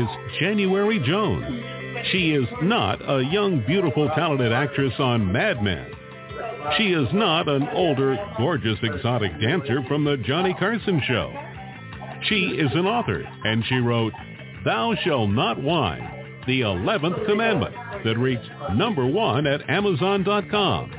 Is 0.00 0.08
January 0.38 0.98
Jones? 0.98 1.44
She 2.10 2.30
is 2.30 2.48
not 2.62 3.02
a 3.06 3.22
young, 3.22 3.62
beautiful, 3.66 4.08
talented 4.14 4.50
actress 4.50 4.94
on 4.98 5.30
Mad 5.30 5.62
Men. 5.62 5.90
She 6.78 6.92
is 6.92 7.06
not 7.12 7.48
an 7.48 7.68
older, 7.74 8.16
gorgeous, 8.38 8.78
exotic 8.82 9.38
dancer 9.42 9.82
from 9.88 10.04
the 10.04 10.16
Johnny 10.16 10.54
Carson 10.58 11.02
show. 11.06 11.34
She 12.22 12.56
is 12.56 12.70
an 12.72 12.86
author, 12.86 13.28
and 13.44 13.62
she 13.66 13.76
wrote, 13.76 14.14
Thou 14.64 14.94
Shalt 15.04 15.28
Not 15.28 15.62
Whine, 15.62 16.42
the 16.46 16.62
11th 16.62 17.26
Commandment, 17.26 17.74
that 18.02 18.16
reached 18.16 18.50
number 18.74 19.04
one 19.04 19.46
at 19.46 19.68
Amazon.com. 19.68 20.92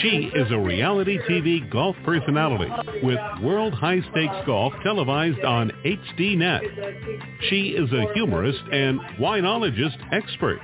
She 0.00 0.30
is 0.34 0.50
a 0.50 0.58
reality 0.58 1.18
TV 1.28 1.70
golf 1.70 1.94
personality 2.04 2.72
with 3.02 3.18
World 3.42 3.74
High 3.74 4.00
Stakes 4.10 4.34
Golf 4.46 4.72
televised 4.82 5.44
on 5.44 5.70
HDNet. 5.84 7.42
She 7.50 7.68
is 7.76 7.92
a 7.92 8.12
humorist 8.14 8.62
and 8.72 8.98
winologist 9.20 9.98
expert. 10.12 10.60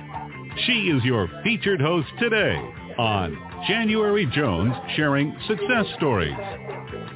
She 0.65 0.89
is 0.89 1.03
your 1.03 1.29
featured 1.43 1.79
host 1.79 2.07
today 2.19 2.55
on 2.97 3.37
January 3.67 4.25
Jones 4.33 4.73
sharing 4.95 5.37
success 5.47 5.85
stories. 5.97 6.35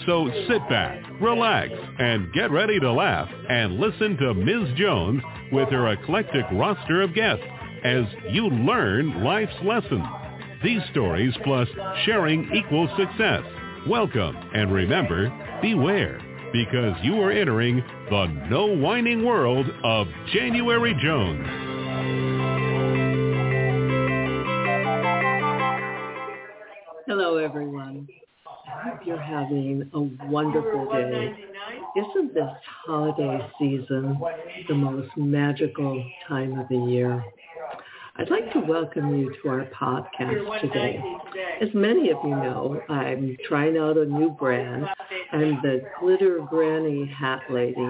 So 0.06 0.30
sit 0.48 0.62
back, 0.70 1.04
relax, 1.20 1.72
and 1.98 2.32
get 2.34 2.52
ready 2.52 2.80
to 2.80 2.92
laugh 2.92 3.30
and 3.50 3.80
listen 3.80 4.18
to 4.18 4.36
Ms. 4.36 4.78
Jones 4.78 5.24
with 5.52 5.70
her 5.70 5.90
eclectic 5.90 6.46
roster 6.52 7.02
of 7.02 7.16
guests 7.16 7.44
as 7.84 8.04
you 8.30 8.50
learn 8.50 9.24
life's 9.24 9.52
lessons. 9.64 10.06
These 10.64 10.81
stories 10.92 11.33
plus 11.44 11.67
sharing 12.06 12.50
equals 12.56 12.89
success. 12.97 13.42
Welcome 13.86 14.38
and 14.53 14.72
remember, 14.72 15.28
beware 15.61 16.17
because 16.53 16.95
you 17.03 17.19
are 17.22 17.31
entering 17.31 17.83
the 18.09 18.28
no 18.50 18.67
whining 18.67 19.25
world 19.25 19.66
of 19.84 20.08
January 20.31 20.94
Jones. 21.03 21.45
Hello, 27.08 27.36
everyone. 27.36 28.08
I 28.47 28.89
hope 28.89 29.00
you're 29.06 29.22
having 29.22 29.91
a 29.94 30.02
wonderful 30.28 30.89
day. 30.94 31.36
Isn't 31.97 32.34
this 32.34 32.50
holiday 32.86 33.45
season 33.59 34.17
the 34.69 34.75
most 34.75 35.09
magical 35.17 36.09
time 36.30 36.58
of 36.58 36.69
the 36.69 36.78
year? 36.78 37.22
I'd 38.16 38.30
like 38.30 38.53
to 38.53 38.59
welcome 38.59 39.17
you 39.17 39.33
to 39.42 39.50
our 39.50 39.66
podcast 39.80 40.61
today. 40.61 41.02
As 41.61 41.69
many 41.73 42.11
of 42.11 42.17
you 42.23 42.30
know, 42.30 42.80
I'm 42.88 43.36
trying 43.47 43.75
out 43.78 43.97
a 43.97 44.06
new 44.06 44.30
brand. 44.30 44.86
I'm 45.31 45.59
the 45.64 45.81
Glitter 46.00 46.39
Granny 46.47 47.08
Hat 47.08 47.41
Lady. 47.50 47.89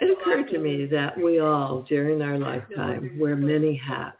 It 0.00 0.18
occurred 0.18 0.48
to 0.50 0.58
me 0.58 0.86
that 0.86 1.18
we 1.18 1.38
all, 1.40 1.82
during 1.82 2.22
our 2.22 2.38
lifetime, 2.38 3.18
wear 3.18 3.36
many 3.36 3.76
hats. 3.76 4.16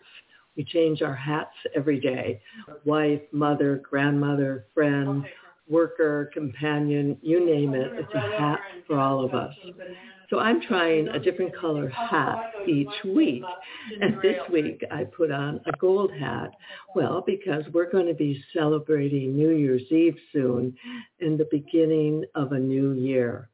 We 0.55 0.65
change 0.65 1.01
our 1.01 1.17
hats 1.17 1.55
every 1.75 1.99
day. 1.99 2.43
Wife, 2.85 3.23
mother, 3.33 3.83
grandmother, 3.89 4.67
friend, 4.75 5.25
worker, 5.67 6.31
companion, 6.35 7.17
you 7.23 7.45
name 7.45 7.75
it. 7.75 7.91
It's 7.95 8.15
a 8.15 8.21
hat 8.21 8.61
for 8.87 8.99
all 8.99 9.25
of 9.25 9.33
us. 9.35 9.55
So 10.29 10.39
I'm 10.41 10.61
trying 10.61 11.09
a 11.09 11.21
different 11.21 11.57
color 11.57 11.89
hat 11.89 12.53
each 12.67 12.89
week. 13.05 13.45
And 14.01 14.17
this 14.23 14.37
week 14.53 14.83
I 14.91 15.05
put 15.05 15.31
on 15.31 15.61
a 15.67 15.77
gold 15.79 16.13
hat. 16.13 16.51
Well, 16.95 17.23
because 17.25 17.65
we're 17.73 17.91
going 17.91 18.07
to 18.07 18.15
be 18.15 18.43
celebrating 18.53 19.37
New 19.37 19.51
Year's 19.51 19.91
Eve 19.91 20.17
soon 20.33 20.77
in 21.21 21.37
the 21.37 21.49
beginning 21.51 22.25
of 22.35 22.53
a 22.53 22.59
new 22.59 22.93
year. 22.93 23.49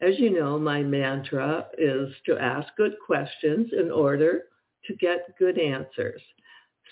As 0.00 0.18
you 0.18 0.30
know, 0.30 0.58
my 0.58 0.82
mantra 0.82 1.66
is 1.76 2.10
to 2.24 2.38
ask 2.38 2.68
good 2.76 2.94
questions 3.04 3.68
in 3.78 3.90
order 3.90 4.44
to 4.86 4.94
get 4.96 5.36
good 5.38 5.58
answers. 5.58 6.22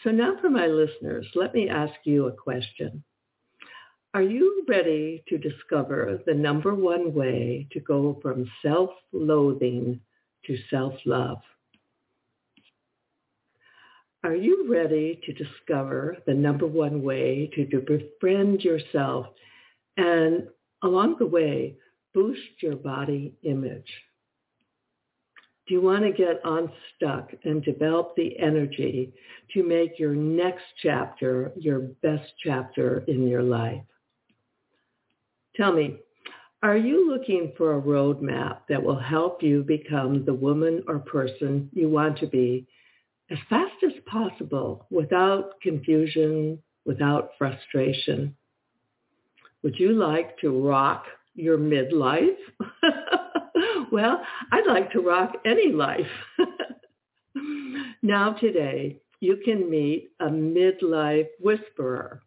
So 0.05 0.11
now 0.11 0.37
for 0.41 0.51
my 0.51 0.67
listeners, 0.67 1.27
let 1.35 1.55
me 1.55 1.69
ask 1.69 1.95
you 2.05 2.27
a 2.27 2.33
question. 2.33 3.03
Are 4.19 4.23
you 4.23 4.65
ready 4.67 5.23
to 5.29 5.39
discover 5.39 6.21
the 6.27 6.35
number 6.35 6.75
one 6.75 7.15
way 7.15 7.69
to 7.71 7.79
go 7.79 8.19
from 8.21 8.51
self-loathing 8.63 10.01
to 10.45 10.59
self-love? 10.71 11.39
Are 14.25 14.35
you 14.35 14.67
ready 14.69 15.21
to 15.25 15.33
discover 15.33 16.17
the 16.27 16.35
number 16.35 16.67
one 16.67 17.05
way 17.05 17.49
to, 17.55 17.65
befriend 17.81 18.65
yourself 18.65 19.27
and 19.97 20.49
along 20.83 21.19
the 21.21 21.27
way, 21.27 21.77
boost 22.13 22.61
your 22.61 22.75
body 22.75 23.37
image? 23.45 24.03
Do 25.69 25.75
you 25.75 25.81
want 25.81 26.03
to 26.03 26.11
get 26.11 26.41
unstuck 26.43 27.31
and 27.45 27.63
develop 27.63 28.17
the 28.17 28.37
energy 28.41 29.13
to 29.55 29.63
make 29.63 29.97
your 29.97 30.17
next 30.17 30.65
chapter 30.83 31.53
your 31.55 31.79
best 32.03 32.33
chapter 32.43 33.05
in 33.07 33.29
your 33.29 33.45
life? 33.45 33.85
Tell 35.59 35.73
me, 35.73 35.97
are 36.63 36.77
you 36.77 37.11
looking 37.11 37.53
for 37.57 37.77
a 37.77 37.83
roadmap 37.83 38.59
that 38.69 38.83
will 38.83 38.99
help 38.99 39.43
you 39.43 39.65
become 39.65 40.25
the 40.25 40.35
woman 40.35 40.85
or 40.87 41.01
person 41.01 41.69
you 41.73 41.89
want 41.89 42.19
to 42.19 42.29
be 42.29 42.65
as 43.31 43.39
fast 43.51 43.75
as 43.85 43.93
possible 44.07 44.87
without 44.91 45.61
confusion, 45.61 46.63
without 46.85 47.31
frustration? 47.37 48.37
Would 49.65 49.81
you 49.81 49.95
like 49.95 50.39
to 50.39 50.65
rock 50.65 51.07
your 51.35 51.59
midlife? 51.59 52.37
well, 53.93 54.23
I'd 54.53 54.67
like 54.69 54.93
to 54.93 55.01
rock 55.01 55.33
any 55.45 55.73
life. 55.73 56.07
now 58.03 58.33
today, 58.35 59.01
you 59.19 59.39
can 59.45 59.69
meet 59.69 60.13
a 60.21 60.27
midlife 60.29 61.27
whisperer. 61.41 62.23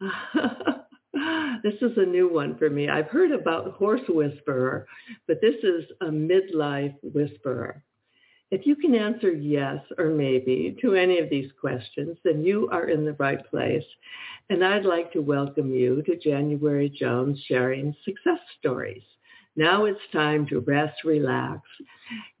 this 1.62 1.74
is 1.80 1.96
a 1.96 2.06
new 2.06 2.28
one 2.32 2.56
for 2.58 2.70
me. 2.70 2.88
I've 2.88 3.08
heard 3.08 3.32
about 3.32 3.72
horse 3.72 4.02
whisperer, 4.08 4.86
but 5.26 5.40
this 5.40 5.56
is 5.62 5.84
a 6.00 6.06
midlife 6.06 6.94
whisperer. 7.02 7.82
If 8.50 8.66
you 8.66 8.76
can 8.76 8.94
answer 8.94 9.32
yes 9.32 9.80
or 9.98 10.10
maybe 10.10 10.76
to 10.82 10.94
any 10.94 11.18
of 11.18 11.30
these 11.30 11.50
questions, 11.58 12.18
then 12.22 12.44
you 12.44 12.68
are 12.70 12.88
in 12.88 13.04
the 13.04 13.14
right 13.14 13.44
place. 13.48 13.84
And 14.50 14.64
I'd 14.64 14.84
like 14.84 15.12
to 15.12 15.22
welcome 15.22 15.72
you 15.72 16.02
to 16.02 16.16
January 16.16 16.90
Jones 16.90 17.42
sharing 17.46 17.94
success 18.04 18.40
stories. 18.58 19.02
Now 19.56 19.84
it's 19.84 20.00
time 20.12 20.46
to 20.48 20.60
rest, 20.60 21.04
relax, 21.04 21.60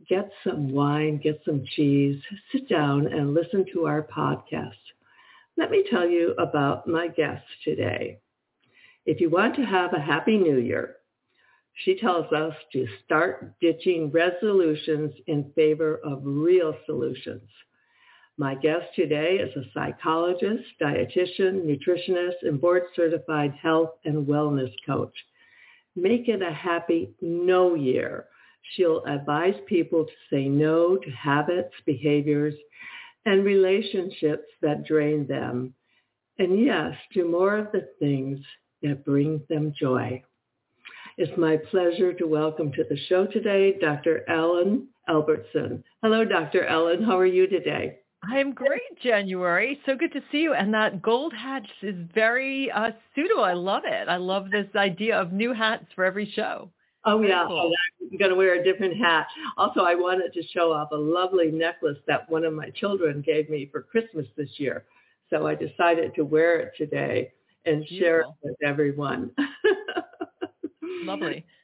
get 0.08 0.30
some 0.44 0.72
wine, 0.72 1.18
get 1.22 1.40
some 1.44 1.64
cheese, 1.76 2.20
sit 2.50 2.68
down 2.68 3.06
and 3.06 3.34
listen 3.34 3.64
to 3.72 3.86
our 3.86 4.02
podcast. 4.02 4.72
Let 5.56 5.70
me 5.70 5.84
tell 5.90 6.08
you 6.08 6.34
about 6.38 6.86
my 6.86 7.08
guest 7.08 7.44
today. 7.64 8.21
If 9.04 9.20
you 9.20 9.30
want 9.30 9.56
to 9.56 9.64
have 9.64 9.92
a 9.92 10.00
happy 10.00 10.38
new 10.38 10.58
year, 10.58 10.96
she 11.74 11.98
tells 11.98 12.32
us 12.32 12.54
to 12.72 12.86
start 13.04 13.58
ditching 13.60 14.12
resolutions 14.12 15.12
in 15.26 15.50
favor 15.56 15.98
of 16.04 16.20
real 16.22 16.76
solutions. 16.86 17.48
My 18.38 18.54
guest 18.54 18.86
today 18.94 19.38
is 19.40 19.54
a 19.56 19.68
psychologist, 19.74 20.64
dietitian, 20.80 21.64
nutritionist, 21.64 22.42
and 22.42 22.60
board 22.60 22.84
certified 22.94 23.52
health 23.60 23.90
and 24.04 24.26
wellness 24.26 24.72
coach. 24.86 25.14
Make 25.96 26.28
it 26.28 26.40
a 26.40 26.52
happy 26.52 27.12
no 27.20 27.74
year. 27.74 28.26
She'll 28.74 29.04
advise 29.04 29.56
people 29.66 30.04
to 30.04 30.12
say 30.30 30.48
no 30.48 30.96
to 30.96 31.10
habits, 31.10 31.74
behaviors, 31.84 32.54
and 33.26 33.44
relationships 33.44 34.46
that 34.60 34.86
drain 34.86 35.26
them. 35.26 35.74
And 36.38 36.64
yes, 36.64 36.94
do 37.12 37.28
more 37.28 37.56
of 37.56 37.72
the 37.72 37.88
things 37.98 38.38
that 38.82 39.04
brings 39.04 39.40
them 39.48 39.72
joy. 39.78 40.22
It's 41.18 41.36
my 41.36 41.58
pleasure 41.70 42.12
to 42.14 42.26
welcome 42.26 42.72
to 42.72 42.84
the 42.88 42.96
show 43.08 43.26
today 43.26 43.78
Dr. 43.78 44.28
Ellen 44.28 44.88
Albertson. 45.08 45.84
Hello, 46.02 46.24
Dr. 46.24 46.64
Ellen. 46.64 47.02
How 47.02 47.18
are 47.18 47.26
you 47.26 47.46
today? 47.46 47.98
I'm 48.24 48.52
great, 48.52 48.80
January. 49.02 49.80
So 49.84 49.96
good 49.96 50.12
to 50.12 50.22
see 50.30 50.38
you. 50.38 50.54
And 50.54 50.72
that 50.74 51.02
gold 51.02 51.32
hat 51.34 51.64
is 51.82 51.96
very 52.14 52.70
uh, 52.70 52.90
suitable. 53.14 53.42
I 53.42 53.52
love 53.52 53.82
it. 53.84 54.08
I 54.08 54.16
love 54.16 54.50
this 54.50 54.68
idea 54.76 55.20
of 55.20 55.32
new 55.32 55.52
hats 55.52 55.86
for 55.94 56.04
every 56.04 56.30
show. 56.34 56.70
Oh 57.04 57.18
Very 57.18 57.30
yeah, 57.30 57.44
cool. 57.48 57.72
I'm 58.12 58.18
going 58.18 58.30
to 58.30 58.36
wear 58.36 58.60
a 58.60 58.64
different 58.64 58.96
hat. 58.96 59.26
Also, 59.56 59.80
I 59.80 59.96
wanted 59.96 60.32
to 60.34 60.42
show 60.54 60.72
off 60.72 60.92
a 60.92 60.96
lovely 60.96 61.50
necklace 61.50 61.98
that 62.06 62.30
one 62.30 62.44
of 62.44 62.52
my 62.52 62.70
children 62.70 63.22
gave 63.26 63.50
me 63.50 63.68
for 63.72 63.82
Christmas 63.82 64.26
this 64.36 64.50
year. 64.56 64.84
So 65.28 65.46
I 65.46 65.56
decided 65.56 66.14
to 66.14 66.24
wear 66.24 66.60
it 66.60 66.72
today 66.76 67.32
and 67.66 67.86
share 67.98 68.20
it 68.20 68.26
with 68.42 68.56
everyone. 68.64 69.30
Lovely. 70.82 71.44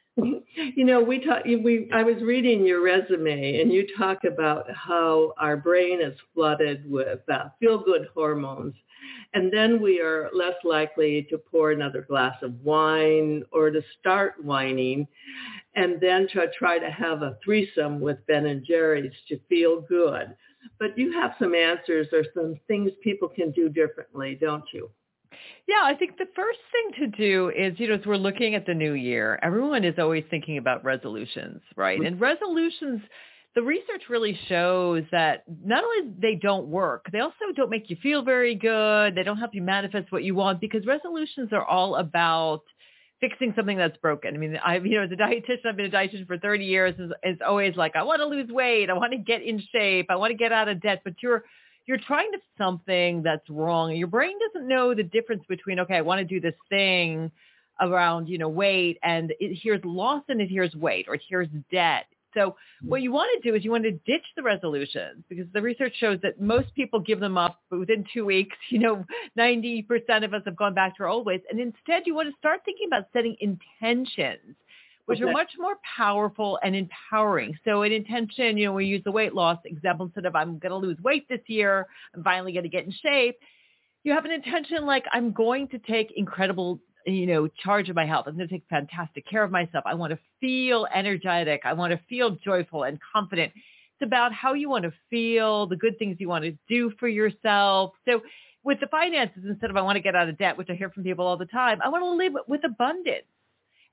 You 0.75 0.85
know, 0.85 1.01
we 1.01 1.25
talk. 1.25 1.45
We 1.45 1.89
I 1.93 2.03
was 2.03 2.21
reading 2.23 2.67
your 2.67 2.83
resume, 2.83 3.61
and 3.61 3.73
you 3.73 3.87
talk 3.97 4.25
about 4.25 4.67
how 4.73 5.33
our 5.39 5.57
brain 5.57 6.01
is 6.03 6.19
flooded 6.35 6.91
with 6.91 7.21
uh, 7.33 7.51
feel-good 7.61 8.09
hormones, 8.13 8.75
and 9.35 9.53
then 9.53 9.81
we 9.81 10.01
are 10.01 10.29
less 10.35 10.57
likely 10.65 11.29
to 11.31 11.39
pour 11.39 11.71
another 11.71 12.03
glass 12.03 12.35
of 12.43 12.53
wine 12.65 13.45
or 13.53 13.71
to 13.71 13.81
start 14.01 14.45
whining, 14.45 15.07
and 15.77 16.01
then 16.01 16.27
to 16.33 16.49
try 16.59 16.81
to 16.81 16.91
have 16.91 17.23
a 17.23 17.39
threesome 17.45 18.01
with 18.01 18.19
Ben 18.27 18.47
and 18.47 18.65
Jerry's 18.65 19.13
to 19.29 19.39
feel 19.49 19.83
good. 19.83 20.35
But 20.81 20.99
you 20.99 21.13
have 21.13 21.37
some 21.39 21.55
answers 21.55 22.09
or 22.13 22.25
some 22.35 22.57
things 22.67 22.91
people 23.05 23.29
can 23.29 23.53
do 23.53 23.69
differently, 23.69 24.37
don't 24.41 24.65
you? 24.73 24.91
Yeah, 25.67 25.83
I 25.83 25.95
think 25.95 26.17
the 26.17 26.29
first 26.35 26.59
thing 26.73 27.11
to 27.11 27.17
do 27.17 27.51
is, 27.57 27.79
you 27.79 27.89
know, 27.89 27.95
as 27.95 28.07
we're 28.07 28.17
looking 28.17 28.55
at 28.55 28.67
the 28.67 28.75
new 28.75 28.95
year, 28.95 29.39
everyone 29.43 29.85
is 29.85 29.95
always 29.99 30.25
thinking 30.31 30.59
about 30.59 30.85
resolutions, 30.85 31.61
right? 31.77 31.99
Mm-hmm. 31.99 32.07
And 32.07 32.21
resolutions, 32.21 33.03
the 33.55 33.63
research 33.63 34.03
really 34.09 34.39
shows 34.49 35.05
that 35.13 35.45
not 35.65 35.85
only 35.85 36.13
they 36.19 36.37
don't 36.37 36.69
work, 36.69 37.07
they 37.13 37.21
also 37.21 37.35
don't 37.57 37.71
make 37.71 37.91
you 37.91 37.97
feel 38.03 38.23
very 38.23 38.55
good. 38.55 39.15
They 39.15 39.23
don't 39.23 39.37
help 39.37 39.55
you 39.55 39.63
manifest 39.63 40.11
what 40.11 40.25
you 40.25 40.35
want 40.35 40.61
because 40.61 40.87
resolutions 40.87 41.51
are 41.53 41.65
all 41.65 41.97
about 41.97 42.63
fixing 43.21 43.53
something 43.57 43.77
that's 43.77 43.97
broken. 43.99 44.35
I 44.35 44.39
mean, 44.39 44.57
I've, 44.65 44.87
you 44.87 44.97
know, 44.97 45.05
as 45.05 45.11
a 45.11 45.17
dietitian, 45.17 45.67
I've 45.67 45.77
been 45.77 45.87
a 45.87 45.91
dietitian 45.91 46.27
for 46.27 46.39
30 46.39 46.65
years. 46.65 46.95
Is 46.99 47.11
is 47.25 47.39
always 47.47 47.77
like, 47.77 47.97
I 47.97 48.03
want 48.03 48.21
to 48.21 48.27
lose 48.27 48.49
weight. 48.49 48.91
I 48.91 48.93
want 48.95 49.13
to 49.13 49.19
get 49.19 49.43
in 49.43 49.63
shape. 49.73 50.07
I 50.09 50.17
want 50.17 50.31
to 50.31 50.37
get 50.37 50.53
out 50.53 50.69
of 50.69 50.81
debt. 50.81 51.03
But 51.05 51.15
you're, 51.23 51.45
you're 51.89 51.99
trying 52.07 52.31
to 52.33 52.39
something 52.59 53.23
that's 53.23 53.49
wrong. 53.49 53.97
Your 53.97 54.09
brain 54.09 54.37
doesn't 54.39 54.69
know 54.69 54.95
the 54.95 55.03
difference 55.03 55.43
between, 55.49 55.81
okay, 55.81 55.97
I 55.97 56.03
want 56.03 56.19
to 56.21 56.25
do 56.25 56.39
this 56.39 56.55
thing 56.69 57.33
around, 57.81 58.29
you 58.29 58.37
know, 58.37 58.49
weight 58.49 58.99
and 59.03 59.33
it 59.41 59.59
here's 59.63 59.83
loss 59.85 60.23
and 60.29 60.41
it 60.41 60.49
here's 60.49 60.75
weight 60.75 61.07
or 61.09 61.15
it 61.15 61.23
here's 61.27 61.49
debt. 61.73 62.05
So 62.35 62.57
hmm. 62.83 62.89
what 62.91 63.01
you 63.01 63.11
want 63.11 63.31
to 63.43 63.51
do 63.51 63.57
is 63.57 63.65
you 63.65 63.71
want 63.71 63.85
to 63.85 63.93
ditch 63.93 64.25
the 64.37 64.43
resolutions 64.43 65.25
because 65.31 65.47
the 65.55 65.63
research 65.63 65.95
shows 65.99 66.19
that 66.23 66.39
most 66.39 66.75
people 66.75 67.01
give 67.01 67.21
them 67.21 67.39
up 67.39 67.63
within 67.71 68.05
two 68.13 68.27
weeks. 68.27 68.57
You 68.69 68.81
know, 68.81 69.07
90% 69.39 70.25
of 70.25 70.35
us 70.35 70.43
have 70.45 70.57
gone 70.57 70.75
back 70.75 70.99
to 70.99 71.05
our 71.05 71.09
old 71.09 71.25
ways. 71.25 71.41
And 71.51 71.59
instead 71.59 72.03
you 72.05 72.15
want 72.15 72.29
to 72.29 72.37
start 72.39 72.61
thinking 72.67 72.87
about 72.87 73.07
setting 73.15 73.35
intentions 73.41 74.57
which 75.09 75.23
are 75.23 75.33
much 75.33 75.53
more 75.59 75.77
powerful 75.97 76.59
and 76.63 76.77
empowering. 76.77 77.59
So 77.65 77.81
an 77.81 77.93
intention, 77.93 78.59
you 78.59 78.67
know, 78.67 78.75
we 78.75 78.85
use 78.85 79.03
the 79.05 79.11
weight 79.11 79.35
loss 79.35 79.57
example 79.65 80.05
instead 80.05 80.27
of 80.27 80.37
I'm 80.37 80.59
going 80.59 80.71
to 80.71 80.77
lose 80.77 80.99
weight 81.01 81.27
this 81.31 81.41
year, 81.47 81.87
I'm 82.15 82.23
finally 82.23 82.53
going 82.53 82.65
to 82.65 82.69
get 82.69 82.85
in 82.85 82.93
shape. 82.93 83.37
You 84.05 84.13
have 84.13 84.27
an 84.27 84.33
intention 84.33 84.85
like 84.85 85.05
I'm 85.11 85.33
going 85.33 85.69
to 85.69 85.79
take 85.79 86.13
incredible, 86.15 86.81
you 87.07 87.27
know, 87.27 87.49
charge 87.65 87.89
of 87.89 87.97
my 87.97 88.05
health. 88.05 88.27
I'm 88.29 88.37
going 88.37 88.49
to 88.49 88.55
take 88.55 88.65
fantastic 88.69 89.27
care 89.27 89.43
of 89.43 89.51
myself. 89.51 89.83
I 89.87 89.95
want 89.95 90.13
to 90.13 90.19
feel 90.43 90.87
energetic. 90.95 91.63
I 91.65 91.73
want 91.73 91.93
to 91.93 92.01
feel 92.07 92.33
joyful 92.45 92.83
and 92.83 92.99
confident. 93.15 93.53
It's 93.55 94.07
about 94.07 94.35
how 94.35 94.53
you 94.53 94.69
want 94.69 94.85
to 94.85 94.93
feel, 95.09 95.67
the 95.67 95.77
good 95.77 95.99
things 95.99 96.19
you 96.21 96.29
want 96.29 96.45
to 96.45 96.53
do 96.69 96.93
for 97.01 97.09
yourself. 97.09 97.93
So 98.07 98.21
with 98.63 98.79
the 98.81 98.89
finances, 98.89 99.43
instead 99.49 99.71
of 99.71 99.77
I 99.79 99.81
want 99.81 99.97
to 99.97 100.03
get 100.03 100.15
out 100.15 100.29
of 100.29 100.37
debt, 100.37 100.59
which 100.59 100.69
I 100.69 100.75
hear 100.75 100.91
from 100.91 101.03
people 101.03 101.27
all 101.27 101.39
the 101.39 101.47
time, 101.47 101.79
I 101.83 101.89
want 101.89 102.05
to 102.05 102.11
live 102.11 102.35
with 102.47 102.63
abundance 102.65 103.25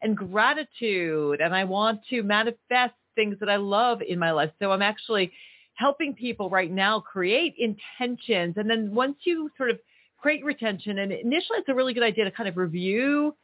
and 0.02 0.16
gratitude 0.16 1.42
and 1.42 1.56
I 1.56 1.64
want 1.64 2.02
to 2.10 2.24
manifest 2.24 2.94
things 3.16 3.38
that 3.40 3.50
I 3.50 3.56
love 3.56 4.02
in 4.08 4.20
my 4.20 4.32
life. 4.32 4.52
So 4.60 4.72
I'm 4.72 4.82
actually 4.82 5.32
helping 5.76 6.14
people 6.14 6.50
right 6.50 6.72
now 6.72 7.00
create 7.00 7.56
intentions. 7.58 8.56
And 8.58 8.70
then 8.70 8.94
once 8.94 9.18
you 9.24 9.50
sort 9.58 9.70
of 9.70 9.80
create 10.18 10.44
retention, 10.44 11.00
and 11.00 11.12
initially 11.12 11.60
it's 11.60 11.70
a 11.70 11.74
really 11.74 11.94
good 11.94 12.04
idea 12.04 12.26
to 12.26 12.32
kind 12.32 12.50
of 12.50 12.58
review 12.58 13.36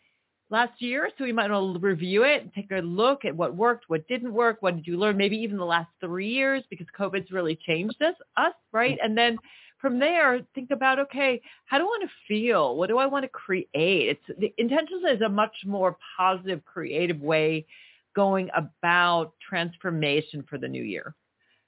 last 0.50 0.82
year. 0.82 1.10
So 1.18 1.24
we 1.24 1.32
might 1.32 1.50
want 1.50 1.76
to 1.76 1.80
review 1.80 2.24
it 2.24 2.42
and 2.42 2.54
take 2.54 2.72
a 2.72 2.80
look 2.80 3.26
at 3.26 3.36
what 3.36 3.56
worked, 3.56 3.86
what 3.88 4.08
didn't 4.08 4.34
work, 4.34 4.58
what 4.62 4.76
did 4.76 4.86
you 4.86 4.98
learn, 4.98 5.18
maybe 5.18 5.38
even 5.38 5.58
the 5.58 5.66
last 5.66 5.90
three 6.00 6.30
years 6.30 6.64
because 6.70 6.88
COVID's 6.98 7.32
really 7.32 7.58
changed 7.66 8.02
us, 8.02 8.16
us, 8.38 8.54
right? 8.72 8.98
Mm-hmm. 8.98 9.06
And 9.06 9.18
then 9.18 9.38
from 9.82 10.00
there, 10.00 10.40
think 10.54 10.72
about, 10.72 11.00
okay, 11.00 11.42
how 11.66 11.78
do 11.78 11.84
I 11.84 11.88
want 11.88 12.04
to 12.04 12.16
feel? 12.28 12.78
What 12.78 12.88
do 12.88 13.00
I 13.00 13.08
want 13.08 13.24
to 13.24 13.30
create? 13.30 13.68
It's 13.74 14.40
the 14.40 14.54
intentions 14.58 15.04
is 15.10 15.22
a 15.22 15.30
much 15.30 15.56
more 15.66 15.98
positive, 16.18 16.64
creative 16.64 17.20
way 17.20 17.66
going 18.16 18.50
about 18.56 19.34
transformation 19.48 20.44
for 20.48 20.58
the 20.58 20.68
new 20.68 20.84
year. 20.84 21.16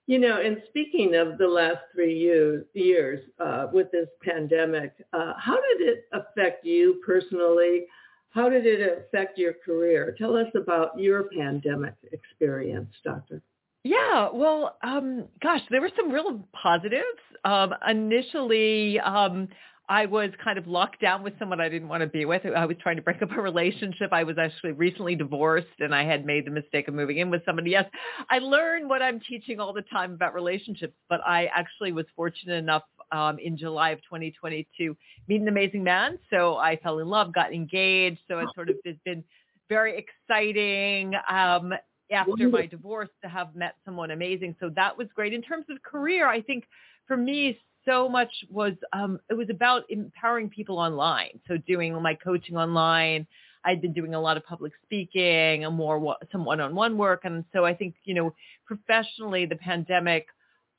You 0.06 0.20
know, 0.20 0.42
and 0.42 0.62
speaking 0.68 1.16
of 1.16 1.38
the 1.38 1.48
last 1.48 1.80
three 1.96 2.18
years, 2.18 2.66
years 2.74 3.22
uh, 3.40 3.68
with 3.72 3.90
this 3.92 4.10
pandemic, 4.22 4.94
uh, 5.14 5.34
how 5.38 5.56
did 5.56 5.88
it 5.88 6.06
affect 6.12 6.66
you 6.66 7.02
personally? 7.06 7.86
How 8.32 8.50
did 8.50 8.66
it 8.66 8.82
affect 8.82 9.38
your 9.38 9.54
career? 9.66 10.14
Tell 10.18 10.36
us 10.36 10.48
about 10.56 11.00
your 11.00 11.30
pandemic 11.30 11.94
experience, 12.12 12.94
Doctor. 13.06 13.42
Yeah, 13.84 14.30
well, 14.34 14.78
um, 14.82 15.26
gosh, 15.42 15.62
there 15.70 15.82
were 15.82 15.92
some 15.96 16.10
real 16.12 16.48
positives. 16.54 17.04
Um, 17.44 17.74
initially, 17.88 18.98
um, 19.00 19.50
I 19.90 20.06
was 20.06 20.30
kind 20.42 20.58
of 20.58 20.66
locked 20.68 21.02
down 21.02 21.22
with 21.24 21.38
someone 21.38 21.60
I 21.60 21.68
didn't 21.68 21.90
want 21.90 22.00
to 22.02 22.08
be 22.08 22.24
with. 22.24 22.44
I 22.46 22.66
was 22.66 22.78
trying 22.82 22.96
to 22.96 23.02
break 23.02 23.22
up 23.22 23.32
a 23.38 23.42
relationship. 23.42 24.14
I 24.14 24.24
was 24.24 24.38
actually 24.38 24.72
recently 24.72 25.16
divorced 25.16 25.68
and 25.80 25.94
I 25.94 26.06
had 26.06 26.26
made 26.26 26.46
the 26.46 26.52
mistake 26.52 26.88
of 26.88 26.94
moving 26.94 27.18
in 27.18 27.30
with 27.30 27.44
somebody. 27.46 27.72
Yes, 27.72 27.86
I 28.30 28.40
learned 28.40 28.88
what 28.88 29.02
I'm 29.02 29.20
teaching 29.20 29.60
all 29.60 29.74
the 29.74 29.82
time 29.82 30.14
about 30.14 30.34
relationships, 30.34 30.94
but 31.10 31.20
I 31.26 31.48
actually 31.54 31.92
was 31.92 32.06
fortunate 32.16 32.56
enough 32.56 32.84
um, 33.12 33.38
in 33.40 33.58
July 33.58 33.90
of 33.90 34.00
2020 34.04 34.66
to 34.78 34.96
meet 35.28 35.42
an 35.42 35.50
amazing 35.50 35.84
man. 35.84 36.18
So 36.30 36.56
I 36.56 36.78
fell 36.78 37.00
in 37.00 37.08
love, 37.10 37.34
got 37.34 37.54
engaged. 37.54 38.20
So 38.30 38.40
it's 38.40 38.56
sort 38.56 38.70
of 38.70 38.78
it's 38.86 39.00
been 39.04 39.26
very 39.68 39.98
exciting. 39.98 41.14
Um, 41.30 41.74
after 42.14 42.50
my 42.50 42.66
divorce 42.66 43.10
to 43.24 43.30
have 43.30 43.56
met 43.56 43.76
someone 43.86 44.12
amazing. 44.12 44.56
So 44.60 44.70
that 44.76 44.98
was 44.98 45.08
great. 45.16 45.34
In 45.34 45.42
terms 45.42 45.66
of 45.70 45.82
career, 45.84 46.28
I 46.28 46.42
think 46.42 46.66
for 47.08 47.18
me, 47.18 47.60
so 47.86 48.08
much 48.08 48.32
was, 48.50 48.74
um, 48.94 49.20
it 49.30 49.34
was 49.34 49.50
about 49.50 49.84
empowering 49.90 50.50
people 50.50 50.78
online. 50.80 51.40
So 51.48 51.58
doing 51.58 52.00
my 52.02 52.16
coaching 52.16 52.56
online. 52.56 53.28
I'd 53.66 53.82
been 53.82 53.94
doing 53.94 54.14
a 54.14 54.22
lot 54.22 54.38
of 54.38 54.46
public 54.46 54.74
speaking 54.84 55.66
and 55.66 55.76
more 55.76 56.18
some 56.32 56.46
one-on-one 56.46 56.98
work. 56.98 57.22
And 57.24 57.46
so 57.54 57.66
I 57.66 57.74
think, 57.74 57.96
you 58.04 58.14
know, 58.14 58.34
professionally, 58.66 59.46
the 59.46 59.56
pandemic 59.56 60.28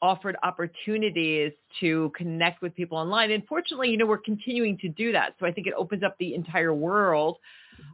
offered 0.02 0.36
opportunities 0.42 1.52
to 1.80 2.12
connect 2.14 2.60
with 2.60 2.74
people 2.74 2.98
online. 2.98 3.30
And 3.30 3.42
fortunately, 3.46 3.88
you 3.90 3.96
know, 3.96 4.06
we're 4.06 4.18
continuing 4.18 4.76
to 4.78 4.88
do 4.88 5.12
that. 5.12 5.34
So 5.40 5.46
I 5.46 5.52
think 5.52 5.66
it 5.66 5.72
opens 5.76 6.02
up 6.02 6.16
the 6.18 6.34
entire 6.34 6.74
world. 6.74 7.38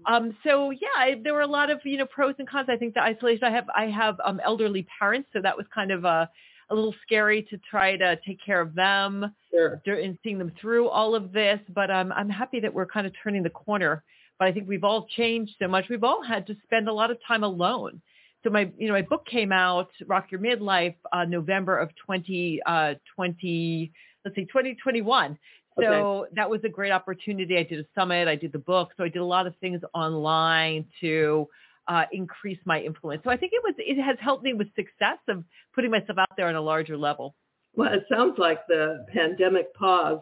Um, 0.07 0.37
so 0.45 0.71
yeah, 0.71 0.89
I, 0.97 1.21
there 1.23 1.35
were 1.35 1.43
a 1.43 1.47
lot 1.47 1.71
of, 1.71 1.81
you 1.85 1.99
know, 1.99 2.07
pros 2.07 2.35
and 2.39 2.49
cons. 2.49 2.69
I 2.71 2.77
think 2.77 2.95
the 2.95 3.03
isolation, 3.03 3.45
I 3.45 3.51
have, 3.51 3.69
I 3.77 3.87
have 3.87 4.17
um, 4.25 4.41
elderly 4.45 4.87
parents. 4.99 5.29
So 5.33 5.41
that 5.43 5.57
was 5.57 5.67
kind 5.75 5.91
of 5.91 6.05
a, 6.05 6.29
a 6.71 6.75
little 6.75 6.95
scary 7.03 7.43
to 7.51 7.59
try 7.71 7.97
to 7.97 8.19
take 8.27 8.39
care 8.45 8.61
of 8.61 8.75
them 8.75 9.35
Sure. 9.51 9.81
and 9.87 10.17
seeing 10.23 10.39
them 10.39 10.53
through 10.61 10.89
all 10.89 11.15
of 11.15 11.33
this. 11.33 11.61
But 11.75 11.91
um, 11.91 12.13
I'm 12.13 12.31
happy 12.31 12.61
that 12.61 12.73
we're 12.73 12.87
kind 12.87 13.07
of 13.07 13.13
turning 13.23 13.43
the 13.43 13.51
corner. 13.51 14.03
But 14.39 14.49
I 14.49 14.53
think 14.53 14.69
we've 14.69 14.85
all 14.85 15.07
changed 15.17 15.53
so 15.61 15.69
much. 15.69 15.87
We've 15.91 16.05
all 16.05 16.23
had 16.23 16.47
to 16.47 16.57
spend 16.65 16.89
a 16.89 16.93
lot 16.93 17.11
of 17.11 17.19
time 17.27 17.45
alone. 17.45 18.01
So 18.43 18.49
my, 18.49 18.71
you 18.79 18.87
know, 18.89 18.95
my 18.95 19.03
book 19.03 19.27
came 19.27 19.53
out, 19.53 19.91
Rock 20.07 20.29
Your 20.31 20.41
Midlife, 20.41 20.95
uh, 21.13 21.27
November 21.27 21.77
of 21.77 21.91
2020. 21.91 22.63
uh, 22.65 22.95
20, 23.15 23.93
let's 24.25 24.35
see, 24.35 24.47
2021. 24.47 25.39
So 25.79 26.27
that 26.35 26.49
was 26.49 26.61
a 26.65 26.69
great 26.69 26.93
opportunity. 26.93 27.57
I 27.57 27.63
did 27.63 27.81
a 27.81 27.85
summit. 27.95 28.29
I 28.29 28.37
did 28.37 28.53
the 28.53 28.59
book. 28.59 28.91
So 28.97 29.05
I 29.05 29.09
did 29.09 29.21
a 29.21 29.25
lot 29.25 29.47
of 29.47 29.55
things 29.57 29.81
online 29.95 30.85
to 31.01 31.47
uh, 31.89 32.05
increase 32.13 32.59
my 32.65 32.81
influence. 32.81 33.23
So 33.25 33.31
I 33.31 33.37
think 33.37 33.53
it 33.55 33.63
was, 33.63 33.75
it 33.79 34.01
has 34.01 34.17
helped 34.21 34.45
me 34.45 34.55
with 34.55 34.69
success 34.75 35.19
of 35.29 35.45
putting 35.75 35.91
myself 35.91 36.19
out 36.19 36.29
there 36.37 36.49
on 36.49 36.55
a 36.55 36.61
larger 36.61 36.97
level. 36.97 37.35
Well, 37.75 37.93
it 37.93 38.05
sounds 38.13 38.39
like 38.39 38.67
the 38.67 39.07
pandemic 39.13 39.73
pause 39.75 40.21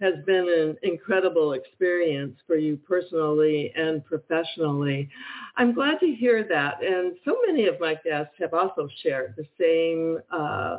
has 0.00 0.14
been 0.26 0.48
an 0.48 0.76
incredible 0.82 1.52
experience 1.52 2.34
for 2.46 2.56
you 2.56 2.76
personally 2.76 3.70
and 3.76 4.02
professionally. 4.04 5.08
I'm 5.56 5.74
glad 5.74 6.00
to 6.00 6.06
hear 6.06 6.46
that. 6.48 6.82
And 6.82 7.16
so 7.24 7.36
many 7.46 7.66
of 7.66 7.78
my 7.80 7.96
guests 8.02 8.32
have 8.38 8.54
also 8.54 8.88
shared 9.02 9.34
the 9.36 9.44
same 9.60 10.18
uh, 10.32 10.78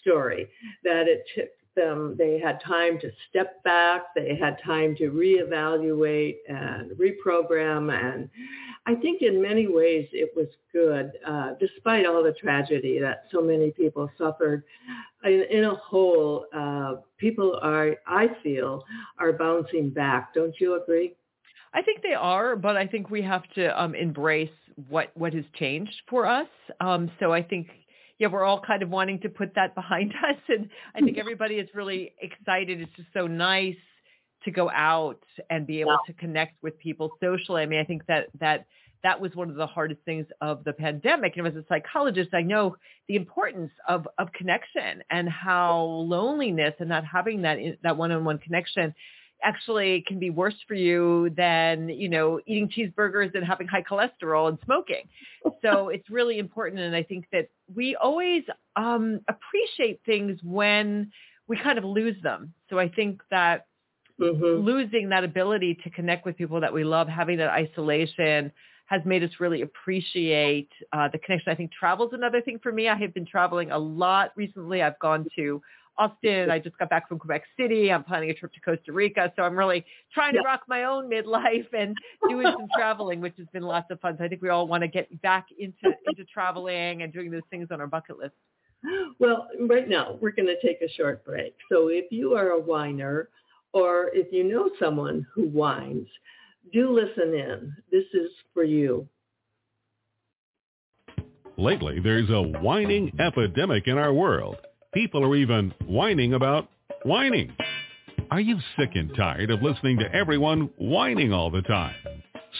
story, 0.00 0.48
that 0.82 1.06
it 1.06 1.24
took 1.36 1.48
them, 1.76 2.16
they 2.18 2.40
had 2.40 2.60
time 2.60 2.98
to 3.00 3.10
step 3.30 3.62
back, 3.62 4.14
they 4.16 4.34
had 4.34 4.58
time 4.64 4.96
to 4.96 5.10
reevaluate 5.10 6.38
and 6.48 6.90
reprogram. 6.92 7.92
And 7.92 8.28
I 8.86 8.96
think 8.96 9.22
in 9.22 9.40
many 9.40 9.68
ways 9.68 10.08
it 10.12 10.32
was 10.34 10.48
good, 10.72 11.12
uh, 11.24 11.52
despite 11.60 12.06
all 12.06 12.24
the 12.24 12.32
tragedy 12.32 12.98
that 12.98 13.24
so 13.30 13.40
many 13.40 13.70
people 13.70 14.10
suffered 14.18 14.64
in, 15.24 15.44
in 15.50 15.64
a 15.64 15.74
whole, 15.74 16.46
uh, 16.52 16.94
people 17.18 17.58
are, 17.62 17.94
I 18.06 18.28
feel, 18.42 18.82
are 19.18 19.32
bouncing 19.32 19.90
back. 19.90 20.34
Don't 20.34 20.54
you 20.60 20.82
agree? 20.82 21.14
I 21.72 21.82
think 21.82 22.02
they 22.02 22.14
are, 22.14 22.56
but 22.56 22.76
I 22.76 22.86
think 22.86 23.10
we 23.10 23.22
have 23.22 23.42
to 23.54 23.80
um, 23.80 23.94
embrace 23.94 24.48
what 24.88 25.10
what 25.14 25.32
has 25.34 25.44
changed 25.54 25.94
for 26.08 26.26
us. 26.26 26.48
Um, 26.80 27.10
so 27.18 27.32
I 27.32 27.42
think 27.42 27.68
yeah, 28.18 28.28
we're 28.28 28.44
all 28.44 28.60
kind 28.60 28.82
of 28.82 28.88
wanting 28.90 29.20
to 29.20 29.28
put 29.28 29.54
that 29.54 29.74
behind 29.74 30.12
us, 30.28 30.40
and 30.48 30.68
I 30.94 31.00
think 31.00 31.12
mm-hmm. 31.12 31.20
everybody 31.20 31.56
is 31.56 31.68
really 31.74 32.12
excited. 32.20 32.80
It's 32.80 32.92
just 32.96 33.08
so 33.12 33.26
nice 33.26 33.76
to 34.44 34.50
go 34.50 34.70
out 34.70 35.22
and 35.50 35.66
be 35.66 35.80
able 35.80 35.92
Yeah. 35.92 35.98
to 36.06 36.12
connect 36.14 36.62
with 36.62 36.78
people 36.78 37.10
socially. 37.20 37.62
I 37.62 37.66
mean, 37.66 37.80
I 37.80 37.84
think 37.84 38.06
that 38.06 38.28
that 38.40 38.66
that 39.02 39.20
was 39.20 39.34
one 39.36 39.50
of 39.50 39.56
the 39.56 39.66
hardest 39.66 40.00
things 40.04 40.26
of 40.40 40.64
the 40.64 40.72
pandemic. 40.72 41.36
And 41.36 41.46
as 41.46 41.54
a 41.54 41.64
psychologist, 41.68 42.30
I 42.32 42.42
know 42.42 42.76
the 43.08 43.16
importance 43.16 43.70
of 43.88 44.08
of 44.18 44.32
connection 44.32 45.02
and 45.10 45.28
how 45.28 45.82
loneliness 45.82 46.74
and 46.80 46.88
not 46.88 47.04
having 47.04 47.42
that 47.42 47.58
that 47.82 47.96
one-on-one 47.96 48.38
connection 48.38 48.94
actually 49.42 50.04
can 50.06 50.18
be 50.18 50.30
worse 50.30 50.56
for 50.66 50.74
you 50.74 51.30
than 51.36 51.88
you 51.88 52.08
know 52.08 52.40
eating 52.46 52.68
cheeseburgers 52.68 53.34
and 53.34 53.44
having 53.44 53.66
high 53.66 53.82
cholesterol 53.82 54.48
and 54.48 54.58
smoking 54.64 55.04
so 55.62 55.88
it's 55.88 56.08
really 56.10 56.38
important 56.38 56.80
and 56.80 56.94
i 56.96 57.02
think 57.02 57.26
that 57.32 57.48
we 57.74 57.96
always 57.96 58.42
um 58.76 59.20
appreciate 59.28 60.00
things 60.06 60.38
when 60.42 61.10
we 61.48 61.56
kind 61.56 61.78
of 61.78 61.84
lose 61.84 62.16
them 62.22 62.52
so 62.70 62.78
i 62.78 62.88
think 62.88 63.20
that 63.30 63.66
Mhm. 64.18 64.64
losing 64.64 65.10
that 65.10 65.24
ability 65.24 65.78
to 65.84 65.90
connect 65.90 66.24
with 66.24 66.36
people 66.36 66.60
that 66.60 66.72
we 66.72 66.84
love 66.84 67.08
having 67.08 67.36
that 67.38 67.50
isolation 67.50 68.50
has 68.86 69.02
made 69.04 69.22
us 69.22 69.30
really 69.40 69.62
appreciate 69.62 70.70
uh, 70.92 71.08
the 71.12 71.18
connection. 71.18 71.52
I 71.52 71.56
think 71.56 71.72
travel's 71.72 72.12
another 72.12 72.40
thing 72.40 72.58
for 72.62 72.72
me. 72.72 72.88
I 72.88 72.96
have 72.96 73.12
been 73.12 73.26
traveling 73.26 73.72
a 73.72 73.78
lot 73.78 74.30
recently. 74.36 74.80
I've 74.80 74.98
gone 75.00 75.26
to 75.36 75.60
Austin. 75.98 76.50
I 76.50 76.58
just 76.58 76.76
got 76.78 76.90
back 76.90 77.08
from 77.08 77.18
Quebec 77.18 77.44
City. 77.58 77.90
I'm 77.90 78.04
planning 78.04 78.30
a 78.30 78.34
trip 78.34 78.52
to 78.52 78.60
Costa 78.60 78.92
Rica. 78.92 79.32
So 79.36 79.42
I'm 79.42 79.56
really 79.56 79.84
trying 80.12 80.34
to 80.34 80.40
Yeah. 80.40 80.46
rock 80.46 80.62
my 80.68 80.84
own 80.84 81.08
midlife 81.10 81.66
and 81.72 81.96
doing 82.28 82.46
some 82.56 82.68
traveling, 82.76 83.20
which 83.20 83.36
has 83.38 83.46
been 83.52 83.62
lots 83.62 83.90
of 83.90 84.00
fun. 84.00 84.16
So 84.18 84.24
I 84.24 84.28
think 84.28 84.42
we 84.42 84.48
all 84.50 84.66
want 84.66 84.82
to 84.82 84.88
get 84.88 85.20
back 85.22 85.46
into, 85.58 85.94
into 86.06 86.24
traveling 86.24 87.02
and 87.02 87.12
doing 87.12 87.30
those 87.30 87.42
things 87.50 87.68
on 87.70 87.80
our 87.80 87.86
bucket 87.86 88.18
list. 88.18 88.34
Well, 89.18 89.48
right 89.68 89.88
now 89.88 90.18
we're 90.20 90.32
going 90.32 90.46
to 90.46 90.60
take 90.60 90.80
a 90.82 90.92
short 90.92 91.24
break. 91.24 91.54
So 91.72 91.88
if 91.88 92.12
you 92.12 92.34
are 92.34 92.50
a 92.50 92.60
whiner 92.60 93.30
or 93.72 94.10
if 94.12 94.32
you 94.32 94.44
know 94.44 94.70
someone 94.78 95.26
who 95.34 95.48
whines, 95.48 96.06
do 96.72 96.90
listen 96.90 97.34
in. 97.34 97.74
This 97.90 98.04
is 98.12 98.30
for 98.52 98.64
you. 98.64 99.08
Lately, 101.58 102.00
there's 102.00 102.28
a 102.28 102.42
whining 102.42 103.12
epidemic 103.18 103.86
in 103.86 103.96
our 103.96 104.12
world. 104.12 104.56
People 104.96 105.22
are 105.22 105.36
even 105.36 105.74
whining 105.84 106.32
about 106.32 106.70
whining. 107.02 107.54
Are 108.30 108.40
you 108.40 108.56
sick 108.78 108.92
and 108.94 109.14
tired 109.14 109.50
of 109.50 109.60
listening 109.60 109.98
to 109.98 110.10
everyone 110.14 110.70
whining 110.78 111.34
all 111.34 111.50
the 111.50 111.60
time? 111.60 111.94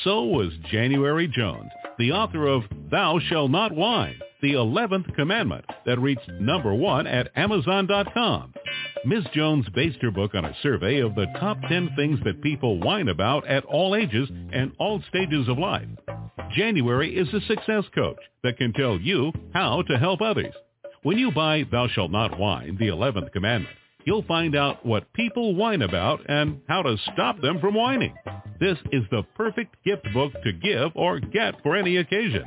So 0.04 0.24
was 0.24 0.52
January 0.70 1.28
Jones, 1.28 1.70
the 1.98 2.12
author 2.12 2.46
of 2.46 2.64
Thou 2.90 3.20
Shall 3.30 3.48
Not 3.48 3.72
Whine, 3.72 4.20
the 4.42 4.52
11th 4.52 5.14
commandment 5.16 5.64
that 5.86 5.98
reached 5.98 6.28
number 6.38 6.74
one 6.74 7.06
at 7.06 7.30
Amazon.com. 7.36 8.52
Ms. 9.06 9.24
Jones 9.32 9.64
based 9.74 10.02
her 10.02 10.10
book 10.10 10.34
on 10.34 10.44
a 10.44 10.56
survey 10.62 11.00
of 11.00 11.14
the 11.14 11.28
top 11.40 11.56
10 11.70 11.92
things 11.96 12.18
that 12.26 12.42
people 12.42 12.78
whine 12.80 13.08
about 13.08 13.48
at 13.48 13.64
all 13.64 13.96
ages 13.96 14.28
and 14.52 14.72
all 14.78 15.02
stages 15.08 15.48
of 15.48 15.56
life. 15.56 15.88
January 16.54 17.16
is 17.16 17.32
a 17.32 17.40
success 17.46 17.84
coach 17.94 18.20
that 18.42 18.58
can 18.58 18.74
tell 18.74 19.00
you 19.00 19.32
how 19.54 19.80
to 19.88 19.96
help 19.96 20.20
others. 20.20 20.52
When 21.06 21.18
you 21.18 21.30
buy 21.30 21.62
Thou 21.70 21.86
Shalt 21.86 22.10
Not 22.10 22.36
Whine, 22.36 22.78
the 22.80 22.88
11th 22.88 23.30
commandment, 23.30 23.72
you'll 24.04 24.24
find 24.24 24.56
out 24.56 24.84
what 24.84 25.12
people 25.12 25.54
whine 25.54 25.82
about 25.82 26.28
and 26.28 26.60
how 26.66 26.82
to 26.82 26.96
stop 27.12 27.40
them 27.40 27.60
from 27.60 27.74
whining. 27.74 28.12
This 28.58 28.76
is 28.90 29.04
the 29.12 29.22
perfect 29.36 29.76
gift 29.84 30.02
book 30.12 30.32
to 30.42 30.52
give 30.52 30.90
or 30.96 31.20
get 31.20 31.62
for 31.62 31.76
any 31.76 31.98
occasion. 31.98 32.44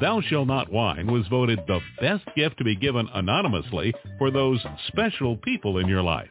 Thou 0.00 0.20
Shall 0.22 0.44
Not 0.44 0.72
Whine 0.72 1.06
was 1.06 1.28
voted 1.28 1.60
the 1.68 1.78
best 2.00 2.24
gift 2.34 2.58
to 2.58 2.64
be 2.64 2.74
given 2.74 3.08
anonymously 3.14 3.94
for 4.18 4.32
those 4.32 4.58
special 4.88 5.36
people 5.36 5.78
in 5.78 5.86
your 5.86 6.02
life. 6.02 6.30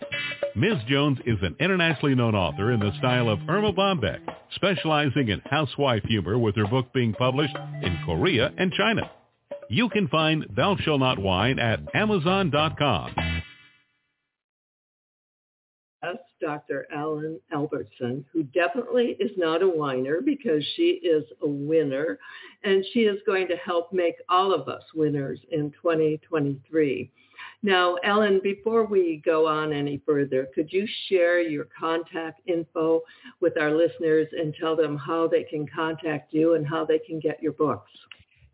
Ms. 0.58 0.79
Jones 0.89 1.20
is 1.25 1.38
an 1.43 1.55
internationally 1.62 2.13
known 2.13 2.36
author 2.36 2.74
in 2.74 2.82
the 2.82 2.91
style 2.98 3.29
of 3.29 3.39
Erma 3.48 3.72
Bombeck, 3.72 4.20
specializing 4.55 5.29
in 5.29 5.41
housewife 5.46 6.03
humor 6.03 6.38
with 6.38 6.58
her 6.58 6.67
book 6.67 6.91
being 6.93 7.13
published 7.13 7.55
in 7.84 7.98
Korea 8.05 8.51
and 8.58 8.74
China. 8.74 9.10
You 9.70 9.89
can 9.89 10.08
find 10.08 10.46
Thou 10.55 10.75
Shall 10.77 10.98
Not 10.98 11.20
Whine 11.20 11.60
at 11.60 11.79
Amazon.com. 11.93 13.15
That's 16.01 16.17
Dr. 16.41 16.86
Ellen 16.93 17.39
Albertson, 17.53 18.25
who 18.34 18.43
definitely 18.43 19.15
is 19.22 19.32
not 19.38 19.63
a 19.63 19.67
whiner 19.67 20.20
because 20.20 20.62
she 20.75 21.00
is 21.01 21.24
a 21.41 21.48
winner 21.48 22.20
and 22.65 22.84
she 22.91 23.01
is 23.01 23.20
going 23.25 23.48
to 23.48 23.55
help 23.55 23.93
make 23.93 24.15
all 24.27 24.53
of 24.53 24.67
us 24.67 24.84
winners 24.93 25.39
in 25.51 25.72
2023. 25.82 27.10
Now, 27.65 27.96
Ellen, 28.03 28.41
before 28.43 28.86
we 28.86 29.22
go 29.24 29.48
on 29.48 29.72
any 29.72 30.01
further, 30.05 30.50
could 30.53 30.74
you 30.74 30.86
share 31.08 31.39
your 31.39 31.67
contact 31.79 32.41
info 32.48 33.01
with 33.39 33.58
our 33.58 33.72
listeners 33.72 34.27
and 34.34 34.53
tell 34.60 34.75
them 34.75 34.98
how 34.98 35.29
they 35.29 35.43
can 35.43 35.65
contact 35.74 36.34
you 36.34 36.55
and 36.55 36.67
how 36.67 36.84
they 36.84 37.00
can 37.00 37.22
get 37.22 37.41
your 37.41 37.53
books? 37.53 37.89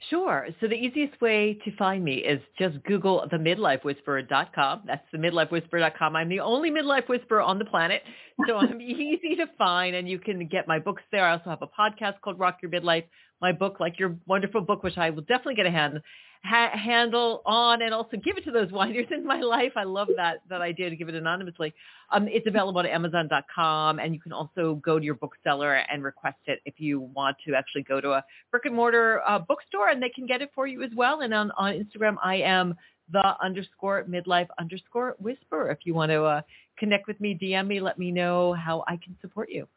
Sure. 0.09 0.47
So 0.61 0.67
the 0.67 0.75
easiest 0.75 1.19
way 1.19 1.59
to 1.65 1.75
find 1.75 2.03
me 2.03 2.15
is 2.15 2.39
just 2.57 2.81
Google 2.85 3.27
the 3.29 3.37
midlifewhisperer.com. 3.37 4.83
That's 4.87 5.05
the 5.11 5.17
midlifewhisperer.com. 5.17 6.15
I'm 6.15 6.29
the 6.29 6.39
only 6.39 6.71
midlife 6.71 7.09
whisperer 7.09 7.41
on 7.41 7.59
the 7.59 7.65
planet. 7.65 8.01
So 8.47 8.55
I'm 8.55 8.79
easy 8.81 9.35
to 9.35 9.47
find 9.57 9.95
and 9.95 10.07
you 10.07 10.17
can 10.17 10.47
get 10.47 10.69
my 10.69 10.79
books 10.79 11.03
there. 11.11 11.25
I 11.25 11.33
also 11.33 11.49
have 11.49 11.61
a 11.61 11.67
podcast 11.67 12.21
called 12.23 12.39
Rock 12.39 12.59
Your 12.61 12.71
Midlife. 12.71 13.03
My 13.41 13.51
book, 13.51 13.81
like 13.81 13.99
your 13.99 14.15
wonderful 14.25 14.61
book, 14.61 14.83
which 14.83 14.97
I 14.97 15.09
will 15.09 15.21
definitely 15.21 15.55
get 15.55 15.65
a 15.65 15.71
hand, 15.71 16.01
ha- 16.43 16.75
handle 16.77 17.41
on 17.45 17.81
and 17.81 17.93
also 17.93 18.17
give 18.17 18.37
it 18.37 18.43
to 18.45 18.51
those 18.51 18.71
whiners 18.71 19.07
in 19.11 19.25
my 19.25 19.41
life. 19.41 19.73
I 19.75 19.83
love 19.83 20.07
that, 20.15 20.41
that 20.49 20.61
idea 20.61 20.89
to 20.89 20.95
give 20.95 21.09
it 21.09 21.15
anonymously. 21.15 21.73
Um, 22.11 22.27
it's 22.27 22.47
available 22.47 22.79
at 22.79 22.85
Amazon.com 22.85 23.99
and 23.99 24.13
you 24.13 24.19
can 24.19 24.33
also 24.33 24.75
go 24.83 24.99
to 24.99 25.05
your 25.05 25.15
bookseller 25.15 25.75
and 25.75 26.03
request 26.03 26.39
it 26.45 26.59
if 26.65 26.75
you 26.77 26.99
want 26.99 27.37
to 27.47 27.55
actually 27.55 27.83
go 27.83 28.01
to 28.01 28.11
a 28.11 28.23
brick 28.51 28.65
and 28.65 28.75
mortar 28.75 29.21
uh, 29.27 29.39
bookstore 29.39 29.89
and 29.89 30.01
they 30.01 30.09
can 30.09 30.25
get 30.25 30.41
it 30.41 30.51
for 30.55 30.67
you 30.67 30.83
as 30.83 30.91
well. 30.95 31.21
And 31.21 31.33
on, 31.33 31.51
on 31.57 31.73
Instagram, 31.73 32.15
I 32.23 32.35
am 32.37 32.75
the 33.11 33.35
underscore 33.41 34.03
midlife 34.05 34.47
underscore 34.59 35.15
whisper. 35.19 35.69
If 35.71 35.79
you 35.83 35.93
want 35.93 36.11
to 36.11 36.23
uh, 36.23 36.41
connect 36.77 37.07
with 37.07 37.19
me, 37.19 37.37
DM 37.41 37.67
me, 37.67 37.79
let 37.79 37.97
me 37.97 38.11
know 38.11 38.53
how 38.53 38.83
I 38.87 38.97
can 38.97 39.17
support 39.21 39.49
you. 39.49 39.67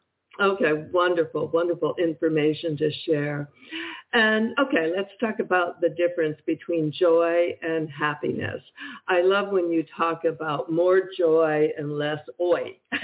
Okay, 0.41 0.87
wonderful, 0.93 1.49
wonderful 1.49 1.95
information 1.99 2.77
to 2.79 2.91
share. 3.05 3.49
And 4.15 4.55
okay, 4.59 4.91
let's 4.95 5.11
talk 5.21 5.41
about 5.41 5.81
the 5.81 5.91
difference 5.91 6.39
between 6.47 6.93
joy 6.93 7.57
and 7.63 7.89
happiness. 7.91 8.63
I 9.09 9.23
love 9.23 9.51
when 9.51 9.71
you 9.71 9.85
talk 9.97 10.25
about 10.25 10.71
more 10.71 11.03
joy 11.19 11.69
and 11.79 11.99
less 11.99 12.21
oi. 12.41 12.79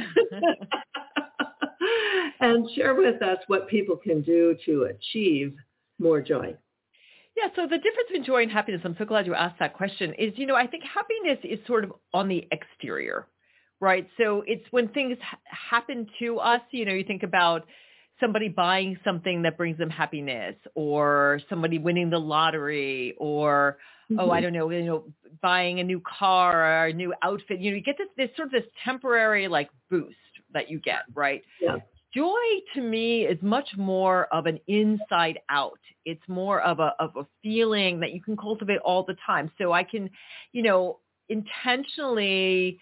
and 2.41 2.69
share 2.75 2.95
with 2.95 3.23
us 3.23 3.39
what 3.47 3.69
people 3.69 3.97
can 3.97 4.23
do 4.23 4.57
to 4.67 4.85
achieve 4.85 5.55
more 5.99 6.21
joy. 6.21 6.55
Yeah, 7.37 7.49
so 7.55 7.63
the 7.63 7.79
difference 7.79 8.09
between 8.09 8.25
joy 8.25 8.43
and 8.43 8.51
happiness, 8.51 8.83
I'm 8.85 8.97
so 8.99 9.05
glad 9.05 9.27
you 9.27 9.35
asked 9.35 9.61
that 9.61 9.75
question, 9.75 10.13
is, 10.15 10.33
you 10.37 10.47
know, 10.47 10.57
I 10.57 10.67
think 10.67 10.83
happiness 10.83 11.39
is 11.45 11.65
sort 11.67 11.85
of 11.85 11.93
on 12.13 12.29
the 12.29 12.47
exterior, 12.51 13.27
right? 13.81 14.09
So 14.19 14.43
it's 14.47 14.65
when 14.71 14.89
things 14.89 15.17
happen 15.45 16.07
to 16.21 16.39
us, 16.39 16.61
you 16.71 16.85
know, 16.85 16.93
you 16.93 17.05
think 17.05 17.23
about 17.23 17.67
somebody 18.21 18.49
buying 18.49 18.99
something 19.05 19.43
that 19.43 19.57
brings 19.57 19.79
them 19.79 19.91
happiness 19.91 20.57
or 20.75 21.41
somebody 21.49 21.79
winning 21.79 22.11
the 22.11 22.19
lottery 22.19 23.15
or, 23.19 23.79
oh, 24.19 24.31
I 24.31 24.41
mm-hmm. 24.41 24.43
don't 24.43 24.53
know, 24.53 24.71
you 24.71 24.83
know, 24.83 25.05
buying 25.41 25.81
a 25.81 25.85
new 25.85 26.01
car 26.01 26.65
or 26.65 26.87
a 26.87 26.93
new 26.93 27.15
outfit. 27.23 27.61
You 27.61 27.71
know, 27.71 27.77
you 27.77 27.83
get 27.83 27.97
this, 27.99 28.09
this 28.17 28.31
sort 28.37 28.47
of 28.47 28.53
this 28.53 28.71
temporary 28.85 29.47
like 29.49 29.71
boost 29.91 30.17
that 30.53 30.71
you 30.71 30.81
get, 30.81 31.03
right? 31.15 31.43
Yeah. 31.61 31.77
Joy 32.15 32.33
to 32.75 32.81
me 32.81 33.27
is 33.27 33.39
much 33.43 33.69
more 33.77 34.27
of 34.33 34.47
an 34.47 34.59
inside 34.67 35.39
out. 35.51 35.79
It's 36.07 36.23
more 36.27 36.63
of 36.63 36.81
a 36.81 36.95
of 36.99 37.11
a 37.17 37.27
feeling 37.43 38.01
that 38.01 38.13
you 38.13 38.23
can 38.23 38.35
cultivate 38.35 38.79
all 38.79 39.05
the 39.05 39.15
time. 39.27 39.51
So 39.59 39.73
I 39.73 39.85
can, 39.85 40.09
you 40.53 40.63
know, 40.63 41.01
intentionally 41.29 42.79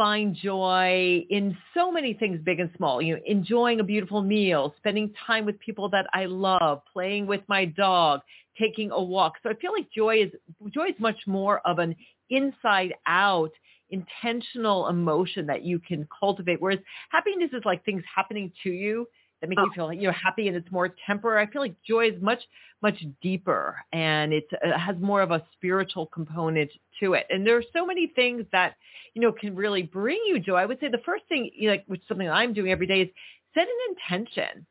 find 0.00 0.34
joy 0.34 1.26
in 1.28 1.54
so 1.74 1.92
many 1.92 2.14
things 2.14 2.40
big 2.42 2.58
and 2.58 2.70
small. 2.74 3.02
You 3.02 3.16
know, 3.16 3.20
enjoying 3.26 3.80
a 3.80 3.84
beautiful 3.84 4.22
meal, 4.22 4.72
spending 4.78 5.12
time 5.26 5.44
with 5.44 5.60
people 5.60 5.90
that 5.90 6.06
I 6.14 6.24
love, 6.24 6.80
playing 6.90 7.26
with 7.26 7.42
my 7.48 7.66
dog, 7.66 8.22
taking 8.58 8.90
a 8.92 9.02
walk. 9.02 9.34
So 9.42 9.50
I 9.50 9.54
feel 9.56 9.72
like 9.74 9.90
joy 9.94 10.22
is 10.22 10.30
joy 10.72 10.86
is 10.86 10.94
much 10.98 11.18
more 11.26 11.60
of 11.66 11.80
an 11.80 11.94
inside 12.30 12.94
out 13.06 13.50
intentional 13.90 14.88
emotion 14.88 15.46
that 15.48 15.64
you 15.64 15.78
can 15.78 16.08
cultivate. 16.18 16.62
Whereas 16.62 16.78
happiness 17.10 17.50
is 17.52 17.62
like 17.66 17.84
things 17.84 18.02
happening 18.16 18.50
to 18.62 18.70
you 18.70 19.06
that 19.40 19.48
make 19.48 19.58
you 19.58 19.70
feel 19.74 19.92
you 19.92 20.08
know 20.08 20.12
happy 20.12 20.48
and 20.48 20.56
it's 20.56 20.70
more 20.70 20.94
temporary. 21.06 21.42
I 21.42 21.50
feel 21.50 21.62
like 21.62 21.74
joy 21.86 22.08
is 22.08 22.20
much 22.22 22.40
much 22.82 23.04
deeper 23.20 23.76
and 23.92 24.32
it's, 24.32 24.48
it 24.52 24.78
has 24.78 24.96
more 25.00 25.20
of 25.20 25.30
a 25.30 25.42
spiritual 25.52 26.06
component 26.06 26.70
to 27.00 27.14
it. 27.14 27.26
And 27.28 27.46
there 27.46 27.56
are 27.56 27.64
so 27.74 27.84
many 27.84 28.06
things 28.08 28.44
that 28.52 28.76
you 29.14 29.22
know 29.22 29.32
can 29.32 29.54
really 29.54 29.82
bring 29.82 30.20
you 30.26 30.40
joy. 30.40 30.56
I 30.56 30.66
would 30.66 30.80
say 30.80 30.88
the 30.88 30.98
first 31.04 31.24
thing 31.28 31.50
you 31.54 31.68
know, 31.68 31.74
like 31.74 31.84
which 31.86 32.00
is 32.00 32.08
something 32.08 32.28
I'm 32.28 32.52
doing 32.52 32.70
every 32.70 32.86
day 32.86 33.02
is 33.02 33.08
set 33.54 33.64
an 33.64 33.68
intention. 33.90 34.66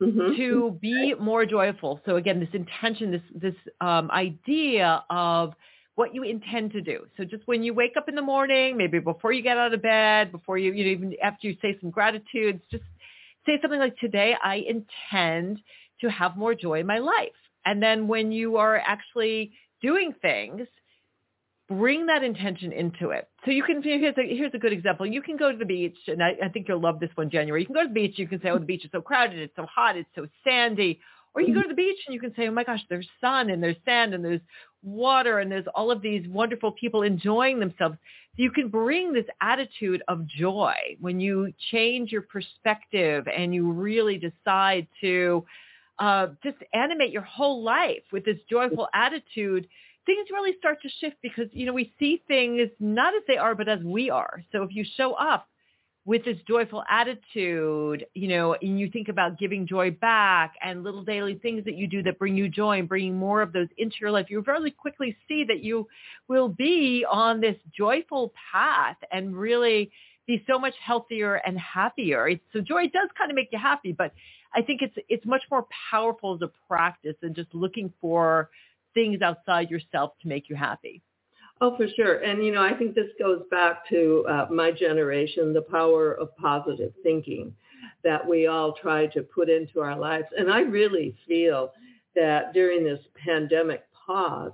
mm-hmm. 0.00 0.36
to 0.36 0.78
be 0.80 1.14
more 1.14 1.46
joyful. 1.46 2.00
So 2.04 2.16
again, 2.16 2.40
this 2.40 2.48
intention, 2.52 3.10
this 3.12 3.22
this 3.34 3.54
um, 3.80 4.10
idea 4.10 5.04
of 5.10 5.54
what 5.94 6.14
you 6.14 6.22
intend 6.22 6.72
to 6.72 6.80
do. 6.80 7.06
So 7.16 7.24
just 7.24 7.46
when 7.46 7.62
you 7.62 7.74
wake 7.74 7.96
up 7.96 8.08
in 8.08 8.14
the 8.14 8.22
morning, 8.22 8.76
maybe 8.76 8.98
before 8.98 9.32
you 9.32 9.42
get 9.42 9.58
out 9.58 9.74
of 9.74 9.82
bed, 9.82 10.32
before 10.32 10.56
you, 10.56 10.72
you 10.72 10.84
know, 10.84 10.90
even 10.90 11.14
after 11.22 11.46
you 11.48 11.56
say 11.60 11.76
some 11.80 11.90
gratitudes, 11.90 12.62
just 12.70 12.84
say 13.46 13.58
something 13.60 13.80
like, 13.80 13.96
today 13.98 14.34
I 14.42 14.64
intend 14.66 15.60
to 16.00 16.10
have 16.10 16.36
more 16.36 16.54
joy 16.54 16.80
in 16.80 16.86
my 16.86 16.98
life. 16.98 17.30
And 17.64 17.82
then 17.82 18.08
when 18.08 18.32
you 18.32 18.56
are 18.56 18.76
actually 18.76 19.52
doing 19.80 20.12
things, 20.20 20.66
bring 21.68 22.06
that 22.06 22.22
intention 22.22 22.72
into 22.72 23.10
it. 23.10 23.28
So 23.44 23.50
you 23.50 23.62
can, 23.62 23.82
here's 23.82 24.16
a, 24.18 24.22
here's 24.22 24.52
a 24.54 24.58
good 24.58 24.72
example. 24.72 25.06
You 25.06 25.22
can 25.22 25.36
go 25.36 25.50
to 25.50 25.56
the 25.56 25.64
beach, 25.64 25.96
and 26.06 26.22
I, 26.22 26.32
I 26.44 26.48
think 26.48 26.66
you'll 26.68 26.80
love 26.80 27.00
this 27.00 27.10
one, 27.14 27.30
January. 27.30 27.60
You 27.62 27.66
can 27.66 27.74
go 27.74 27.82
to 27.82 27.88
the 27.88 27.94
beach. 27.94 28.18
You 28.18 28.28
can 28.28 28.40
say, 28.42 28.50
oh, 28.50 28.58
the 28.58 28.66
beach 28.66 28.84
is 28.84 28.90
so 28.92 29.00
crowded. 29.00 29.38
It's 29.38 29.56
so 29.56 29.66
hot. 29.66 29.96
It's 29.96 30.08
so 30.14 30.26
sandy. 30.44 31.00
Or 31.34 31.40
you 31.40 31.54
go 31.54 31.60
mm-hmm. 31.60 31.62
to 31.62 31.68
the 31.68 31.74
beach 31.74 31.98
and 32.06 32.14
you 32.14 32.20
can 32.20 32.34
say, 32.34 32.48
oh 32.48 32.50
my 32.50 32.64
gosh, 32.64 32.80
there's 32.90 33.08
sun 33.20 33.48
and 33.48 33.62
there's 33.62 33.76
sand 33.84 34.12
and 34.12 34.24
there's 34.24 34.40
water 34.82 35.38
and 35.38 35.50
there's 35.50 35.66
all 35.74 35.90
of 35.90 36.02
these 36.02 36.26
wonderful 36.28 36.72
people 36.72 37.02
enjoying 37.02 37.60
themselves. 37.60 37.96
You 38.36 38.50
can 38.50 38.68
bring 38.68 39.12
this 39.12 39.26
attitude 39.40 40.02
of 40.08 40.26
joy 40.26 40.74
when 41.00 41.20
you 41.20 41.52
change 41.70 42.10
your 42.10 42.22
perspective 42.22 43.26
and 43.28 43.54
you 43.54 43.70
really 43.70 44.18
decide 44.18 44.86
to 45.00 45.44
uh, 45.98 46.28
just 46.42 46.56
animate 46.72 47.12
your 47.12 47.22
whole 47.22 47.62
life 47.62 48.02
with 48.12 48.24
this 48.24 48.38
joyful 48.50 48.88
attitude. 48.94 49.68
Things 50.06 50.28
really 50.32 50.56
start 50.58 50.78
to 50.82 50.88
shift 51.00 51.16
because, 51.22 51.46
you 51.52 51.66
know, 51.66 51.72
we 51.72 51.92
see 51.98 52.22
things 52.26 52.70
not 52.80 53.14
as 53.14 53.22
they 53.28 53.36
are, 53.36 53.54
but 53.54 53.68
as 53.68 53.80
we 53.84 54.10
are. 54.10 54.42
So 54.50 54.62
if 54.62 54.70
you 54.74 54.84
show 54.96 55.12
up 55.12 55.46
with 56.04 56.24
this 56.24 56.36
joyful 56.48 56.82
attitude, 56.90 58.04
you 58.14 58.26
know, 58.26 58.54
and 58.60 58.80
you 58.80 58.90
think 58.90 59.08
about 59.08 59.38
giving 59.38 59.66
joy 59.68 59.90
back 59.90 60.54
and 60.60 60.82
little 60.82 61.04
daily 61.04 61.36
things 61.36 61.64
that 61.64 61.76
you 61.76 61.86
do 61.86 62.02
that 62.02 62.18
bring 62.18 62.36
you 62.36 62.48
joy 62.48 62.80
and 62.80 62.88
bringing 62.88 63.16
more 63.16 63.40
of 63.40 63.52
those 63.52 63.68
into 63.78 63.96
your 64.00 64.10
life, 64.10 64.26
you 64.28 64.42
very 64.42 64.72
quickly 64.72 65.16
see 65.28 65.44
that 65.44 65.62
you 65.62 65.86
will 66.28 66.48
be 66.48 67.06
on 67.08 67.40
this 67.40 67.56
joyful 67.76 68.32
path 68.52 68.96
and 69.12 69.36
really 69.36 69.92
be 70.26 70.44
so 70.48 70.58
much 70.58 70.74
healthier 70.84 71.36
and 71.36 71.58
happier. 71.58 72.30
So 72.52 72.60
joy 72.60 72.84
does 72.84 73.08
kind 73.16 73.30
of 73.30 73.36
make 73.36 73.48
you 73.52 73.58
happy, 73.58 73.92
but 73.92 74.12
I 74.54 74.62
think 74.62 74.82
it's 74.82 74.96
it's 75.08 75.24
much 75.24 75.42
more 75.50 75.66
powerful 75.90 76.34
as 76.34 76.42
a 76.42 76.50
practice 76.68 77.14
than 77.22 77.34
just 77.34 77.54
looking 77.54 77.92
for 78.00 78.50
things 78.92 79.22
outside 79.22 79.70
yourself 79.70 80.12
to 80.22 80.28
make 80.28 80.48
you 80.48 80.56
happy. 80.56 81.02
Oh, 81.62 81.76
for 81.76 81.86
sure. 81.94 82.16
And, 82.16 82.44
you 82.44 82.50
know, 82.50 82.60
I 82.60 82.74
think 82.74 82.96
this 82.96 83.10
goes 83.20 83.42
back 83.48 83.88
to 83.88 84.26
uh, 84.28 84.46
my 84.50 84.72
generation, 84.72 85.52
the 85.52 85.62
power 85.62 86.12
of 86.14 86.36
positive 86.36 86.92
thinking 87.04 87.54
that 88.02 88.26
we 88.28 88.48
all 88.48 88.72
try 88.72 89.06
to 89.06 89.22
put 89.22 89.48
into 89.48 89.78
our 89.78 89.96
lives. 89.96 90.26
And 90.36 90.50
I 90.50 90.62
really 90.62 91.14
feel 91.28 91.70
that 92.16 92.52
during 92.52 92.82
this 92.82 92.98
pandemic 93.24 93.84
pause, 93.92 94.50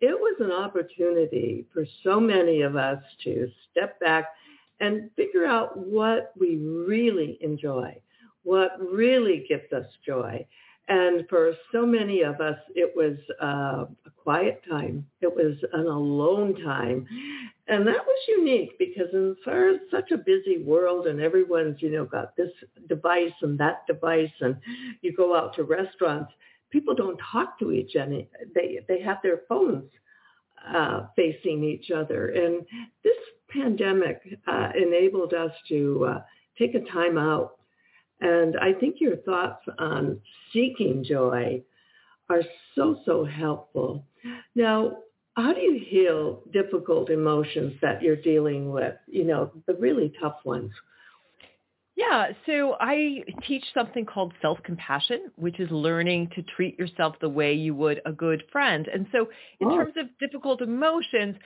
it 0.00 0.12
was 0.12 0.36
an 0.38 0.52
opportunity 0.52 1.66
for 1.74 1.84
so 2.04 2.20
many 2.20 2.62
of 2.62 2.76
us 2.76 3.02
to 3.24 3.50
step 3.72 3.98
back 3.98 4.26
and 4.78 5.10
figure 5.16 5.46
out 5.46 5.76
what 5.76 6.34
we 6.38 6.54
really 6.54 7.36
enjoy, 7.40 8.00
what 8.44 8.78
really 8.80 9.44
gives 9.48 9.72
us 9.72 9.86
joy. 10.06 10.46
And 10.88 11.26
for 11.30 11.52
so 11.72 11.86
many 11.86 12.22
of 12.22 12.40
us, 12.40 12.58
it 12.74 12.92
was 12.94 13.16
uh, 13.42 13.86
a 14.06 14.10
quiet 14.22 14.62
time. 14.68 15.06
It 15.22 15.34
was 15.34 15.56
an 15.72 15.86
alone 15.86 16.62
time. 16.62 17.06
And 17.68 17.86
that 17.86 18.04
was 18.06 18.18
unique 18.28 18.78
because 18.78 19.08
in 19.14 19.34
such 19.90 20.10
a 20.10 20.18
busy 20.18 20.62
world 20.62 21.06
and 21.06 21.20
everyone's, 21.20 21.80
you 21.80 21.90
know, 21.90 22.04
got 22.04 22.36
this 22.36 22.50
device 22.88 23.32
and 23.40 23.58
that 23.58 23.86
device 23.86 24.30
and 24.40 24.56
you 25.00 25.14
go 25.14 25.34
out 25.34 25.54
to 25.54 25.64
restaurants, 25.64 26.32
people 26.70 26.94
don't 26.94 27.18
talk 27.32 27.58
to 27.60 27.72
each 27.72 27.96
other. 27.96 28.22
They, 28.54 28.80
they 28.86 29.00
have 29.00 29.18
their 29.22 29.40
phones 29.48 29.90
uh, 30.74 31.06
facing 31.16 31.64
each 31.64 31.90
other. 31.90 32.28
And 32.28 32.66
this 33.02 33.16
pandemic 33.48 34.20
uh, 34.46 34.68
enabled 34.76 35.32
us 35.32 35.52
to 35.68 36.06
uh, 36.10 36.22
take 36.58 36.74
a 36.74 36.80
time 36.92 37.16
out 37.16 37.56
and 38.24 38.56
I 38.58 38.72
think 38.72 38.96
your 39.00 39.16
thoughts 39.16 39.62
on 39.78 40.20
seeking 40.52 41.04
joy 41.04 41.62
are 42.30 42.42
so, 42.74 42.98
so 43.04 43.24
helpful. 43.24 44.06
Now, 44.54 44.96
how 45.36 45.52
do 45.52 45.60
you 45.60 45.78
heal 45.78 46.42
difficult 46.50 47.10
emotions 47.10 47.74
that 47.82 48.00
you're 48.00 48.16
dealing 48.16 48.72
with, 48.72 48.94
you 49.06 49.24
know, 49.24 49.52
the 49.66 49.74
really 49.74 50.10
tough 50.22 50.38
ones? 50.44 50.70
Yeah, 51.96 52.28
so 52.46 52.76
I 52.80 53.22
teach 53.46 53.64
something 53.74 54.06
called 54.06 54.32
self-compassion, 54.40 55.32
which 55.36 55.60
is 55.60 55.70
learning 55.70 56.30
to 56.34 56.42
treat 56.42 56.78
yourself 56.78 57.16
the 57.20 57.28
way 57.28 57.52
you 57.52 57.74
would 57.74 58.00
a 58.06 58.12
good 58.12 58.42
friend. 58.50 58.88
And 58.92 59.06
so 59.12 59.28
in 59.60 59.68
oh. 59.68 59.76
terms 59.76 59.94
of 59.98 60.06
difficult 60.18 60.62
emotions, 60.62 61.36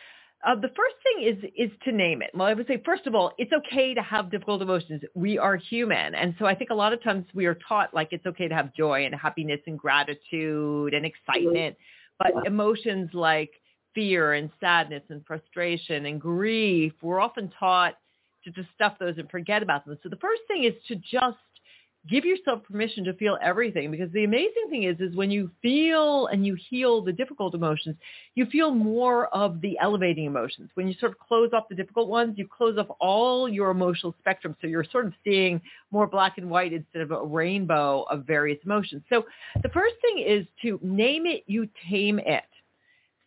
uh, 0.46 0.54
the 0.54 0.68
first 0.68 0.94
thing 1.02 1.26
is 1.26 1.50
is 1.56 1.76
to 1.84 1.92
name 1.92 2.22
it. 2.22 2.30
Well, 2.32 2.46
I 2.46 2.54
would 2.54 2.66
say 2.66 2.80
first 2.84 3.06
of 3.06 3.14
all, 3.14 3.32
it's 3.38 3.52
okay 3.52 3.94
to 3.94 4.02
have 4.02 4.30
difficult 4.30 4.62
emotions. 4.62 5.02
We 5.14 5.36
are 5.38 5.56
human, 5.56 6.14
and 6.14 6.34
so 6.38 6.46
I 6.46 6.54
think 6.54 6.70
a 6.70 6.74
lot 6.74 6.92
of 6.92 7.02
times 7.02 7.26
we 7.34 7.46
are 7.46 7.58
taught 7.68 7.92
like 7.92 8.08
it's 8.12 8.26
okay 8.26 8.46
to 8.46 8.54
have 8.54 8.72
joy 8.74 9.04
and 9.04 9.14
happiness 9.14 9.60
and 9.66 9.78
gratitude 9.78 10.94
and 10.94 11.04
excitement, 11.04 11.76
but 12.18 12.46
emotions 12.46 13.10
like 13.14 13.50
fear 13.94 14.34
and 14.34 14.50
sadness 14.60 15.02
and 15.08 15.26
frustration 15.26 16.06
and 16.06 16.20
grief, 16.20 16.92
we're 17.02 17.20
often 17.20 17.50
taught 17.58 17.94
to 18.44 18.50
just 18.52 18.68
stuff 18.74 18.94
those 19.00 19.18
and 19.18 19.28
forget 19.30 19.62
about 19.62 19.84
them. 19.84 19.98
So 20.02 20.08
the 20.08 20.16
first 20.16 20.42
thing 20.46 20.64
is 20.64 20.74
to 20.86 20.94
just 20.94 21.36
give 22.08 22.24
yourself 22.24 22.62
permission 22.64 23.04
to 23.04 23.12
feel 23.14 23.38
everything 23.42 23.90
because 23.90 24.10
the 24.12 24.24
amazing 24.24 24.66
thing 24.70 24.84
is 24.84 24.98
is 25.00 25.14
when 25.14 25.30
you 25.30 25.50
feel 25.62 26.26
and 26.26 26.46
you 26.46 26.56
heal 26.68 27.02
the 27.02 27.12
difficult 27.12 27.54
emotions 27.54 27.96
you 28.34 28.46
feel 28.46 28.70
more 28.70 29.26
of 29.34 29.60
the 29.60 29.78
elevating 29.80 30.24
emotions. 30.24 30.70
When 30.74 30.88
you 30.88 30.94
sort 31.00 31.12
of 31.12 31.18
close 31.18 31.50
off 31.52 31.68
the 31.68 31.74
difficult 31.74 32.08
ones 32.08 32.34
you 32.38 32.46
close 32.46 32.78
off 32.78 32.88
all 33.00 33.48
your 33.48 33.70
emotional 33.70 34.14
spectrum. 34.20 34.56
So 34.60 34.66
you're 34.66 34.84
sort 34.90 35.06
of 35.06 35.12
seeing 35.24 35.60
more 35.90 36.06
black 36.06 36.38
and 36.38 36.48
white 36.50 36.72
instead 36.72 37.02
of 37.02 37.10
a 37.10 37.24
rainbow 37.24 38.02
of 38.10 38.24
various 38.26 38.58
emotions. 38.64 39.02
So 39.08 39.24
the 39.62 39.68
first 39.70 39.94
thing 40.02 40.24
is 40.26 40.46
to 40.62 40.78
name 40.82 41.26
it 41.26 41.44
you 41.46 41.68
tame 41.90 42.18
it. 42.18 42.44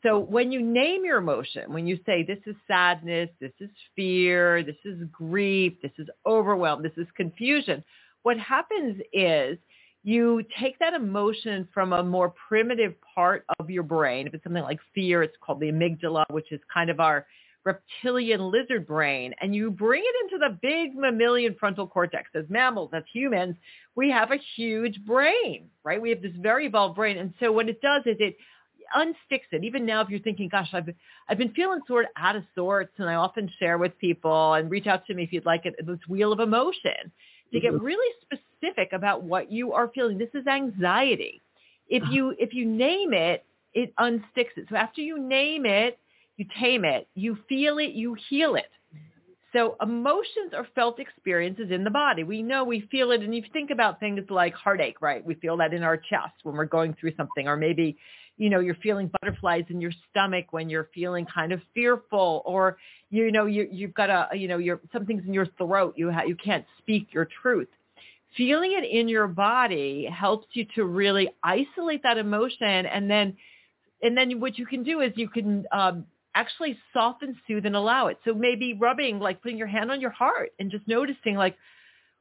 So 0.03 0.17
when 0.17 0.51
you 0.51 0.61
name 0.61 1.05
your 1.05 1.19
emotion, 1.19 1.71
when 1.71 1.85
you 1.85 1.99
say 2.05 2.23
this 2.23 2.39
is 2.47 2.55
sadness, 2.67 3.29
this 3.39 3.51
is 3.59 3.69
fear, 3.95 4.63
this 4.63 4.77
is 4.83 4.97
grief, 5.11 5.73
this 5.83 5.91
is 5.99 6.07
overwhelm, 6.25 6.81
this 6.81 6.97
is 6.97 7.05
confusion, 7.15 7.83
what 8.23 8.37
happens 8.37 9.01
is 9.13 9.57
you 10.03 10.43
take 10.59 10.79
that 10.79 10.93
emotion 10.93 11.67
from 11.73 11.93
a 11.93 12.03
more 12.03 12.33
primitive 12.47 12.95
part 13.15 13.45
of 13.59 13.69
your 13.69 13.83
brain. 13.83 14.27
If 14.27 14.33
it's 14.33 14.43
something 14.43 14.63
like 14.63 14.79
fear, 14.95 15.21
it's 15.21 15.35
called 15.41 15.59
the 15.59 15.71
amygdala, 15.71 16.25
which 16.31 16.51
is 16.51 16.59
kind 16.73 16.89
of 16.89 16.99
our 16.99 17.25
reptilian 17.63 18.49
lizard 18.49 18.87
brain, 18.87 19.35
and 19.39 19.53
you 19.53 19.69
bring 19.69 20.01
it 20.03 20.15
into 20.23 20.39
the 20.39 20.57
big 20.61 20.95
mammalian 20.95 21.55
frontal 21.59 21.85
cortex. 21.85 22.29
As 22.33 22.45
mammals, 22.49 22.89
as 22.93 23.03
humans, 23.13 23.55
we 23.95 24.09
have 24.09 24.31
a 24.31 24.37
huge 24.55 24.99
brain, 25.05 25.69
right? 25.83 26.01
We 26.01 26.09
have 26.09 26.23
this 26.23 26.31
very 26.39 26.65
evolved 26.65 26.95
brain. 26.95 27.19
And 27.19 27.33
so 27.39 27.51
what 27.51 27.69
it 27.69 27.79
does 27.81 28.01
is 28.07 28.17
it 28.19 28.35
unsticks 28.95 29.51
it. 29.51 29.63
Even 29.63 29.85
now, 29.85 30.01
if 30.01 30.09
you're 30.09 30.19
thinking, 30.19 30.49
gosh, 30.49 30.69
I've 30.73 30.89
I've 31.29 31.37
been 31.37 31.53
feeling 31.53 31.81
sort 31.87 32.05
of 32.05 32.11
out 32.17 32.35
of 32.35 32.43
sorts, 32.55 32.93
and 32.97 33.07
I 33.07 33.13
often 33.13 33.49
share 33.59 33.77
with 33.77 33.97
people 33.99 34.53
and 34.53 34.71
reach 34.71 34.87
out 34.87 35.05
to 35.05 35.13
me 35.13 35.23
if 35.23 35.31
you'd 35.31 35.45
like 35.45 35.65
it, 35.65 35.75
this 35.85 35.99
wheel 36.09 36.33
of 36.33 36.39
emotion 36.39 37.11
to 37.53 37.59
get 37.59 37.73
mm-hmm. 37.73 37.83
really 37.83 38.15
specific 38.21 38.93
about 38.93 39.23
what 39.23 39.51
you 39.51 39.73
are 39.73 39.89
feeling. 39.93 40.17
This 40.17 40.29
is 40.33 40.47
anxiety. 40.47 41.41
If 41.87 42.03
uh-huh. 42.03 42.11
you 42.11 42.35
if 42.39 42.53
you 42.53 42.65
name 42.65 43.13
it, 43.13 43.45
it 43.73 43.93
unsticks 43.97 44.55
it. 44.57 44.67
So 44.69 44.75
after 44.75 45.01
you 45.01 45.19
name 45.19 45.65
it, 45.65 45.99
you 46.37 46.45
tame 46.59 46.85
it, 46.85 47.07
you 47.15 47.37
feel 47.47 47.77
it, 47.77 47.91
you 47.91 48.15
heal 48.29 48.55
it. 48.55 48.69
So 49.53 49.75
emotions 49.81 50.53
are 50.55 50.67
felt 50.75 50.99
experiences 50.99 51.71
in 51.71 51.83
the 51.83 51.89
body. 51.89 52.23
We 52.23 52.41
know 52.41 52.63
we 52.63 52.87
feel 52.89 53.11
it. 53.11 53.21
And 53.21 53.35
you 53.35 53.43
think 53.51 53.69
about 53.69 53.99
things 53.99 54.21
like 54.29 54.53
heartache, 54.53 55.01
right? 55.01 55.25
We 55.25 55.35
feel 55.35 55.57
that 55.57 55.73
in 55.73 55.83
our 55.83 55.97
chest 55.97 56.35
when 56.43 56.55
we're 56.55 56.65
going 56.65 56.95
through 56.99 57.15
something 57.17 57.47
or 57.47 57.57
maybe 57.57 57.97
you 58.41 58.49
know, 58.49 58.59
you're 58.59 58.75
feeling 58.75 59.11
butterflies 59.21 59.65
in 59.69 59.79
your 59.79 59.91
stomach 60.09 60.47
when 60.49 60.67
you're 60.67 60.89
feeling 60.95 61.27
kind 61.27 61.51
of 61.51 61.61
fearful 61.75 62.41
or, 62.43 62.77
you 63.11 63.31
know, 63.31 63.45
you, 63.45 63.67
you've 63.71 63.93
got 63.93 64.09
a, 64.09 64.35
you 64.35 64.47
know, 64.47 64.57
you're, 64.57 64.81
something's 64.91 65.23
in 65.27 65.33
your 65.33 65.45
throat. 65.59 65.93
You, 65.95 66.11
ha- 66.11 66.23
you 66.23 66.35
can't 66.35 66.65
speak 66.79 67.09
your 67.11 67.27
truth. 67.43 67.67
Feeling 68.35 68.71
it 68.71 68.83
in 68.83 69.07
your 69.07 69.27
body 69.27 70.05
helps 70.11 70.47
you 70.53 70.65
to 70.73 70.85
really 70.85 71.29
isolate 71.43 72.01
that 72.01 72.17
emotion. 72.17 72.87
And 72.87 73.07
then, 73.07 73.37
and 74.01 74.17
then 74.17 74.39
what 74.39 74.57
you 74.57 74.65
can 74.65 74.81
do 74.81 75.01
is 75.01 75.11
you 75.15 75.29
can, 75.29 75.65
um, 75.71 76.05
actually 76.35 76.77
soften, 76.93 77.35
soothe, 77.47 77.65
and 77.65 77.75
allow 77.75 78.07
it. 78.07 78.17
So 78.25 78.33
maybe 78.33 78.73
rubbing, 78.73 79.19
like 79.19 79.41
putting 79.41 79.57
your 79.57 79.67
hand 79.67 79.91
on 79.91 79.99
your 80.01 80.11
heart 80.11 80.51
and 80.59 80.71
just 80.71 80.87
noticing 80.87 81.35
like, 81.35 81.57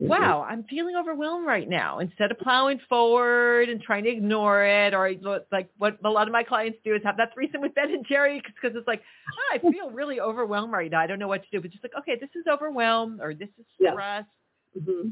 Mm-hmm. 0.00 0.08
wow, 0.08 0.46
I'm 0.48 0.64
feeling 0.64 0.96
overwhelmed 0.96 1.46
right 1.46 1.68
now. 1.68 1.98
Instead 1.98 2.30
of 2.30 2.38
plowing 2.38 2.80
forward 2.88 3.68
and 3.68 3.82
trying 3.82 4.04
to 4.04 4.10
ignore 4.10 4.64
it, 4.64 4.94
or 4.94 5.12
like 5.52 5.68
what 5.76 5.98
a 6.02 6.08
lot 6.08 6.26
of 6.26 6.32
my 6.32 6.42
clients 6.42 6.78
do 6.84 6.94
is 6.94 7.02
have 7.04 7.18
that 7.18 7.34
threesome 7.34 7.60
with 7.60 7.74
Ben 7.74 7.90
and 7.90 8.06
Jerry 8.08 8.40
because 8.42 8.74
it's 8.74 8.88
like, 8.88 9.02
oh, 9.30 9.56
I 9.56 9.72
feel 9.72 9.90
really 9.92 10.18
overwhelmed 10.18 10.72
right 10.72 10.90
now. 10.90 11.00
I 11.00 11.06
don't 11.06 11.18
know 11.18 11.28
what 11.28 11.42
to 11.42 11.48
do. 11.52 11.60
But 11.60 11.70
just 11.70 11.84
like, 11.84 11.92
okay, 11.98 12.16
this 12.18 12.30
is 12.34 12.46
overwhelmed 12.50 13.20
or 13.20 13.34
this 13.34 13.50
is 13.58 13.66
stress. 13.74 14.24
Yeah. 14.74 14.80
Mm-hmm. 14.80 15.08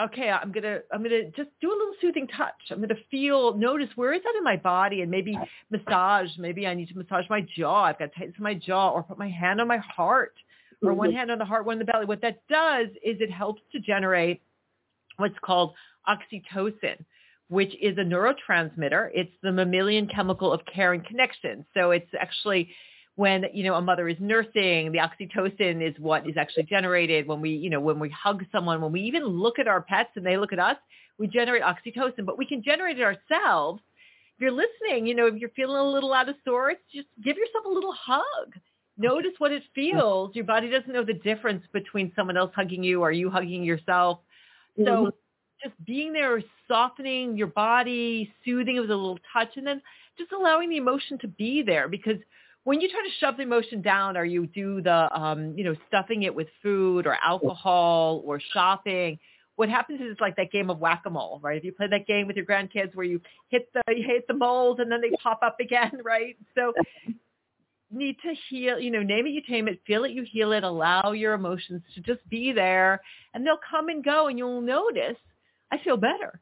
Okay, 0.00 0.30
I'm 0.30 0.52
gonna 0.52 0.80
I'm 0.92 1.02
gonna 1.02 1.30
just 1.30 1.50
do 1.60 1.68
a 1.68 1.76
little 1.76 1.94
soothing 2.00 2.26
touch. 2.28 2.54
I'm 2.70 2.80
gonna 2.80 2.94
feel, 3.10 3.54
notice 3.56 3.88
where 3.96 4.12
is 4.12 4.22
that 4.22 4.34
in 4.36 4.44
my 4.44 4.56
body, 4.56 5.02
and 5.02 5.10
maybe 5.10 5.38
massage. 5.70 6.28
Maybe 6.38 6.66
I 6.66 6.74
need 6.74 6.88
to 6.88 6.98
massage 6.98 7.24
my 7.28 7.46
jaw. 7.56 7.84
I've 7.84 7.98
got 7.98 8.10
to 8.14 8.24
in 8.24 8.32
my 8.38 8.54
jaw, 8.54 8.90
or 8.90 9.02
put 9.02 9.18
my 9.18 9.28
hand 9.28 9.60
on 9.60 9.68
my 9.68 9.78
heart, 9.78 10.34
or 10.82 10.94
one 10.94 11.12
hand 11.12 11.30
on 11.30 11.38
the 11.38 11.44
heart, 11.44 11.64
one 11.64 11.74
on 11.74 11.78
the 11.78 11.84
belly. 11.84 12.06
What 12.06 12.22
that 12.22 12.42
does 12.48 12.88
is 13.04 13.16
it 13.20 13.30
helps 13.30 13.62
to 13.72 13.80
generate 13.80 14.42
what's 15.16 15.38
called 15.44 15.74
oxytocin, 16.08 17.04
which 17.48 17.74
is 17.80 17.96
a 17.98 18.02
neurotransmitter. 18.02 19.10
It's 19.14 19.32
the 19.42 19.52
mammalian 19.52 20.08
chemical 20.08 20.52
of 20.52 20.60
care 20.64 20.92
and 20.92 21.04
connection. 21.04 21.64
So 21.74 21.90
it's 21.90 22.10
actually 22.18 22.70
when 23.16 23.44
you 23.52 23.64
know 23.64 23.74
a 23.74 23.82
mother 23.82 24.08
is 24.08 24.16
nursing 24.20 24.90
the 24.90 24.98
oxytocin 24.98 25.86
is 25.86 25.94
what 25.98 26.28
is 26.28 26.36
actually 26.36 26.64
generated. 26.64 27.26
When 27.26 27.40
we 27.40 27.50
you 27.50 27.70
know 27.70 27.80
when 27.80 27.98
we 27.98 28.10
hug 28.10 28.44
someone 28.50 28.80
when 28.80 28.92
we 28.92 29.02
even 29.02 29.24
look 29.24 29.58
at 29.58 29.68
our 29.68 29.82
pets 29.82 30.10
and 30.16 30.24
they 30.24 30.36
look 30.36 30.52
at 30.52 30.58
us 30.58 30.76
we 31.18 31.26
generate 31.26 31.62
oxytocin. 31.62 32.24
But 32.24 32.38
we 32.38 32.46
can 32.46 32.62
generate 32.62 32.98
it 32.98 33.02
ourselves. 33.02 33.82
If 34.36 34.40
you're 34.40 34.50
listening 34.50 35.06
you 35.06 35.14
know 35.14 35.26
if 35.26 35.36
you're 35.36 35.50
feeling 35.50 35.76
a 35.76 35.90
little 35.90 36.12
out 36.12 36.28
of 36.28 36.36
sorts 36.44 36.80
just 36.94 37.08
give 37.22 37.36
yourself 37.36 37.64
a 37.66 37.70
little 37.70 37.92
hug. 37.92 38.54
Notice 38.98 39.32
what 39.38 39.52
it 39.52 39.62
feels. 39.74 40.34
Your 40.34 40.44
body 40.44 40.70
doesn't 40.70 40.92
know 40.92 41.04
the 41.04 41.14
difference 41.14 41.64
between 41.72 42.12
someone 42.14 42.36
else 42.36 42.52
hugging 42.54 42.84
you 42.84 43.00
or 43.00 43.10
you 43.10 43.30
hugging 43.30 43.64
yourself. 43.64 44.20
So 44.76 44.84
mm-hmm. 44.84 45.08
just 45.62 45.84
being 45.86 46.12
there 46.12 46.42
softening 46.68 47.36
your 47.36 47.46
body 47.48 48.32
soothing 48.44 48.76
it 48.76 48.80
with 48.80 48.90
a 48.90 48.96
little 48.96 49.18
touch 49.32 49.56
and 49.56 49.66
then 49.66 49.82
just 50.18 50.32
allowing 50.32 50.68
the 50.70 50.76
emotion 50.76 51.18
to 51.18 51.28
be 51.28 51.62
there 51.62 51.88
because 51.88 52.16
when 52.64 52.80
you 52.80 52.88
try 52.88 53.00
to 53.00 53.14
shove 53.18 53.36
the 53.36 53.42
emotion 53.42 53.82
down 53.82 54.16
or 54.16 54.24
you 54.24 54.46
do 54.46 54.80
the 54.80 55.18
um, 55.18 55.54
you 55.56 55.64
know 55.64 55.74
stuffing 55.88 56.22
it 56.22 56.34
with 56.34 56.48
food 56.62 57.06
or 57.06 57.16
alcohol 57.24 58.22
or 58.24 58.40
shopping? 58.52 59.18
What 59.56 59.68
happens 59.68 60.00
is 60.00 60.06
it's 60.10 60.20
like 60.20 60.36
that 60.36 60.50
game 60.50 60.70
of 60.70 60.78
whack-a-mole 60.78 61.40
right? 61.42 61.56
If 61.56 61.64
you 61.64 61.72
play 61.72 61.86
that 61.90 62.06
game 62.06 62.26
with 62.26 62.36
your 62.36 62.46
grandkids 62.46 62.94
where 62.94 63.06
you 63.06 63.20
hit 63.48 63.68
the 63.74 63.82
you 63.88 64.04
hit 64.06 64.26
the 64.28 64.34
moles 64.34 64.78
and 64.80 64.90
then 64.90 65.00
they 65.00 65.10
pop 65.22 65.40
up 65.42 65.56
again 65.60 65.92
right? 66.04 66.36
So 66.54 66.72
need 67.90 68.16
to 68.22 68.34
heal 68.48 68.78
you 68.78 68.90
know 68.90 69.02
name 69.02 69.26
it 69.26 69.30
you 69.30 69.42
tame 69.46 69.68
it 69.68 69.78
feel 69.86 70.04
it 70.04 70.12
you 70.12 70.22
heal 70.22 70.52
it 70.52 70.64
allow 70.64 71.12
your 71.12 71.34
emotions 71.34 71.82
to 71.94 72.00
just 72.00 72.26
be 72.30 72.50
there 72.50 73.02
and 73.34 73.46
they'll 73.46 73.60
come 73.70 73.90
and 73.90 74.02
go 74.02 74.28
and 74.28 74.38
you'll 74.38 74.62
notice 74.62 75.18
i 75.70 75.78
feel 75.78 75.96
better. 75.96 76.40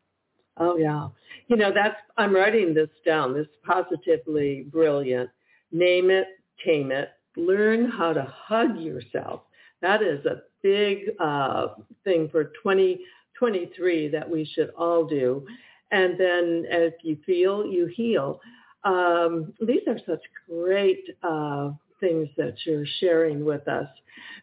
Oh 0.59 0.77
yeah. 0.77 1.09
You 1.49 1.57
know 1.57 1.73
that's 1.75 1.97
i'm 2.19 2.35
writing 2.35 2.75
this 2.75 2.91
down. 3.07 3.33
This 3.35 3.49
positively 3.65 4.67
brilliant 4.71 5.31
name 5.73 6.11
it, 6.11 6.27
tame 6.65 6.91
it, 6.93 7.11
learn 7.37 7.91
how 7.91 8.13
to 8.13 8.33
hug 8.33 8.79
yourself. 8.79 9.43
That 9.83 10.03
is 10.03 10.25
a 10.27 10.43
big 10.63 11.11
uh, 11.19 11.69
thing 12.05 12.29
for 12.31 12.45
2023 12.45 14.09
that 14.09 14.29
we 14.29 14.45
should 14.45 14.71
all 14.77 15.05
do. 15.05 15.47
And 15.91 16.19
then 16.19 16.65
if 16.69 16.95
you 17.03 17.19
feel, 17.27 17.67
you 17.67 17.87
heal. 17.87 18.41
Um, 18.85 19.53
these 19.61 19.83
are 19.87 19.99
such 20.07 20.23
great 20.49 21.05
uh, 21.23 21.71
things 22.01 22.29
that 22.37 22.55
you're 22.65 22.87
sharing 23.01 23.45
with 23.45 23.67
us. 23.69 23.89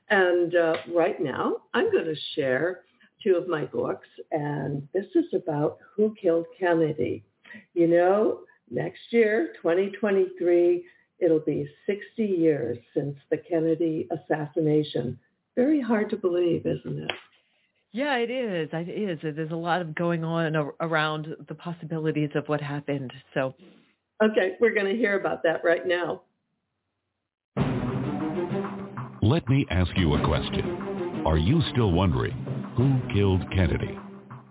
And 0.09 0.55
uh, 0.55 0.77
right 0.93 1.21
now, 1.21 1.57
I'm 1.73 1.91
going 1.91 2.05
to 2.05 2.15
share 2.35 2.81
two 3.23 3.35
of 3.35 3.47
my 3.47 3.65
books, 3.65 4.07
and 4.31 4.87
this 4.93 5.07
is 5.15 5.25
about 5.33 5.79
who 5.95 6.15
killed 6.21 6.45
Kennedy. 6.59 7.23
You 7.73 7.87
know, 7.87 8.41
next 8.69 8.99
year, 9.09 9.53
2023, 9.61 10.85
It'll 11.19 11.39
be 11.39 11.67
60 11.85 12.23
years 12.23 12.77
since 12.93 13.15
the 13.31 13.37
Kennedy 13.37 14.07
assassination. 14.11 15.19
Very 15.55 15.81
hard 15.81 16.09
to 16.11 16.17
believe, 16.17 16.65
isn't 16.65 16.99
it? 16.99 17.11
Yeah, 17.91 18.17
it 18.17 18.29
is. 18.29 18.69
It 18.71 18.89
is. 18.89 19.35
There's 19.35 19.51
a 19.51 19.55
lot 19.55 19.81
of 19.81 19.95
going 19.95 20.23
on 20.23 20.55
around 20.79 21.35
the 21.47 21.55
possibilities 21.55 22.29
of 22.35 22.47
what 22.47 22.61
happened. 22.61 23.11
So, 23.33 23.55
okay, 24.23 24.55
we're 24.59 24.73
going 24.73 24.85
to 24.85 24.95
hear 24.95 25.19
about 25.19 25.41
that 25.43 25.63
right 25.63 25.87
now. 25.87 26.21
Let 29.23 29.49
me 29.49 29.65
ask 29.71 29.91
you 29.97 30.13
a 30.13 30.23
question. 30.25 31.23
Are 31.25 31.37
you 31.37 31.61
still 31.71 31.91
wondering 31.91 32.33
who 32.77 32.99
killed 33.13 33.49
Kennedy? 33.51 33.97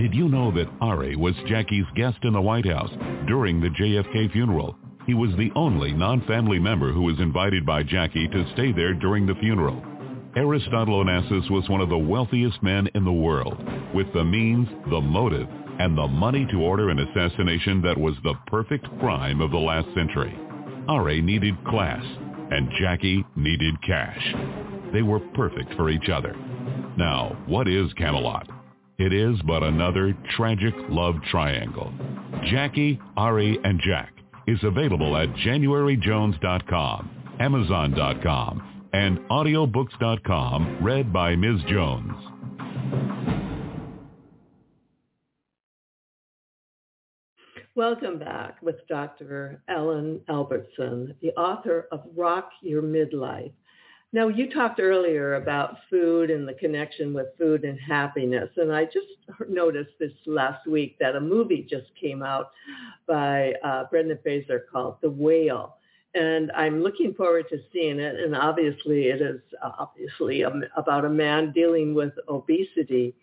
Did 0.00 0.14
you 0.14 0.30
know 0.30 0.50
that 0.52 0.72
Ari 0.80 1.14
was 1.16 1.34
Jackie's 1.46 1.84
guest 1.94 2.16
in 2.22 2.32
the 2.32 2.40
White 2.40 2.64
House 2.64 2.90
during 3.26 3.60
the 3.60 3.68
JFK 3.68 4.32
funeral? 4.32 4.74
He 5.06 5.12
was 5.12 5.28
the 5.36 5.50
only 5.54 5.92
non-family 5.92 6.58
member 6.58 6.90
who 6.90 7.02
was 7.02 7.20
invited 7.20 7.66
by 7.66 7.82
Jackie 7.82 8.26
to 8.28 8.50
stay 8.54 8.72
there 8.72 8.94
during 8.94 9.26
the 9.26 9.34
funeral. 9.34 9.84
Aristotle 10.34 11.04
Onassis 11.04 11.50
was 11.50 11.68
one 11.68 11.82
of 11.82 11.90
the 11.90 11.98
wealthiest 11.98 12.62
men 12.62 12.88
in 12.94 13.04
the 13.04 13.12
world, 13.12 13.62
with 13.94 14.10
the 14.14 14.24
means, 14.24 14.68
the 14.88 15.02
motive, 15.02 15.48
and 15.78 15.98
the 15.98 16.08
money 16.08 16.46
to 16.50 16.62
order 16.62 16.88
an 16.88 17.00
assassination 17.00 17.82
that 17.82 17.98
was 17.98 18.14
the 18.24 18.34
perfect 18.46 18.86
crime 19.00 19.42
of 19.42 19.50
the 19.50 19.58
last 19.58 19.88
century. 19.94 20.34
Ari 20.88 21.20
needed 21.20 21.62
class, 21.66 22.02
and 22.50 22.70
Jackie 22.80 23.22
needed 23.36 23.74
cash. 23.82 24.34
They 24.94 25.02
were 25.02 25.20
perfect 25.34 25.74
for 25.74 25.90
each 25.90 26.08
other. 26.08 26.34
Now, 26.96 27.36
what 27.46 27.68
is 27.68 27.92
Camelot? 27.98 28.48
It 29.00 29.14
is 29.14 29.40
but 29.46 29.62
another 29.62 30.14
tragic 30.36 30.74
love 30.90 31.14
triangle. 31.30 31.90
Jackie, 32.50 33.00
Ari, 33.16 33.58
and 33.64 33.80
Jack 33.80 34.12
is 34.46 34.58
available 34.62 35.16
at 35.16 35.30
januaryjones.com, 35.36 37.10
amazon.com, 37.40 38.88
and 38.92 39.18
audiobooks.com, 39.30 40.84
read 40.84 41.10
by 41.14 41.34
Ms. 41.34 41.62
Jones. 41.66 42.12
Welcome 47.74 48.18
back 48.18 48.60
with 48.60 48.86
Dr. 48.86 49.62
Ellen 49.68 50.20
Albertson, 50.28 51.14
the 51.22 51.30
author 51.38 51.88
of 51.90 52.02
Rock 52.14 52.50
Your 52.60 52.82
Midlife, 52.82 53.52
now, 54.12 54.26
you 54.26 54.50
talked 54.50 54.80
earlier 54.80 55.34
about 55.34 55.76
food 55.88 56.30
and 56.30 56.46
the 56.46 56.54
connection 56.54 57.12
with 57.14 57.28
food 57.38 57.64
and 57.64 57.78
happiness. 57.78 58.50
And 58.56 58.72
I 58.72 58.84
just 58.86 59.06
noticed 59.48 59.92
this 60.00 60.12
last 60.26 60.66
week 60.66 60.96
that 60.98 61.14
a 61.14 61.20
movie 61.20 61.64
just 61.68 61.94
came 62.00 62.20
out 62.22 62.50
by 63.06 63.54
uh, 63.62 63.84
Brendan 63.84 64.18
Fraser 64.20 64.66
called 64.72 64.96
The 65.00 65.10
Whale. 65.10 65.76
And 66.14 66.50
I'm 66.56 66.82
looking 66.82 67.14
forward 67.14 67.46
to 67.50 67.60
seeing 67.72 68.00
it. 68.00 68.16
And 68.16 68.34
obviously 68.34 69.10
it 69.10 69.22
is 69.22 69.40
uh, 69.62 69.70
obviously 69.78 70.42
a, 70.42 70.50
about 70.76 71.04
a 71.04 71.08
man 71.08 71.52
dealing 71.52 71.94
with 71.94 72.12
obesity. 72.28 73.14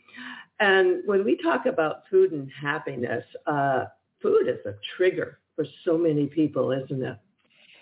And 0.62 1.02
when 1.06 1.26
we 1.26 1.36
talk 1.36 1.66
about 1.66 2.04
food 2.10 2.32
and 2.32 2.50
happiness, 2.50 3.26
uh, 3.46 3.86
food 4.22 4.48
is 4.48 4.66
a 4.66 4.76
trigger 4.96 5.40
for 5.58 5.66
so 5.84 5.98
many 5.98 6.28
people, 6.28 6.72
isn't 6.72 7.04
it? 7.04 7.18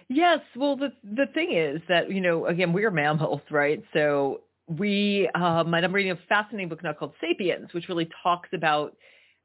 Yes. 0.10 0.40
Well, 0.56 0.76
the 0.76 0.92
the 1.04 1.26
thing 1.34 1.54
is 1.54 1.82
that 1.90 2.12
you 2.12 2.22
know, 2.22 2.46
again, 2.46 2.74
we 2.74 2.86
are 2.86 2.92
mammals, 2.92 3.42
right? 3.50 3.84
So 3.94 4.42
we, 4.68 5.30
um, 5.36 5.74
and 5.74 5.86
I'm 5.86 5.94
reading 5.94 6.12
a 6.12 6.20
fascinating 6.28 6.70
book 6.70 6.84
now 6.84 6.94
called 6.94 7.14
*Sapiens*, 7.22 7.74
which 7.74 7.88
really 7.90 8.10
talks 8.24 8.50
about 8.54 8.96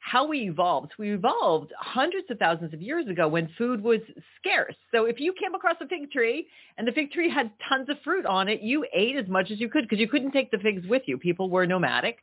how 0.01 0.27
we 0.27 0.41
evolved. 0.49 0.93
We 0.99 1.13
evolved 1.13 1.73
hundreds 1.79 2.31
of 2.31 2.39
thousands 2.39 2.73
of 2.73 2.81
years 2.81 3.07
ago 3.07 3.29
when 3.29 3.51
food 3.59 3.83
was 3.83 4.01
scarce. 4.39 4.75
So 4.93 5.05
if 5.05 5.21
you 5.21 5.35
came 5.39 5.55
across 5.55 5.77
a 5.81 5.87
fig 5.87 6.11
tree 6.11 6.47
and 6.79 6.89
the 6.89 6.93
fig 6.93 7.13
tree 7.13 7.31
had 7.31 7.51
tons 7.69 7.89
of 7.91 7.97
fruit 8.03 8.25
on 8.25 8.49
it, 8.49 8.63
you 8.63 8.87
ate 8.95 9.17
as 9.17 9.29
much 9.29 9.51
as 9.51 9.61
you 9.61 9.69
could 9.69 9.85
because 9.85 9.99
you 9.99 10.09
couldn't 10.09 10.33
take 10.33 10.51
the 10.51 10.59
figs 10.59 10.87
with 10.89 11.03
you. 11.07 11.19
People 11.19 11.51
were 11.51 11.67
nomadic. 11.67 12.19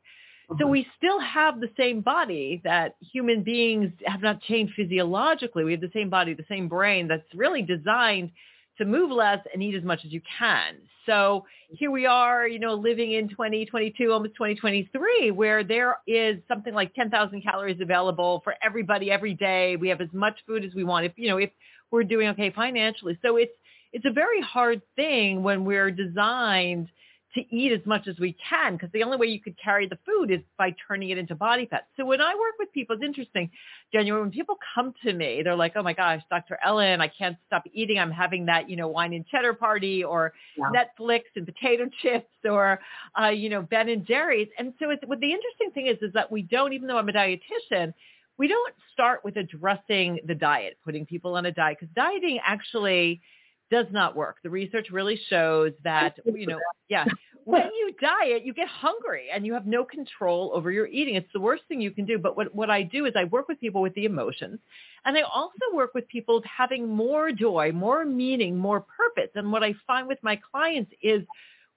So 0.58 0.66
we 0.66 0.86
still 0.96 1.20
have 1.20 1.60
the 1.60 1.68
same 1.76 2.00
body 2.00 2.62
that 2.64 2.96
human 3.12 3.42
beings 3.42 3.92
have 4.06 4.22
not 4.22 4.40
changed 4.40 4.72
physiologically. 4.74 5.62
We 5.62 5.72
have 5.72 5.82
the 5.82 5.90
same 5.92 6.08
body, 6.08 6.32
the 6.32 6.44
same 6.48 6.68
brain 6.68 7.06
that's 7.06 7.34
really 7.34 7.60
designed 7.60 8.30
to 8.78 8.86
move 8.86 9.10
less 9.10 9.40
and 9.52 9.62
eat 9.62 9.74
as 9.74 9.84
much 9.84 10.00
as 10.06 10.12
you 10.12 10.22
can. 10.38 10.76
So 11.04 11.44
here 11.68 11.90
we 11.90 12.06
are, 12.06 12.48
you 12.48 12.58
know, 12.58 12.74
living 12.74 13.12
in 13.12 13.28
2022, 13.28 14.10
almost 14.10 14.34
2023, 14.34 15.32
where 15.32 15.64
there 15.64 15.96
is 16.06 16.38
something 16.48 16.72
like 16.72 16.94
10,000 16.94 17.42
calories 17.42 17.80
available 17.80 18.40
for 18.42 18.54
everybody 18.62 19.10
every 19.10 19.34
day. 19.34 19.76
We 19.76 19.88
have 19.88 20.00
as 20.00 20.12
much 20.12 20.38
food 20.46 20.64
as 20.64 20.74
we 20.74 20.84
want. 20.84 21.04
If, 21.04 21.12
you 21.16 21.28
know, 21.28 21.38
if 21.38 21.50
we're 21.90 22.04
doing 22.04 22.28
okay 22.28 22.50
financially. 22.50 23.18
So 23.20 23.36
it's, 23.36 23.52
it's 23.92 24.04
a 24.06 24.12
very 24.12 24.40
hard 24.40 24.80
thing 24.96 25.42
when 25.42 25.64
we're 25.64 25.90
designed 25.90 26.88
to 27.38 27.54
eat 27.54 27.72
as 27.72 27.84
much 27.86 28.06
as 28.08 28.18
we 28.18 28.36
can 28.48 28.74
because 28.74 28.90
the 28.92 29.02
only 29.02 29.16
way 29.16 29.26
you 29.26 29.40
could 29.40 29.56
carry 29.62 29.86
the 29.86 29.98
food 30.06 30.30
is 30.30 30.40
by 30.56 30.74
turning 30.86 31.10
it 31.10 31.18
into 31.18 31.34
body 31.34 31.66
fat. 31.66 31.86
So 31.96 32.04
when 32.04 32.20
I 32.20 32.34
work 32.34 32.54
with 32.58 32.72
people, 32.72 32.96
it's 32.96 33.04
interesting, 33.04 33.50
January, 33.92 34.20
when 34.22 34.30
people 34.30 34.56
come 34.74 34.94
to 35.04 35.12
me, 35.12 35.42
they're 35.42 35.56
like, 35.56 35.72
oh 35.76 35.82
my 35.82 35.92
gosh, 35.92 36.22
Dr. 36.30 36.58
Ellen, 36.64 37.00
I 37.00 37.08
can't 37.08 37.36
stop 37.46 37.64
eating. 37.72 37.98
I'm 37.98 38.10
having 38.10 38.46
that, 38.46 38.68
you 38.68 38.76
know, 38.76 38.88
wine 38.88 39.12
and 39.14 39.26
cheddar 39.26 39.54
party 39.54 40.04
or 40.04 40.32
yeah. 40.56 40.70
Netflix 40.70 41.22
and 41.36 41.46
potato 41.46 41.88
chips 42.02 42.34
or, 42.44 42.80
uh, 43.20 43.28
you 43.28 43.48
know, 43.48 43.62
Ben 43.62 43.88
and 43.88 44.06
Jerry's. 44.06 44.48
And 44.58 44.72
so 44.78 44.90
it's, 44.90 45.02
what 45.06 45.20
the 45.20 45.32
interesting 45.32 45.70
thing 45.72 45.86
is, 45.86 45.96
is 46.02 46.12
that 46.14 46.30
we 46.30 46.42
don't, 46.42 46.72
even 46.72 46.88
though 46.88 46.98
I'm 46.98 47.08
a 47.08 47.12
dietitian, 47.12 47.94
we 48.38 48.48
don't 48.48 48.74
start 48.92 49.24
with 49.24 49.36
addressing 49.36 50.20
the 50.26 50.34
diet, 50.34 50.78
putting 50.84 51.06
people 51.06 51.34
on 51.34 51.46
a 51.46 51.52
diet 51.52 51.78
because 51.80 51.94
dieting 51.94 52.38
actually– 52.44 53.20
does 53.70 53.86
not 53.90 54.16
work. 54.16 54.36
The 54.42 54.50
research 54.50 54.88
really 54.90 55.20
shows 55.28 55.72
that, 55.84 56.18
you 56.24 56.46
know, 56.46 56.58
yeah, 56.88 57.04
when 57.48 57.62
you 57.62 57.94
diet, 57.98 58.44
you 58.44 58.52
get 58.52 58.68
hungry 58.68 59.28
and 59.32 59.46
you 59.46 59.54
have 59.54 59.66
no 59.66 59.82
control 59.82 60.52
over 60.54 60.70
your 60.70 60.86
eating. 60.86 61.14
It's 61.14 61.32
the 61.32 61.40
worst 61.40 61.62
thing 61.66 61.80
you 61.80 61.90
can 61.90 62.04
do. 62.04 62.18
But 62.18 62.36
what, 62.36 62.54
what 62.54 62.68
I 62.68 62.82
do 62.82 63.06
is 63.06 63.14
I 63.16 63.24
work 63.24 63.48
with 63.48 63.58
people 63.58 63.80
with 63.80 63.94
the 63.94 64.04
emotions 64.04 64.58
and 65.06 65.16
I 65.16 65.22
also 65.22 65.58
work 65.72 65.94
with 65.94 66.06
people 66.08 66.42
having 66.44 66.86
more 66.86 67.32
joy, 67.32 67.72
more 67.72 68.04
meaning, 68.04 68.54
more 68.54 68.80
purpose. 68.80 69.30
And 69.34 69.50
what 69.50 69.64
I 69.64 69.74
find 69.86 70.06
with 70.06 70.18
my 70.22 70.38
clients 70.50 70.92
is 71.02 71.22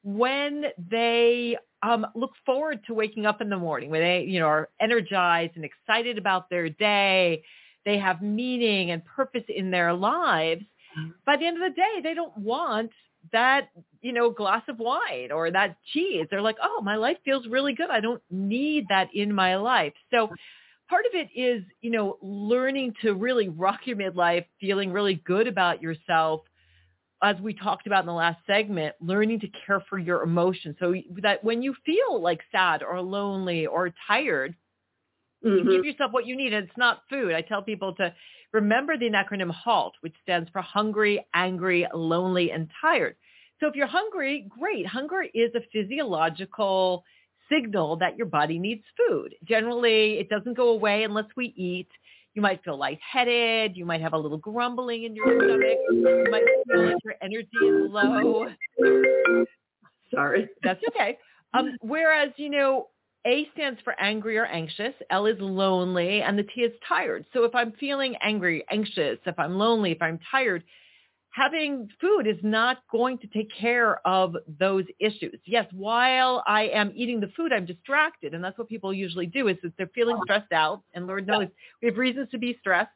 when 0.03 0.65
they 0.89 1.55
um, 1.83 2.05
look 2.15 2.31
forward 2.45 2.81
to 2.87 2.93
waking 2.93 3.25
up 3.25 3.39
in 3.39 3.49
the 3.49 3.57
morning, 3.57 3.89
when 3.89 4.01
they, 4.01 4.23
you 4.23 4.41
know, 4.41 4.47
are 4.47 4.69
energized 4.81 5.53
and 5.55 5.63
excited 5.63 6.17
about 6.17 6.49
their 6.49 6.67
day, 6.67 7.43
they 7.85 7.97
have 7.97 8.21
meaning 8.21 8.91
and 8.91 9.05
purpose 9.05 9.45
in 9.47 9.71
their 9.71 9.93
lives, 9.93 10.63
by 11.25 11.37
the 11.37 11.45
end 11.45 11.61
of 11.61 11.71
the 11.71 11.75
day, 11.75 12.01
they 12.03 12.13
don't 12.13 12.37
want 12.37 12.91
that, 13.31 13.69
you 14.01 14.13
know, 14.13 14.31
glass 14.31 14.63
of 14.67 14.79
wine 14.79 15.31
or 15.31 15.51
that 15.51 15.77
cheese. 15.93 16.25
They're 16.29 16.41
like, 16.41 16.57
oh, 16.61 16.81
my 16.81 16.95
life 16.95 17.17
feels 17.23 17.47
really 17.47 17.73
good. 17.73 17.89
I 17.89 17.99
don't 17.99 18.21
need 18.29 18.85
that 18.89 19.09
in 19.13 19.33
my 19.33 19.55
life. 19.57 19.93
So 20.11 20.29
part 20.89 21.05
of 21.05 21.13
it 21.13 21.29
is, 21.39 21.63
you 21.81 21.91
know, 21.91 22.17
learning 22.21 22.95
to 23.01 23.13
really 23.13 23.49
rock 23.49 23.81
your 23.85 23.97
midlife, 23.97 24.45
feeling 24.59 24.91
really 24.91 25.15
good 25.25 25.47
about 25.47 25.81
yourself. 25.81 26.41
As 27.23 27.39
we 27.39 27.53
talked 27.53 27.85
about 27.85 27.99
in 27.99 28.07
the 28.07 28.13
last 28.13 28.39
segment, 28.47 28.95
learning 28.99 29.41
to 29.41 29.47
care 29.65 29.83
for 29.87 29.99
your 29.99 30.23
emotions 30.23 30.75
so 30.79 30.95
that 31.21 31.43
when 31.43 31.61
you 31.61 31.75
feel 31.85 32.19
like 32.19 32.41
sad 32.51 32.81
or 32.81 32.99
lonely 32.99 33.67
or 33.67 33.93
tired, 34.07 34.55
mm-hmm. 35.45 35.69
you 35.69 35.75
give 35.77 35.85
yourself 35.85 36.11
what 36.11 36.25
you 36.25 36.35
need. 36.35 36.51
And 36.51 36.67
it's 36.67 36.77
not 36.77 37.03
food. 37.11 37.33
I 37.33 37.41
tell 37.41 37.61
people 37.61 37.93
to 37.95 38.11
Remember 38.53 38.97
the 38.97 39.09
acronym 39.09 39.51
HALT, 39.51 39.93
which 40.01 40.15
stands 40.21 40.49
for 40.49 40.61
hungry, 40.61 41.25
angry, 41.33 41.87
lonely, 41.93 42.51
and 42.51 42.69
tired. 42.81 43.15
So 43.59 43.67
if 43.67 43.75
you're 43.75 43.87
hungry, 43.87 44.47
great. 44.49 44.85
Hunger 44.87 45.23
is 45.33 45.51
a 45.55 45.61
physiological 45.71 47.03
signal 47.49 47.95
that 47.97 48.17
your 48.17 48.27
body 48.27 48.57
needs 48.59 48.83
food. 48.97 49.35
Generally, 49.43 50.19
it 50.19 50.29
doesn't 50.29 50.55
go 50.55 50.69
away 50.69 51.03
unless 51.03 51.25
we 51.37 51.53
eat. 51.55 51.89
You 52.33 52.41
might 52.41 52.63
feel 52.63 52.77
lightheaded. 52.77 53.75
You 53.75 53.85
might 53.85 54.01
have 54.01 54.13
a 54.13 54.17
little 54.17 54.37
grumbling 54.37 55.03
in 55.03 55.15
your 55.15 55.27
stomach. 55.27 55.77
You 55.91 56.27
might 56.31 56.43
feel 56.71 56.85
like 56.85 56.95
your 57.03 57.15
energy 57.21 57.49
is 57.61 57.91
low. 57.91 58.47
Sorry. 60.13 60.49
That's 60.63 60.81
okay. 60.89 61.17
Um, 61.53 61.77
whereas, 61.81 62.31
you 62.37 62.49
know, 62.49 62.87
a 63.25 63.47
stands 63.53 63.79
for 63.83 63.99
angry 63.99 64.37
or 64.37 64.45
anxious. 64.45 64.93
L 65.09 65.25
is 65.25 65.39
lonely 65.39 66.21
and 66.21 66.37
the 66.37 66.43
T 66.43 66.61
is 66.61 66.73
tired. 66.87 67.25
So 67.33 67.43
if 67.43 67.53
I'm 67.53 67.71
feeling 67.73 68.15
angry, 68.21 68.63
anxious, 68.69 69.19
if 69.25 69.37
I'm 69.37 69.55
lonely, 69.57 69.91
if 69.91 70.01
I'm 70.01 70.19
tired, 70.31 70.63
having 71.33 71.87
food 71.99 72.27
is 72.27 72.37
not 72.43 72.79
going 72.91 73.17
to 73.19 73.27
take 73.27 73.49
care 73.57 74.05
of 74.07 74.35
those 74.59 74.85
issues. 74.99 75.39
Yes, 75.45 75.65
while 75.71 76.43
I 76.47 76.63
am 76.67 76.91
eating 76.95 77.19
the 77.19 77.31
food, 77.37 77.53
I'm 77.53 77.65
distracted. 77.65 78.33
And 78.33 78.43
that's 78.43 78.57
what 78.57 78.67
people 78.67 78.93
usually 78.93 79.27
do 79.27 79.47
is 79.47 79.57
that 79.63 79.73
they're 79.77 79.89
feeling 79.93 80.19
stressed 80.23 80.51
out. 80.51 80.83
And 80.93 81.07
Lord 81.07 81.27
knows 81.27 81.47
we 81.81 81.87
have 81.87 81.97
reasons 81.97 82.29
to 82.31 82.37
be 82.37 82.57
stressed. 82.59 82.91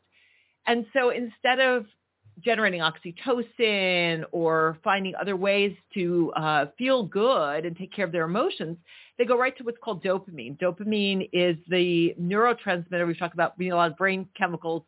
And 0.68 0.86
so 0.94 1.12
instead 1.12 1.60
of 1.60 1.86
generating 2.44 2.82
oxytocin 2.82 4.24
or 4.32 4.78
finding 4.84 5.14
other 5.16 5.36
ways 5.36 5.76
to 5.94 6.32
uh, 6.36 6.66
feel 6.78 7.04
good 7.04 7.66
and 7.66 7.78
take 7.78 7.94
care 7.94 8.06
of 8.06 8.12
their 8.12 8.26
emotions, 8.26 8.78
they 9.18 9.26
go 9.26 9.38
right 9.38 9.58
to 9.58 9.64
what's 9.64 9.78
called 9.84 10.04
dopamine. 10.04 10.60
Dopamine 10.60 11.30
is 11.32 11.56
the 11.70 12.14
neurotransmitter 12.20 13.08
we've 13.08 13.18
talked 13.18 13.34
about, 13.34 13.58
being 13.58 13.72
a 13.72 13.76
lot 13.76 13.92
of 13.92 13.98
brain 13.98 14.28
chemicals 14.38 14.84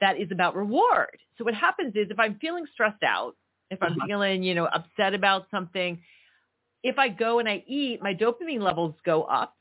that 0.00 0.20
is 0.20 0.28
about 0.30 0.54
reward. 0.54 1.16
So 1.38 1.44
what 1.44 1.54
happens 1.54 1.94
is 1.94 2.08
if 2.10 2.18
I'm 2.18 2.38
feeling 2.40 2.64
stressed 2.72 3.02
out, 3.02 3.36
if 3.70 3.82
I'm 3.82 3.92
uh-huh. 3.92 4.06
feeling, 4.06 4.42
you 4.42 4.54
know, 4.54 4.66
upset 4.66 5.14
about 5.14 5.46
something, 5.50 6.00
if 6.82 6.98
I 6.98 7.08
go 7.08 7.38
and 7.38 7.48
I 7.48 7.62
eat, 7.66 8.02
my 8.02 8.14
dopamine 8.14 8.60
levels 8.60 8.94
go 9.04 9.24
up 9.24 9.54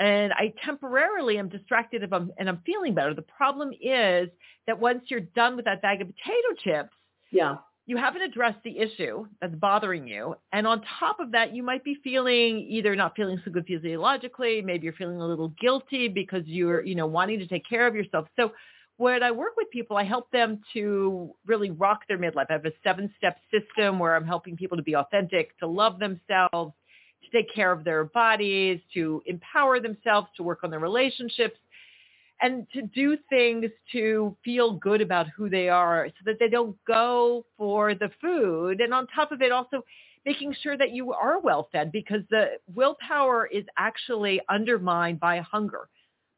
and 0.00 0.32
I 0.32 0.52
temporarily 0.64 1.38
am 1.38 1.48
distracted 1.48 2.02
if 2.02 2.12
I'm, 2.12 2.32
and 2.38 2.48
I'm 2.48 2.62
feeling 2.66 2.94
better. 2.94 3.14
The 3.14 3.22
problem 3.22 3.70
is 3.80 4.28
that 4.66 4.80
once 4.80 5.04
you're 5.08 5.20
done 5.20 5.54
with 5.54 5.66
that 5.66 5.82
bag 5.82 6.00
of 6.00 6.08
potato 6.08 6.48
chips, 6.64 6.96
yeah, 7.30 7.56
you 7.86 7.96
haven't 7.96 8.22
addressed 8.22 8.62
the 8.64 8.78
issue 8.78 9.26
that's 9.40 9.54
bothering 9.54 10.06
you. 10.06 10.34
And 10.52 10.66
on 10.66 10.82
top 10.98 11.20
of 11.20 11.32
that, 11.32 11.54
you 11.54 11.62
might 11.62 11.84
be 11.84 11.96
feeling 12.02 12.66
either 12.68 12.94
not 12.96 13.14
feeling 13.16 13.40
so 13.44 13.50
good 13.50 13.66
physiologically, 13.66 14.62
maybe 14.62 14.84
you're 14.84 14.92
feeling 14.92 15.20
a 15.20 15.26
little 15.26 15.52
guilty 15.60 16.08
because 16.08 16.42
you're, 16.46 16.84
you 16.84 16.94
know, 16.94 17.06
wanting 17.06 17.38
to 17.40 17.46
take 17.46 17.68
care 17.68 17.86
of 17.86 17.94
yourself. 17.94 18.26
So 18.36 18.52
when 18.96 19.22
I 19.22 19.30
work 19.32 19.54
with 19.56 19.70
people, 19.70 19.96
I 19.96 20.04
help 20.04 20.30
them 20.30 20.60
to 20.74 21.34
really 21.46 21.70
rock 21.70 22.00
their 22.06 22.18
midlife. 22.18 22.46
I 22.48 22.52
have 22.52 22.66
a 22.66 22.72
seven-step 22.84 23.38
system 23.50 23.98
where 23.98 24.14
I'm 24.14 24.26
helping 24.26 24.56
people 24.56 24.76
to 24.76 24.82
be 24.82 24.94
authentic, 24.94 25.58
to 25.58 25.66
love 25.66 25.98
themselves, 25.98 26.74
to 27.24 27.30
take 27.30 27.52
care 27.54 27.72
of 27.72 27.84
their 27.84 28.04
bodies, 28.04 28.80
to 28.94 29.22
empower 29.26 29.80
themselves, 29.80 30.28
to 30.36 30.42
work 30.42 30.60
on 30.62 30.70
their 30.70 30.80
relationships, 30.80 31.58
and 32.42 32.66
to 32.72 32.82
do 32.82 33.18
things 33.28 33.66
to 33.92 34.36
feel 34.44 34.72
good 34.72 35.00
about 35.00 35.26
who 35.36 35.50
they 35.50 35.68
are 35.68 36.08
so 36.08 36.22
that 36.24 36.38
they 36.38 36.48
don't 36.48 36.76
go 36.86 37.44
for 37.56 37.94
the 37.94 38.10
food. 38.20 38.80
And 38.80 38.94
on 38.94 39.06
top 39.08 39.32
of 39.32 39.42
it, 39.42 39.52
also 39.52 39.84
making 40.24 40.54
sure 40.62 40.76
that 40.76 40.92
you 40.92 41.12
are 41.12 41.40
well 41.40 41.68
fed 41.72 41.92
because 41.92 42.22
the 42.30 42.52
willpower 42.74 43.46
is 43.46 43.64
actually 43.76 44.40
undermined 44.48 45.20
by 45.20 45.40
hunger. 45.40 45.88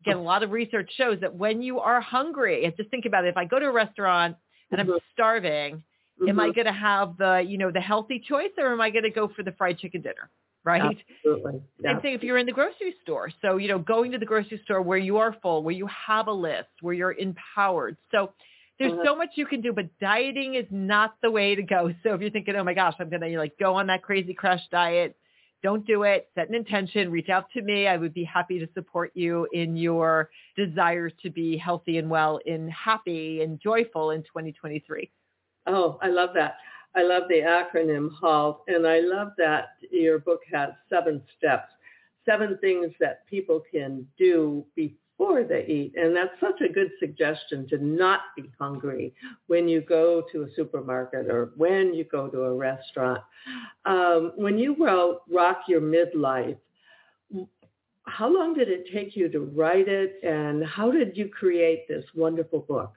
Again, 0.01 0.17
a 0.17 0.23
lot 0.23 0.43
of 0.43 0.51
research 0.51 0.91
shows 0.97 1.21
that 1.21 1.33
when 1.33 1.63
you 1.63 1.79
are 1.79 2.01
hungry, 2.01 2.73
just 2.77 2.91
think 2.91 3.05
about 3.07 3.25
it, 3.25 3.29
if 3.29 3.37
I 3.37 3.45
go 3.45 3.61
to 3.61 3.67
a 3.67 3.73
restaurant 3.73 4.37
and 4.73 4.81
I'm 4.81 4.89
mm-hmm. 4.89 4.97
starving, 5.13 5.77
mm-hmm. 5.77 6.29
am 6.29 6.41
I 6.41 6.47
mm-hmm. 6.47 6.55
going 6.57 6.67
to 6.67 6.73
have 6.73 7.17
the, 7.19 7.45
you 7.47 7.57
know, 7.57 7.71
the 7.71 7.81
healthy 7.81 8.19
choice 8.19 8.51
or 8.59 8.73
am 8.73 8.81
I 8.81 8.91
going 8.91 9.05
to 9.05 9.11
go 9.11 9.29
for 9.29 9.45
the 9.45 9.53
fried 9.53 9.79
chicken 9.79 10.03
dinner? 10.03 10.29
Right? 10.65 10.97
Absolutely. 11.25 11.63
Same 11.85 12.01
thing 12.01 12.15
if 12.15 12.23
you're 12.23 12.39
in 12.39 12.47
the 12.47 12.53
grocery 12.53 12.95
store. 13.03 13.31
So, 13.43 13.57
you 13.57 13.69
know, 13.69 13.79
going 13.79 14.13
to 14.13 14.19
the 14.19 14.27
grocery 14.27 14.61
store 14.65 14.83
where 14.83 14.99
you 14.99 15.19
are 15.19 15.37
full, 15.43 15.63
where 15.63 15.75
you 15.75 15.89
have 15.89 16.29
a 16.29 16.33
list, 16.33 16.69
where 16.81 16.95
you're 16.95 17.13
empowered. 17.13 17.97
So 18.11 18.33
there's 18.79 18.93
uh-huh. 18.93 19.03
so 19.05 19.17
much 19.17 19.31
you 19.35 19.47
can 19.47 19.61
do, 19.61 19.73
but 19.73 19.87
dieting 20.01 20.55
is 20.55 20.67
not 20.71 21.15
the 21.23 21.31
way 21.31 21.55
to 21.55 21.63
go. 21.63 21.93
So 22.03 22.15
if 22.15 22.21
you're 22.21 22.31
thinking, 22.31 22.57
oh 22.57 22.65
my 22.65 22.75
gosh, 22.75 22.95
I'm 22.99 23.11
going 23.11 23.23
to 23.23 23.39
like 23.39 23.59
go 23.59 23.75
on 23.75 23.87
that 23.89 24.03
crazy 24.03 24.35
crash 24.35 24.61
diet, 24.71 25.17
don't 25.63 25.87
do 25.87 26.03
it. 26.03 26.29
Set 26.35 26.49
an 26.49 26.55
intention. 26.55 27.11
Reach 27.11 27.29
out 27.29 27.47
to 27.55 27.63
me. 27.63 27.87
I 27.87 27.97
would 27.97 28.13
be 28.13 28.25
happy 28.25 28.59
to 28.59 28.69
support 28.75 29.13
you 29.15 29.47
in 29.53 29.77
your 29.77 30.31
desires 30.57 31.13
to 31.23 31.31
be 31.31 31.57
healthy 31.57 31.99
and 31.99 32.11
well 32.11 32.41
and 32.47 32.71
happy 32.71 33.43
and 33.43 33.61
joyful 33.61 34.11
in 34.11 34.23
2023. 34.23 35.11
Oh, 35.69 35.99
I 36.03 36.09
love 36.09 36.31
that. 36.35 36.57
I 36.95 37.03
love 37.03 37.25
the 37.29 37.41
acronym 37.41 38.11
HALT, 38.21 38.65
and 38.69 38.87
I 38.87 39.01
love 39.01 39.33
that 39.39 39.77
your 39.91 40.19
book 40.19 40.41
has 40.53 40.71
seven 40.91 41.23
steps, 41.39 41.71
seven 42.27 42.59
things 42.61 42.93
that 43.01 43.27
people 43.27 43.63
can 43.71 44.07
do 44.19 44.65
before 44.75 45.45
they 45.45 45.65
eat. 45.67 45.95
And 45.97 46.15
that's 46.15 46.39
such 46.39 46.61
a 46.61 46.73
good 46.73 46.91
suggestion 47.01 47.67
to 47.69 47.79
not 47.79 48.21
be 48.37 48.51
hungry 48.59 49.15
when 49.47 49.69
you 49.69 49.81
go 49.81 50.25
to 50.33 50.43
a 50.43 50.55
supermarket 50.55 51.29
or 51.29 51.53
when 51.57 51.95
you 51.95 52.05
go 52.05 52.29
to 52.29 52.43
a 52.43 52.55
restaurant. 52.55 53.23
Um, 53.87 54.33
when 54.37 54.59
you 54.59 54.77
wrote 54.79 55.23
Rock 55.31 55.63
Your 55.69 55.81
Midlife, 55.81 56.59
how 58.05 58.33
long 58.33 58.53
did 58.53 58.69
it 58.69 58.87
take 58.93 59.17
you 59.17 59.29
to 59.31 59.41
write 59.41 59.89
it 59.89 60.21
and 60.23 60.65
how 60.65 60.91
did 60.91 61.17
you 61.17 61.29
create 61.29 61.89
this 61.89 62.05
wonderful 62.15 62.61
book? 62.61 62.93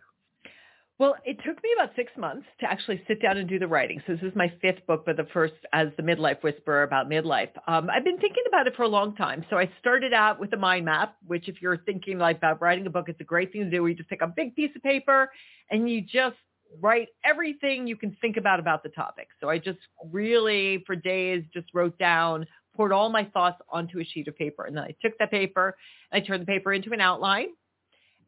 Well, 0.97 1.15
it 1.25 1.37
took 1.45 1.61
me 1.61 1.69
about 1.77 1.93
six 1.97 2.09
months 2.17 2.47
to 2.61 2.71
actually 2.71 3.01
sit 3.05 3.21
down 3.21 3.35
and 3.35 3.49
do 3.49 3.59
the 3.59 3.67
writing. 3.67 4.01
So 4.07 4.13
this 4.13 4.23
is 4.23 4.33
my 4.33 4.53
fifth 4.61 4.87
book, 4.87 5.03
but 5.05 5.17
the 5.17 5.27
first 5.33 5.53
as 5.73 5.89
the 5.97 6.03
midlife 6.03 6.41
whisperer 6.41 6.83
about 6.83 7.09
midlife. 7.09 7.49
Um, 7.67 7.89
I've 7.89 8.05
been 8.05 8.17
thinking 8.17 8.43
about 8.47 8.65
it 8.65 8.77
for 8.77 8.83
a 8.83 8.87
long 8.87 9.13
time. 9.13 9.45
So 9.49 9.57
I 9.57 9.69
started 9.81 10.13
out 10.13 10.39
with 10.39 10.53
a 10.53 10.57
mind 10.57 10.85
map, 10.85 11.17
which 11.27 11.49
if 11.49 11.61
you're 11.61 11.79
thinking 11.79 12.17
like 12.17 12.37
about 12.37 12.61
writing 12.61 12.87
a 12.87 12.89
book, 12.89 13.09
it's 13.09 13.19
a 13.19 13.25
great 13.25 13.51
thing 13.51 13.65
to 13.65 13.69
do. 13.69 13.81
Where 13.81 13.89
you 13.89 13.97
just 13.97 14.07
take 14.07 14.21
a 14.21 14.27
big 14.27 14.55
piece 14.55 14.71
of 14.73 14.81
paper 14.83 15.29
and 15.69 15.89
you 15.89 15.99
just 16.01 16.37
write 16.79 17.09
everything 17.25 17.87
you 17.87 17.97
can 17.97 18.15
think 18.21 18.37
about 18.37 18.61
about 18.61 18.81
the 18.81 18.89
topic. 18.89 19.27
So 19.41 19.49
I 19.49 19.57
just 19.57 19.79
really 20.13 20.81
for 20.87 20.95
days 20.95 21.43
just 21.53 21.67
wrote 21.73 21.97
down, 21.99 22.47
poured 22.73 22.93
all 22.93 23.09
my 23.09 23.25
thoughts 23.25 23.57
onto 23.69 23.99
a 23.99 24.05
sheet 24.05 24.29
of 24.29 24.37
paper. 24.37 24.63
And 24.63 24.77
then 24.77 24.85
I 24.85 24.95
took 25.01 25.17
that 25.19 25.29
paper, 25.29 25.75
I 26.13 26.21
turned 26.21 26.43
the 26.43 26.47
paper 26.47 26.71
into 26.71 26.93
an 26.93 27.01
outline 27.01 27.47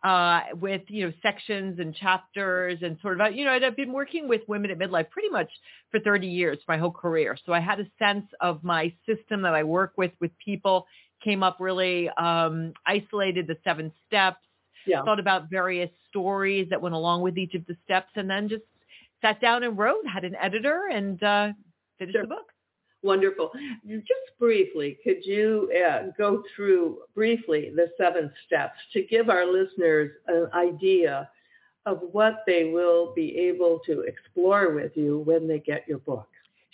uh, 0.04 0.42
with 0.60 0.82
you 0.88 1.08
know 1.08 1.14
sections 1.22 1.80
and 1.80 1.96
chapters 1.96 2.80
and 2.82 2.98
sort 3.02 3.20
of 3.20 3.36
you 3.36 3.46
know 3.46 3.52
I've 3.52 3.76
been 3.76 3.92
working 3.94 4.28
with 4.28 4.42
women 4.48 4.72
at 4.72 4.78
midlife 4.78 5.10
pretty 5.10 5.30
much 5.30 5.50
for 5.92 6.00
30 6.00 6.28
years, 6.28 6.58
my 6.68 6.78
whole 6.78 6.92
career. 6.92 7.38
So 7.46 7.54
I 7.54 7.60
had 7.60 7.80
a 7.80 7.88
sense 7.98 8.26
of 8.42 8.64
my 8.64 8.94
system 9.06 9.42
that 9.44 9.54
I 9.54 9.64
work 9.64 9.94
with 9.98 10.12
with 10.20 10.32
people. 10.44 10.86
Came 11.24 11.42
up 11.42 11.58
really 11.60 12.10
um, 12.10 12.74
isolated 12.86 13.48
the 13.48 13.58
seven 13.64 13.92
steps. 14.08 14.38
Yeah. 14.86 15.04
Thought 15.04 15.20
about 15.20 15.50
various 15.50 15.90
stories 16.10 16.68
that 16.70 16.82
went 16.82 16.96
along 16.96 17.22
with 17.22 17.38
each 17.38 17.56
of 17.56 17.66
the 17.66 17.76
steps, 17.84 18.12
and 18.16 18.30
then 18.30 18.48
just 18.50 18.64
sat 19.22 19.42
down 19.42 19.64
and 19.64 19.78
wrote. 19.78 20.06
Had 20.08 20.24
an 20.26 20.36
editor 20.36 20.88
and 20.92 21.22
uh, 21.24 21.48
finished 21.98 22.16
Sure. 22.16 22.22
the 22.22 22.28
book. 22.30 22.46
Wonderful. 23.04 23.52
Just 23.88 24.40
briefly, 24.40 24.98
could 25.04 25.24
you 25.26 25.72
uh, 25.88 26.08
go 26.18 26.44
through 26.56 27.00
briefly 27.16 27.72
the 27.76 27.88
seven 27.98 28.32
steps 28.46 28.78
to 28.94 29.04
give 29.04 29.30
our 29.30 29.46
listeners 29.46 30.12
an 30.28 30.48
idea 30.54 31.30
of 31.86 32.00
what 32.12 32.44
they 32.48 32.66
will 32.66 33.14
be 33.16 33.38
able 33.38 33.80
to 33.86 34.02
explore 34.02 34.74
with 34.74 34.92
you 34.96 35.20
when 35.20 35.48
they 35.48 35.60
get 35.60 35.88
your 35.88 36.00
book? 36.00 36.28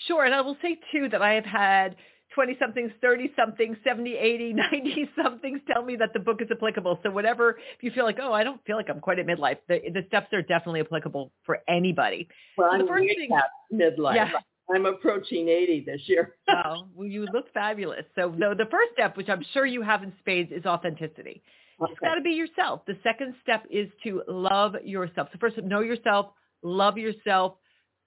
Sure. 0.08 0.26
And 0.26 0.34
I 0.34 0.42
will 0.42 0.58
say 0.62 0.80
too 0.92 1.08
that 1.10 1.22
I 1.22 1.34
have 1.34 1.46
had 1.46 1.96
20 2.34 2.58
somethings, 2.60 2.92
30 3.00 3.32
somethings, 3.38 3.78
70, 3.84 4.16
80, 4.16 4.54
90 4.72 5.10
somethings 5.22 5.60
tell 5.72 5.84
me 5.84 5.96
that 5.98 6.14
the 6.14 6.20
book 6.20 6.42
is 6.42 6.48
applicable. 6.50 7.00
So 7.04 7.12
whatever, 7.12 7.60
if 7.78 7.84
you 7.84 7.92
feel 7.92 8.06
like, 8.06 8.18
oh, 8.20 8.34
I 8.34 8.44
don't 8.44 8.64
feel 8.66 8.76
like 8.76 8.90
I'm 8.90 9.02
quite 9.02 9.20
at 9.20 9.28
midlife, 9.28 9.58
the, 9.68 9.82
the 9.94 10.04
steps 10.08 10.34
are 10.34 10.42
definitely 10.42 10.80
applicable 10.82 11.32
for 11.46 11.60
anybody. 11.68 12.28
Well, 12.58 12.70
So 12.72 12.78
the 12.78 12.84
I'm 12.84 12.88
first 12.88 13.06
thing- 13.16 13.30
midlife. 13.72 14.16
Yeah. 14.16 14.32
I'm 14.74 14.86
approaching 14.86 15.48
80 15.50 15.84
this 15.86 16.02
year. 16.08 16.36
Wow. 16.48 16.88
well, 16.94 17.08
you 17.08 17.26
look 17.26 17.52
fabulous. 17.54 18.04
So 18.16 18.30
the, 18.30 18.54
the 18.58 18.66
first 18.70 18.92
step, 18.94 19.16
which 19.18 19.30
I'm 19.30 19.44
sure 19.54 19.66
you 19.66 19.82
have 19.82 20.04
in 20.04 20.14
spades, 20.20 20.52
is 20.52 20.66
authenticity. 20.66 21.42
It's 21.80 21.92
Okay. 21.92 22.08
got 22.08 22.16
to 22.16 22.22
be 22.22 22.32
yourself. 22.32 22.82
The 22.86 22.98
second 23.02 23.36
step 23.42 23.64
is 23.72 23.90
to 24.04 24.24
love 24.28 24.76
yourself. 24.84 25.30
So 25.32 25.38
first, 25.40 25.58
know 25.64 25.80
yourself, 25.82 26.28
love 26.62 26.98
yourself. 26.98 27.56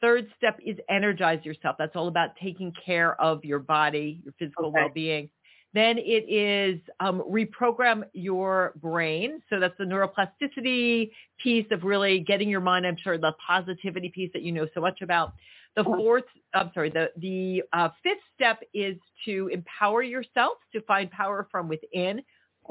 Third 0.01 0.29
step 0.37 0.59
is 0.65 0.77
energize 0.91 1.45
yourself. 1.45 1.77
That's 1.79 1.97
all 1.97 2.09
about 2.09 2.31
taking 2.43 2.73
care 2.85 3.21
of 3.21 3.45
your 3.45 3.59
body, 3.59 4.21
your 4.25 4.35
physical 4.39 4.67
Okay. 4.69 4.81
well-being. 4.83 5.31
Then 5.75 5.99
it 5.99 6.31
is 6.31 6.81
um, 7.01 7.23
reprogram 7.31 8.05
your 8.13 8.73
brain. 8.77 9.43
So 9.51 9.61
that's 9.61 9.77
the 9.79 9.85
neuroplasticity 9.85 11.11
piece 11.43 11.67
of 11.71 11.85
really 11.85 12.21
getting 12.21 12.49
your 12.49 12.61
mind, 12.61 12.87
I'm 12.87 12.97
sure, 13.03 13.19
the 13.19 13.33
positivity 13.47 14.11
piece 14.15 14.31
that 14.33 14.43
you 14.43 14.53
know 14.53 14.67
so 14.75 14.81
much 14.81 15.03
about. 15.03 15.35
The 15.77 15.85
fourth, 15.85 16.25
I'm 16.55 16.71
sorry, 16.73 16.91
the, 16.91 17.11
the 17.19 17.63
uh, 17.73 17.91
fifth 18.03 18.23
step 18.35 18.61
is 18.73 18.97
to 19.27 19.49
empower 19.53 20.03
yourself, 20.03 20.55
to 20.73 20.81
find 20.83 21.11
power 21.11 21.47
from 21.51 21.69
within. 21.69 22.23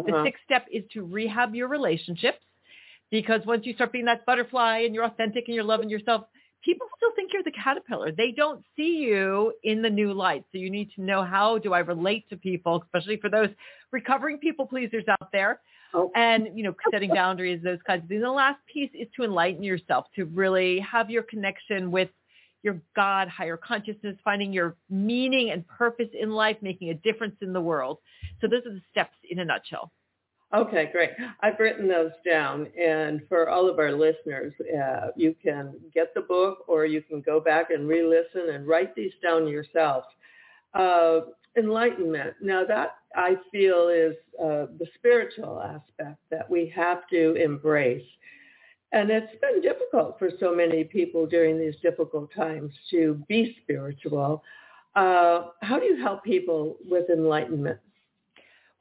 The 0.05 0.11
Uh-huh. 0.11 0.23
sixth 0.25 0.43
step 0.43 0.65
is 0.71 0.83
to 0.93 1.03
rehab 1.03 1.53
your 1.55 1.67
relationships 1.67 2.39
because 3.11 3.41
once 3.45 3.65
you 3.65 3.73
start 3.73 3.91
being 3.91 4.05
that 4.05 4.25
butterfly 4.25 4.79
and 4.79 4.93
you're 4.93 5.05
authentic 5.05 5.45
and 5.47 5.55
you're 5.55 5.63
loving 5.63 5.89
yourself, 5.89 6.25
people 6.63 6.87
still 6.97 7.11
think 7.15 7.31
you're 7.31 7.43
the 7.43 7.51
caterpillar. 7.51 8.11
They 8.11 8.31
don't 8.31 8.63
see 8.75 8.97
you 8.97 9.53
in 9.63 9.81
the 9.83 9.89
new 9.89 10.11
light. 10.11 10.43
So 10.51 10.57
you 10.57 10.71
need 10.71 10.89
to 10.95 11.01
know 11.03 11.23
how 11.23 11.59
do 11.59 11.73
I 11.73 11.79
relate 11.79 12.27
to 12.29 12.35
people, 12.37 12.81
especially 12.83 13.17
for 13.17 13.29
those 13.29 13.49
recovering 13.91 14.39
people 14.39 14.65
pleasers 14.65 15.05
out 15.07 15.31
there 15.31 15.61
Oh, 15.93 16.11
and, 16.15 16.49
you 16.57 16.63
know, 16.63 16.75
setting 16.91 17.13
boundaries, 17.13 17.61
those 17.63 17.79
kinds 17.87 18.03
of 18.03 18.09
things. 18.09 18.17
And 18.17 18.25
the 18.25 18.31
last 18.31 18.59
piece 18.71 18.89
is 18.93 19.07
to 19.15 19.23
enlighten 19.23 19.63
yourself, 19.63 20.07
to 20.15 20.25
really 20.25 20.79
have 20.79 21.09
your 21.09 21.23
connection 21.23 21.89
with 21.89 22.09
your 22.65 22.81
God, 22.95 23.29
higher 23.29 23.55
consciousness, 23.55 24.17
finding 24.23 24.51
your 24.51 24.75
meaning 24.89 25.51
and 25.51 25.65
purpose 25.67 26.09
in 26.19 26.31
life, 26.31 26.57
making 26.61 26.89
a 26.89 26.95
difference 26.95 27.35
in 27.41 27.53
the 27.53 27.61
world. 27.61 27.99
So 28.41 28.47
those 28.47 28.65
are 28.65 28.73
the 28.73 28.81
steps 28.91 29.15
in 29.29 29.39
a 29.39 29.45
nutshell. 29.45 29.91
Okay, 30.53 30.89
great. 30.91 31.11
I've 31.41 31.59
written 31.59 31.87
those 31.87 32.11
down. 32.25 32.67
And 32.79 33.21
for 33.29 33.49
all 33.49 33.69
of 33.69 33.79
our 33.79 33.91
listeners, 33.91 34.53
uh, 34.61 35.07
you 35.15 35.35
can 35.41 35.75
get 35.93 36.13
the 36.13 36.21
book 36.21 36.59
or 36.67 36.85
you 36.85 37.01
can 37.01 37.21
go 37.21 37.39
back 37.39 37.71
and 37.71 37.87
re-listen 37.87 38.53
and 38.53 38.67
write 38.67 38.95
these 38.95 39.11
down 39.23 39.47
yourself. 39.47 40.05
Uh, 40.73 41.21
enlightenment. 41.57 42.35
Now 42.41 42.63
that 42.65 42.97
I 43.15 43.35
feel 43.51 43.89
is 43.89 44.15
uh, 44.39 44.67
the 44.77 44.87
spiritual 44.95 45.61
aspect 45.61 46.19
that 46.29 46.49
we 46.49 46.71
have 46.75 47.07
to 47.11 47.35
embrace. 47.35 48.05
And 48.91 49.09
it's 49.09 49.33
been 49.41 49.61
difficult 49.61 50.17
for 50.19 50.29
so 50.39 50.55
many 50.55 50.83
people 50.83 51.25
during 51.25 51.59
these 51.59 51.75
difficult 51.81 52.33
times 52.33 52.71
to 52.91 53.21
be 53.27 53.57
spiritual. 53.63 54.43
Uh, 54.95 55.47
how 55.61 55.79
do 55.79 55.85
you 55.85 55.97
help 55.97 56.23
people 56.23 56.77
with 56.85 57.09
enlightenment? 57.09 57.79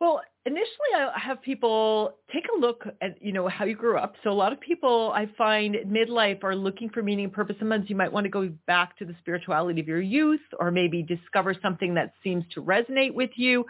Well, 0.05 0.21
initially 0.45 0.93
I 0.95 1.19
have 1.19 1.40
people 1.40 2.17
take 2.31 2.45
a 2.55 2.61
look 2.61 2.85
at, 3.01 3.23
you 3.23 3.33
know, 3.33 3.49
how 3.49 3.64
you 3.64 3.75
grew 3.75 3.97
up. 3.97 4.17
So 4.23 4.29
a 4.29 4.35
lot 4.35 4.53
of 4.53 4.61
people 4.61 5.11
I 5.14 5.27
find 5.38 5.77
midlife 5.87 6.45
are 6.45 6.55
looking 6.55 6.90
for 6.90 7.03
meaning 7.03 7.25
and 7.25 7.33
purpose. 7.33 7.57
Sometimes 7.59 7.88
you 7.88 7.97
might 7.97 8.12
want 8.12 8.25
to 8.25 8.29
go 8.29 8.53
back 8.67 8.99
to 8.99 9.07
the 9.07 9.14
spirituality 9.21 9.81
of 9.81 9.88
your 9.88 10.03
youth 10.03 10.43
or 10.61 10.71
maybe 10.71 11.03
discover 11.03 11.55
something 11.62 11.95
that 11.95 12.12
seems 12.23 12.45
to 12.53 12.62
resonate 12.62 13.14
with 13.14 13.31
you. 13.37 13.64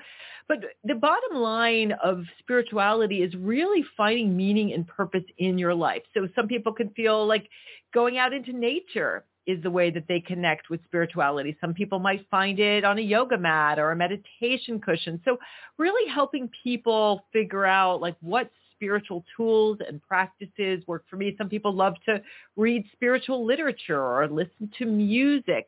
But 0.48 0.58
the 0.82 0.96
bottom 0.96 1.36
line 1.36 1.92
of 2.02 2.24
spirituality 2.40 3.22
is 3.22 3.32
really 3.36 3.84
finding 3.96 4.36
meaning 4.36 4.72
and 4.72 4.88
purpose 4.88 5.22
in 5.38 5.56
your 5.56 5.72
life. 5.72 6.02
So 6.14 6.26
some 6.34 6.48
people 6.48 6.72
can 6.72 6.90
feel 6.90 7.24
like 7.24 7.48
going 7.94 8.18
out 8.18 8.32
into 8.32 8.52
nature 8.52 9.24
is 9.46 9.62
the 9.62 9.70
way 9.70 9.90
that 9.90 10.04
they 10.08 10.20
connect 10.20 10.70
with 10.70 10.82
spirituality. 10.84 11.56
Some 11.60 11.74
people 11.74 11.98
might 11.98 12.26
find 12.30 12.58
it 12.58 12.84
on 12.84 12.98
a 12.98 13.02
yoga 13.02 13.36
mat 13.36 13.78
or 13.78 13.90
a 13.90 13.96
meditation 13.96 14.80
cushion. 14.80 15.20
So 15.24 15.38
really 15.78 16.10
helping 16.10 16.50
people 16.62 17.24
figure 17.32 17.66
out 17.66 18.00
like 18.00 18.16
what 18.20 18.50
spiritual 18.74 19.24
tools 19.36 19.78
and 19.86 20.02
practices 20.02 20.82
work 20.86 21.04
for 21.08 21.16
me. 21.16 21.34
Some 21.38 21.48
people 21.48 21.72
love 21.72 21.94
to 22.06 22.20
read 22.56 22.84
spiritual 22.92 23.44
literature 23.44 24.00
or 24.00 24.28
listen 24.28 24.70
to 24.78 24.86
music. 24.86 25.66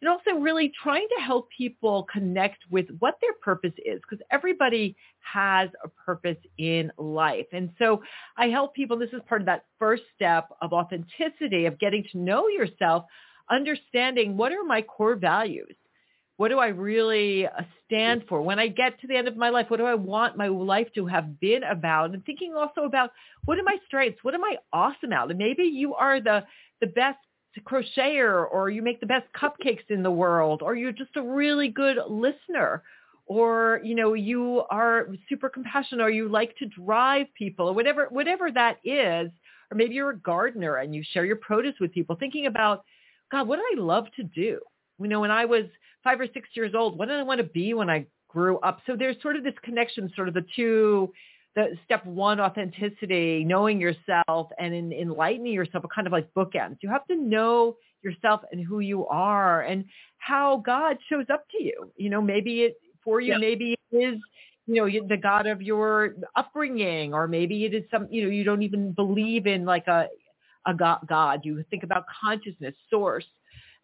And 0.00 0.10
also 0.10 0.38
really 0.38 0.72
trying 0.82 1.06
to 1.16 1.22
help 1.22 1.48
people 1.56 2.06
connect 2.12 2.58
with 2.70 2.86
what 2.98 3.14
their 3.20 3.32
purpose 3.42 3.72
is 3.84 4.00
because 4.02 4.24
everybody 4.30 4.96
has 5.20 5.70
a 5.84 5.88
purpose 5.88 6.36
in 6.58 6.92
life. 6.98 7.46
And 7.52 7.70
so 7.78 8.02
I 8.36 8.48
help 8.48 8.74
people, 8.74 8.98
this 8.98 9.12
is 9.12 9.20
part 9.28 9.40
of 9.40 9.46
that 9.46 9.64
first 9.78 10.02
step 10.14 10.48
of 10.60 10.72
authenticity, 10.72 11.66
of 11.66 11.78
getting 11.78 12.04
to 12.12 12.18
know 12.18 12.48
yourself, 12.48 13.04
understanding 13.50 14.36
what 14.36 14.52
are 14.52 14.64
my 14.64 14.82
core 14.82 15.16
values? 15.16 15.74
What 16.36 16.48
do 16.48 16.58
I 16.58 16.68
really 16.68 17.46
uh, 17.46 17.62
stand 17.86 18.24
for? 18.28 18.42
When 18.42 18.58
I 18.58 18.68
get 18.68 19.00
to 19.00 19.06
the 19.06 19.16
end 19.16 19.26
of 19.26 19.36
my 19.36 19.48
life, 19.48 19.66
what 19.70 19.78
do 19.78 19.86
I 19.86 19.94
want 19.94 20.36
my 20.36 20.48
life 20.48 20.88
to 20.94 21.06
have 21.06 21.40
been 21.40 21.62
about? 21.62 22.12
And 22.12 22.22
thinking 22.24 22.54
also 22.54 22.82
about 22.82 23.10
what 23.46 23.58
are 23.58 23.62
my 23.62 23.78
strengths? 23.86 24.22
What 24.22 24.34
am 24.34 24.44
I 24.44 24.56
awesome 24.72 25.12
at? 25.12 25.30
And 25.30 25.38
maybe 25.38 25.62
you 25.62 25.94
are 25.94 26.20
the, 26.20 26.44
the 26.82 26.88
best 26.88 27.18
crocheter 27.60 28.46
or 28.50 28.70
you 28.70 28.82
make 28.82 29.00
the 29.00 29.06
best 29.06 29.26
cupcakes 29.34 29.88
in 29.90 30.02
the 30.02 30.10
world 30.10 30.62
or 30.62 30.74
you're 30.74 30.92
just 30.92 31.16
a 31.16 31.22
really 31.22 31.68
good 31.68 31.98
listener 32.08 32.82
or 33.26 33.80
you 33.82 33.94
know 33.94 34.14
you 34.14 34.62
are 34.70 35.08
super 35.28 35.48
compassionate 35.48 36.04
or 36.04 36.10
you 36.10 36.28
like 36.28 36.56
to 36.56 36.66
drive 36.66 37.26
people 37.34 37.68
or 37.68 37.74
whatever 37.74 38.06
whatever 38.10 38.50
that 38.50 38.78
is. 38.84 39.30
Or 39.70 39.74
maybe 39.74 39.94
you're 39.94 40.10
a 40.10 40.18
gardener 40.18 40.76
and 40.76 40.94
you 40.94 41.02
share 41.12 41.24
your 41.24 41.36
produce 41.36 41.74
with 41.80 41.92
people 41.92 42.14
thinking 42.14 42.46
about 42.46 42.84
god 43.32 43.48
what 43.48 43.56
do 43.56 43.62
i 43.76 43.80
love 43.80 44.06
to 44.16 44.22
do? 44.22 44.60
You 45.00 45.08
know 45.08 45.20
when 45.20 45.30
i 45.30 45.44
was 45.44 45.64
five 46.04 46.20
or 46.20 46.26
six 46.32 46.48
years 46.54 46.72
old 46.74 46.98
what 46.98 47.08
did 47.08 47.18
i 47.18 47.22
want 47.22 47.38
to 47.38 47.44
be 47.44 47.74
when 47.74 47.90
i 47.90 48.06
grew 48.28 48.58
up? 48.58 48.80
So 48.86 48.96
there's 48.96 49.20
sort 49.22 49.36
of 49.36 49.44
this 49.44 49.54
connection 49.62 50.12
sort 50.14 50.28
of 50.28 50.34
the 50.34 50.44
two 50.54 51.12
the 51.56 51.76
step 51.86 52.04
one 52.04 52.38
authenticity 52.38 53.42
knowing 53.42 53.80
yourself 53.80 54.48
and 54.58 54.74
in, 54.74 54.92
enlightening 54.92 55.54
yourself 55.54 55.84
are 55.84 55.88
kind 55.88 56.06
of 56.06 56.12
like 56.12 56.32
bookends. 56.34 56.76
You 56.82 56.90
have 56.90 57.06
to 57.06 57.16
know 57.16 57.76
yourself 58.02 58.42
and 58.52 58.64
who 58.64 58.80
you 58.80 59.06
are 59.06 59.62
and 59.62 59.86
how 60.18 60.62
god 60.64 60.98
shows 61.08 61.24
up 61.32 61.46
to 61.50 61.64
you. 61.64 61.90
You 61.96 62.10
know 62.10 62.20
maybe 62.20 62.60
it 62.60 62.76
for 63.02 63.20
you 63.20 63.32
Yeah. 63.32 63.38
maybe 63.38 63.76
it 63.90 63.96
is 63.96 64.20
you 64.66 64.74
know 64.74 65.06
the 65.08 65.16
god 65.16 65.46
of 65.46 65.62
your 65.62 66.14
upbringing 66.36 67.14
or 67.14 67.26
maybe 67.26 67.64
it 67.64 67.72
is 67.72 67.84
some 67.90 68.06
you 68.10 68.24
know 68.24 68.30
you 68.30 68.44
don't 68.44 68.62
even 68.62 68.92
believe 68.92 69.46
in 69.46 69.64
like 69.64 69.86
a 69.88 70.08
a 70.66 70.74
god, 70.74 70.98
god. 71.08 71.40
you 71.44 71.64
think 71.70 71.84
about 71.84 72.04
consciousness 72.22 72.74
source. 72.90 73.24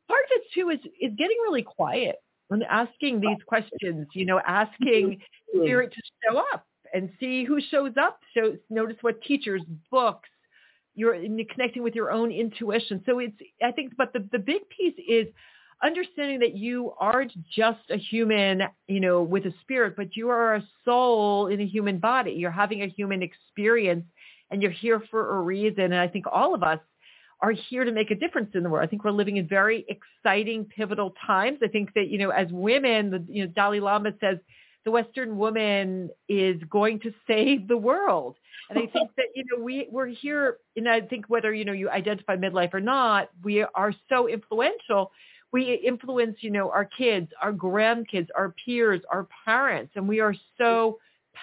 Part 0.08 0.24
of 0.24 0.30
it 0.32 0.42
too 0.52 0.68
is 0.70 0.80
is 1.00 1.16
getting 1.16 1.38
really 1.42 1.62
quiet 1.62 2.16
and 2.50 2.64
asking 2.64 3.20
these 3.20 3.38
questions 3.46 4.06
you 4.12 4.26
know 4.26 4.40
asking 4.46 5.20
mm-hmm. 5.54 5.62
spirit 5.62 5.90
to 5.92 6.00
show 6.22 6.38
up 6.38 6.66
and 6.92 7.10
see 7.18 7.44
who 7.44 7.60
shows 7.60 7.92
up. 8.00 8.20
So 8.34 8.56
notice 8.70 8.96
what 9.00 9.22
teachers, 9.22 9.62
books, 9.90 10.28
you're 10.94 11.16
connecting 11.50 11.82
with 11.82 11.94
your 11.94 12.10
own 12.10 12.30
intuition. 12.30 13.02
So 13.06 13.18
it's, 13.18 13.36
I 13.62 13.72
think, 13.72 13.94
but 13.96 14.12
the, 14.12 14.28
the 14.30 14.38
big 14.38 14.68
piece 14.68 14.94
is 15.08 15.26
understanding 15.82 16.40
that 16.40 16.54
you 16.54 16.92
aren't 16.98 17.32
just 17.48 17.80
a 17.90 17.96
human, 17.96 18.62
you 18.86 19.00
know, 19.00 19.22
with 19.22 19.46
a 19.46 19.54
spirit, 19.62 19.94
but 19.96 20.16
you 20.16 20.28
are 20.28 20.56
a 20.56 20.68
soul 20.84 21.48
in 21.48 21.60
a 21.60 21.66
human 21.66 21.98
body. 21.98 22.32
You're 22.32 22.50
having 22.50 22.82
a 22.82 22.88
human 22.88 23.22
experience 23.22 24.04
and 24.50 24.62
you're 24.62 24.70
here 24.70 25.02
for 25.10 25.36
a 25.38 25.40
reason. 25.40 25.84
And 25.84 25.94
I 25.94 26.08
think 26.08 26.26
all 26.30 26.54
of 26.54 26.62
us 26.62 26.78
are 27.40 27.52
here 27.52 27.84
to 27.84 27.90
make 27.90 28.10
a 28.10 28.14
difference 28.14 28.50
in 28.54 28.62
the 28.62 28.68
world. 28.68 28.86
I 28.86 28.88
think 28.88 29.02
we're 29.02 29.10
living 29.10 29.38
in 29.38 29.48
very 29.48 29.84
exciting, 29.88 30.66
pivotal 30.66 31.14
times. 31.26 31.58
I 31.64 31.68
think 31.68 31.92
that, 31.94 32.08
you 32.08 32.18
know, 32.18 32.30
as 32.30 32.46
women, 32.52 33.10
the, 33.10 33.24
you 33.28 33.44
know, 33.44 33.52
Dalai 33.52 33.80
Lama 33.80 34.12
says, 34.20 34.38
the 34.84 34.90
Western 34.90 35.36
woman 35.36 36.10
is 36.28 36.60
going 36.68 37.00
to 37.00 37.12
save 37.26 37.68
the 37.68 37.76
world. 37.76 38.36
And 38.68 38.78
I 38.78 38.86
think 38.86 39.10
that, 39.16 39.26
you 39.34 39.44
know, 39.50 39.62
we, 39.62 39.86
we're 39.90 40.06
here, 40.06 40.58
and 40.76 40.88
I 40.88 41.00
think 41.02 41.26
whether, 41.28 41.52
you 41.52 41.64
know, 41.64 41.72
you 41.72 41.90
identify 41.90 42.36
midlife 42.36 42.74
or 42.74 42.80
not, 42.80 43.30
we 43.42 43.62
are 43.62 43.94
so 44.08 44.28
influential. 44.28 45.12
We 45.52 45.74
influence, 45.74 46.38
you 46.40 46.50
know, 46.50 46.70
our 46.70 46.86
kids, 46.86 47.28
our 47.42 47.52
grandkids, 47.52 48.28
our 48.34 48.54
peers, 48.64 49.02
our 49.10 49.28
parents, 49.44 49.92
and 49.96 50.08
we 50.08 50.20
are 50.20 50.34
so 50.56 50.98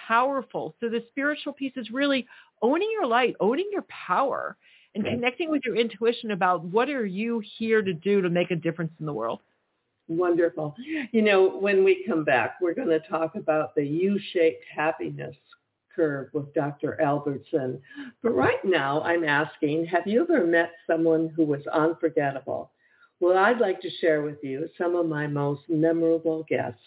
powerful. 0.08 0.74
So 0.80 0.88
the 0.88 1.04
spiritual 1.10 1.52
piece 1.52 1.72
is 1.76 1.90
really 1.90 2.26
owning 2.62 2.90
your 2.90 3.06
light, 3.06 3.36
owning 3.40 3.68
your 3.72 3.84
power, 3.88 4.56
and 4.94 5.04
mm-hmm. 5.04 5.14
connecting 5.14 5.50
with 5.50 5.62
your 5.64 5.76
intuition 5.76 6.32
about 6.32 6.64
what 6.64 6.88
are 6.88 7.06
you 7.06 7.40
here 7.58 7.82
to 7.82 7.92
do 7.92 8.20
to 8.20 8.28
make 8.28 8.50
a 8.50 8.56
difference 8.56 8.92
in 8.98 9.06
the 9.06 9.12
world. 9.12 9.40
Wonderful. 10.10 10.74
You 11.12 11.22
know, 11.22 11.56
when 11.60 11.84
we 11.84 12.04
come 12.04 12.24
back, 12.24 12.56
we're 12.60 12.74
going 12.74 12.88
to 12.88 12.98
talk 12.98 13.36
about 13.36 13.76
the 13.76 13.86
U-shaped 13.86 14.64
happiness 14.74 15.36
curve 15.94 16.30
with 16.32 16.52
Dr. 16.52 17.00
Albertson. 17.00 17.80
But 18.20 18.30
right 18.30 18.58
now, 18.64 19.02
I'm 19.02 19.22
asking, 19.22 19.86
have 19.86 20.08
you 20.08 20.22
ever 20.22 20.44
met 20.44 20.72
someone 20.84 21.32
who 21.36 21.44
was 21.44 21.64
unforgettable? 21.72 22.72
Well, 23.20 23.38
I'd 23.38 23.60
like 23.60 23.80
to 23.82 23.90
share 24.00 24.22
with 24.22 24.38
you 24.42 24.68
some 24.76 24.96
of 24.96 25.06
my 25.06 25.28
most 25.28 25.62
memorable 25.68 26.44
guests. 26.48 26.80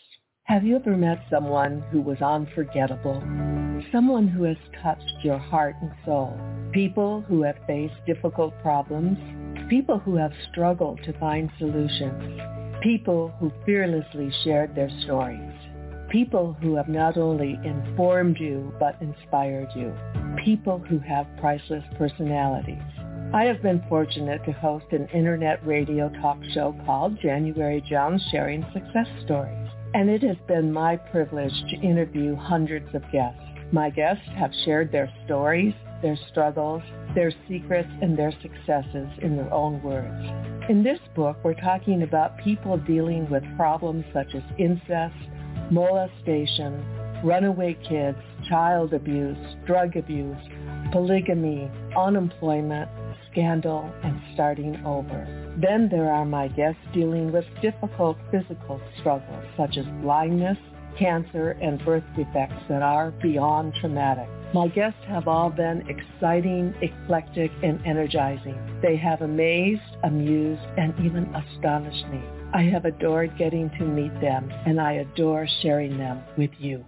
Have 0.44 0.66
you 0.66 0.76
ever 0.76 0.98
met 0.98 1.24
someone 1.30 1.82
who 1.94 2.02
was 2.02 2.18
unforgettable? 2.22 3.24
Someone 3.94 4.28
who 4.28 4.44
has 4.44 4.58
touched 4.82 5.24
your 5.24 5.38
heart 5.38 5.76
and 5.82 5.92
soul? 6.04 6.38
People 6.74 7.22
who 7.22 7.44
have 7.44 7.56
faced 7.68 7.94
difficult 8.06 8.54
problems? 8.62 9.18
People 9.70 10.00
who 10.00 10.18
have 10.18 10.34
struggled 10.52 11.00
to 11.06 11.18
find 11.20 11.50
solutions? 11.58 12.53
People 12.84 13.34
who 13.40 13.50
fearlessly 13.66 14.30
shared 14.44 14.76
their 14.76 14.90
stories? 15.04 15.54
People 16.10 16.52
who 16.62 16.76
have 16.76 16.90
not 16.90 17.18
only 17.18 17.58
informed 17.64 18.38
you 18.38 18.74
but 18.78 19.02
inspired 19.02 19.70
you? 19.74 19.94
People 20.44 20.80
who 20.80 21.00
have 21.00 21.26
priceless 21.40 21.86
personalities? 21.98 22.84
I 23.34 23.46
have 23.46 23.62
been 23.62 23.82
fortunate 23.88 24.44
to 24.44 24.52
host 24.52 24.88
an 24.92 25.08
internet 25.14 25.66
radio 25.66 26.10
talk 26.22 26.38
show 26.54 26.76
called 26.86 27.18
January 27.22 27.82
Jones 27.90 28.22
Sharing 28.32 28.66
Success 28.74 29.08
Stories 29.24 29.70
and 29.94 30.10
it 30.10 30.22
has 30.24 30.38
been 30.48 30.74
my 30.74 30.98
privilege 30.98 31.54
to 31.70 31.76
interview 31.78 32.36
hundreds 32.36 32.94
of 32.94 33.04
guests. 33.12 33.40
My 33.72 33.90
guests 33.92 34.28
have 34.36 34.52
shared 34.66 34.92
their 34.92 35.10
stories, 35.26 35.74
their 36.02 36.18
struggles, 36.32 36.82
their 37.16 37.32
secrets, 37.48 37.90
and 38.02 38.18
their 38.18 38.34
successes 38.42 39.08
in 39.22 39.38
their 39.38 39.52
own 39.54 39.82
words. 39.84 40.53
In 40.70 40.82
this 40.82 41.00
book, 41.14 41.36
we're 41.44 41.56
talking 41.56 42.04
about 42.04 42.38
people 42.38 42.78
dealing 42.78 43.30
with 43.30 43.44
problems 43.58 44.06
such 44.14 44.34
as 44.34 44.42
incest, 44.58 45.14
molestation, 45.70 46.86
runaway 47.22 47.74
kids, 47.88 48.18
child 48.48 48.94
abuse, 48.94 49.38
drug 49.66 49.98
abuse, 49.98 50.38
polygamy, 50.94 51.70
unemployment, 51.98 52.90
scandal, 53.30 53.94
and 54.06 54.22
starting 54.34 54.82
over. 54.86 55.28
Then 55.62 55.90
there 55.92 56.10
are 56.10 56.26
my 56.26 56.48
guests 56.48 56.80
dealing 56.94 57.34
with 57.34 57.44
difficult 57.62 58.18
physical 58.32 58.80
struggles 59.02 59.44
such 59.58 59.76
as 59.76 59.86
blindness, 60.02 60.58
cancer, 60.98 61.52
and 61.62 61.84
birth 61.84 62.04
defects 62.16 62.64
that 62.70 62.82
are 62.82 63.12
beyond 63.22 63.74
traumatic. 63.80 64.28
My 64.54 64.68
guests 64.68 65.00
have 65.08 65.28
all 65.28 65.50
been 65.50 65.84
exciting, 65.90 66.76
eclectic, 66.82 67.52
and 67.64 67.84
energizing. 67.86 68.80
They 68.82 68.96
have 68.98 69.22
amazed, 69.22 69.82
amused, 70.04 70.62
and 70.78 70.94
even 71.04 71.34
astonished 71.34 72.06
me. 72.10 72.22
I 72.54 72.62
have 72.64 72.86
adored 72.86 73.36
getting 73.38 73.72
to 73.80 73.84
meet 73.84 74.14
them, 74.22 74.52
and 74.68 74.80
I 74.80 74.94
adore 74.94 75.48
sharing 75.64 75.98
them 75.98 76.22
with 76.38 76.52
you. 76.60 76.86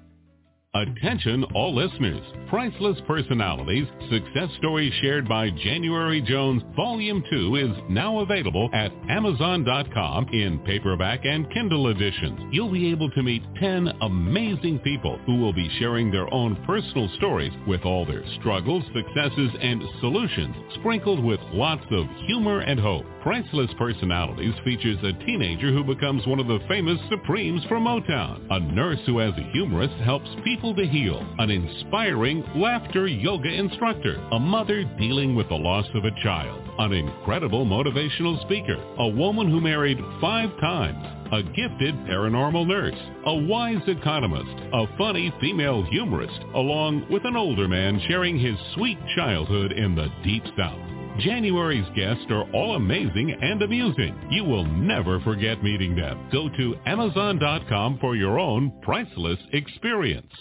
Attention 0.75 1.45
all 1.55 1.73
listeners. 1.73 2.21
Priceless 2.49 2.97
Personalities, 3.07 3.87
Success 4.11 4.49
Stories 4.57 4.91
Shared 5.01 5.25
by 5.25 5.49
January 5.63 6.21
Jones, 6.21 6.63
Volume 6.75 7.23
2 7.31 7.55
is 7.55 7.77
now 7.89 8.19
available 8.19 8.69
at 8.73 8.91
Amazon.com 9.07 10.27
in 10.33 10.59
paperback 10.65 11.21
and 11.23 11.49
Kindle 11.53 11.87
editions. 11.87 12.37
You'll 12.51 12.73
be 12.73 12.91
able 12.91 13.09
to 13.11 13.23
meet 13.23 13.41
10 13.57 13.87
amazing 14.01 14.79
people 14.79 15.17
who 15.25 15.37
will 15.37 15.53
be 15.53 15.69
sharing 15.79 16.11
their 16.11 16.31
own 16.33 16.61
personal 16.65 17.09
stories 17.15 17.53
with 17.65 17.85
all 17.85 18.05
their 18.05 18.23
struggles, 18.41 18.83
successes, 18.93 19.51
and 19.61 19.81
solutions, 20.01 20.57
sprinkled 20.79 21.23
with 21.23 21.39
lots 21.53 21.85
of 21.91 22.05
humor 22.27 22.59
and 22.59 22.81
hope. 22.81 23.05
Priceless 23.25 23.71
Personalities 23.79 24.53
features 24.63 24.99
a 25.01 25.25
teenager 25.25 25.71
who 25.71 25.83
becomes 25.83 26.27
one 26.27 26.39
of 26.39 26.45
the 26.45 26.59
famous 26.67 26.99
Supremes 27.09 27.65
from 27.67 27.85
Motown, 27.85 28.45
a 28.51 28.59
nurse 28.59 28.99
who 29.07 29.19
as 29.19 29.33
a 29.35 29.51
humorist 29.51 29.95
helps 30.03 30.29
people 30.43 30.75
to 30.75 30.85
heal, 30.85 31.25
an 31.39 31.49
inspiring 31.49 32.43
laughter 32.53 33.07
yoga 33.07 33.49
instructor, 33.49 34.23
a 34.31 34.39
mother 34.39 34.83
dealing 34.99 35.33
with 35.33 35.49
the 35.49 35.55
loss 35.55 35.87
of 35.95 36.05
a 36.05 36.21
child, 36.21 36.69
an 36.77 36.93
incredible 36.93 37.65
motivational 37.65 38.39
speaker, 38.43 38.77
a 38.99 39.07
woman 39.07 39.49
who 39.49 39.59
married 39.59 39.97
five 40.21 40.51
times, 40.59 41.03
a 41.33 41.41
gifted 41.41 41.95
paranormal 42.05 42.67
nurse, 42.67 42.93
a 43.25 43.33
wise 43.33 43.81
economist, 43.87 44.55
a 44.71 44.85
funny 44.99 45.33
female 45.41 45.83
humorist, 45.85 46.39
along 46.53 47.03
with 47.09 47.25
an 47.25 47.35
older 47.35 47.67
man 47.67 47.99
sharing 48.07 48.37
his 48.37 48.55
sweet 48.75 48.99
childhood 49.15 49.71
in 49.71 49.95
the 49.95 50.09
deep 50.23 50.43
south. 50.55 50.94
January's 51.19 51.87
guests 51.95 52.25
are 52.29 52.43
all 52.51 52.75
amazing 52.75 53.31
and 53.41 53.61
amusing. 53.61 54.19
You 54.31 54.43
will 54.43 54.65
never 54.65 55.21
forget 55.21 55.63
meeting 55.63 55.95
them. 55.95 56.27
Go 56.29 56.49
to 56.49 56.75
Amazon.com 56.85 57.99
for 58.01 58.17
your 58.17 58.37
own 58.37 58.73
priceless 58.81 59.39
experience. 59.53 60.31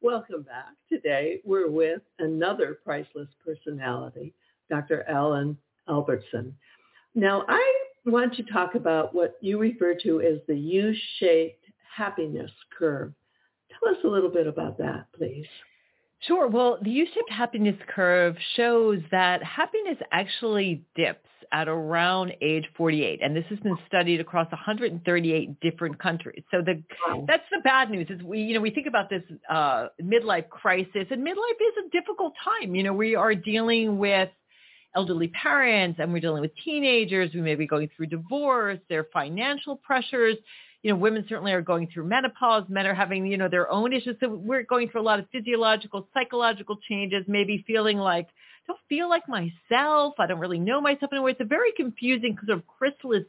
Welcome 0.00 0.42
back. 0.42 0.74
Today 0.88 1.40
we're 1.44 1.68
with 1.68 2.00
another 2.20 2.78
priceless 2.84 3.28
personality, 3.44 4.32
Dr. 4.70 5.02
Ellen 5.08 5.58
Albertson. 5.88 6.54
Now 7.16 7.44
I 7.48 7.84
want 8.06 8.34
to 8.34 8.44
talk 8.44 8.76
about 8.76 9.12
what 9.12 9.36
you 9.40 9.58
refer 9.58 9.96
to 10.04 10.20
as 10.20 10.38
the 10.46 10.56
U-shaped 10.56 11.64
happiness 11.96 12.52
curve. 12.78 13.12
Tell 13.70 13.92
us 13.92 13.98
a 14.04 14.08
little 14.08 14.30
bit 14.30 14.46
about 14.46 14.78
that, 14.78 15.06
please. 15.16 15.46
Sure. 16.26 16.46
Well, 16.46 16.78
the 16.80 16.90
U-shaped 16.90 17.30
happiness 17.30 17.74
curve 17.88 18.36
shows 18.54 19.00
that 19.10 19.42
happiness 19.42 19.98
actually 20.12 20.84
dips 20.94 21.28
at 21.50 21.68
around 21.68 22.32
age 22.40 22.64
48, 22.76 23.20
and 23.22 23.36
this 23.36 23.44
has 23.50 23.58
been 23.58 23.76
studied 23.86 24.20
across 24.20 24.50
138 24.52 25.60
different 25.60 25.98
countries. 25.98 26.42
So 26.50 26.62
the 26.62 26.82
that's 27.26 27.42
the 27.50 27.60
bad 27.62 27.90
news. 27.90 28.06
Is 28.08 28.22
we 28.22 28.40
you 28.40 28.54
know 28.54 28.60
we 28.60 28.70
think 28.70 28.86
about 28.86 29.10
this 29.10 29.22
uh, 29.50 29.88
midlife 30.00 30.48
crisis, 30.48 31.06
and 31.10 31.26
midlife 31.26 31.60
is 31.60 31.86
a 31.86 31.90
difficult 31.90 32.34
time. 32.42 32.74
You 32.74 32.84
know, 32.84 32.92
we 32.92 33.16
are 33.16 33.34
dealing 33.34 33.98
with 33.98 34.30
elderly 34.94 35.28
parents, 35.28 35.98
and 36.00 36.12
we're 36.12 36.20
dealing 36.20 36.42
with 36.42 36.52
teenagers. 36.64 37.34
We 37.34 37.40
may 37.40 37.56
be 37.56 37.66
going 37.66 37.90
through 37.96 38.06
divorce, 38.06 38.78
their 38.88 39.08
financial 39.12 39.76
pressures 39.76 40.36
you 40.82 40.90
know, 40.90 40.96
women 40.96 41.24
certainly 41.28 41.52
are 41.52 41.62
going 41.62 41.88
through 41.92 42.08
menopause. 42.08 42.64
Men 42.68 42.86
are 42.86 42.94
having, 42.94 43.26
you 43.26 43.36
know, 43.36 43.48
their 43.48 43.70
own 43.70 43.92
issues. 43.92 44.16
So 44.20 44.28
we're 44.28 44.64
going 44.64 44.88
through 44.88 45.02
a 45.02 45.02
lot 45.02 45.20
of 45.20 45.26
physiological, 45.30 46.08
psychological 46.12 46.76
changes, 46.88 47.24
maybe 47.28 47.64
feeling 47.66 47.98
like, 47.98 48.26
I 48.26 48.72
don't 48.72 48.80
feel 48.88 49.08
like 49.08 49.22
myself. 49.28 50.14
I 50.18 50.26
don't 50.26 50.40
really 50.40 50.58
know 50.58 50.80
myself 50.80 51.12
anymore. 51.12 51.30
It's 51.30 51.40
a 51.40 51.44
very 51.44 51.72
confusing 51.76 52.36
sort 52.44 52.58
of 52.58 52.66
chrysalis 52.66 53.24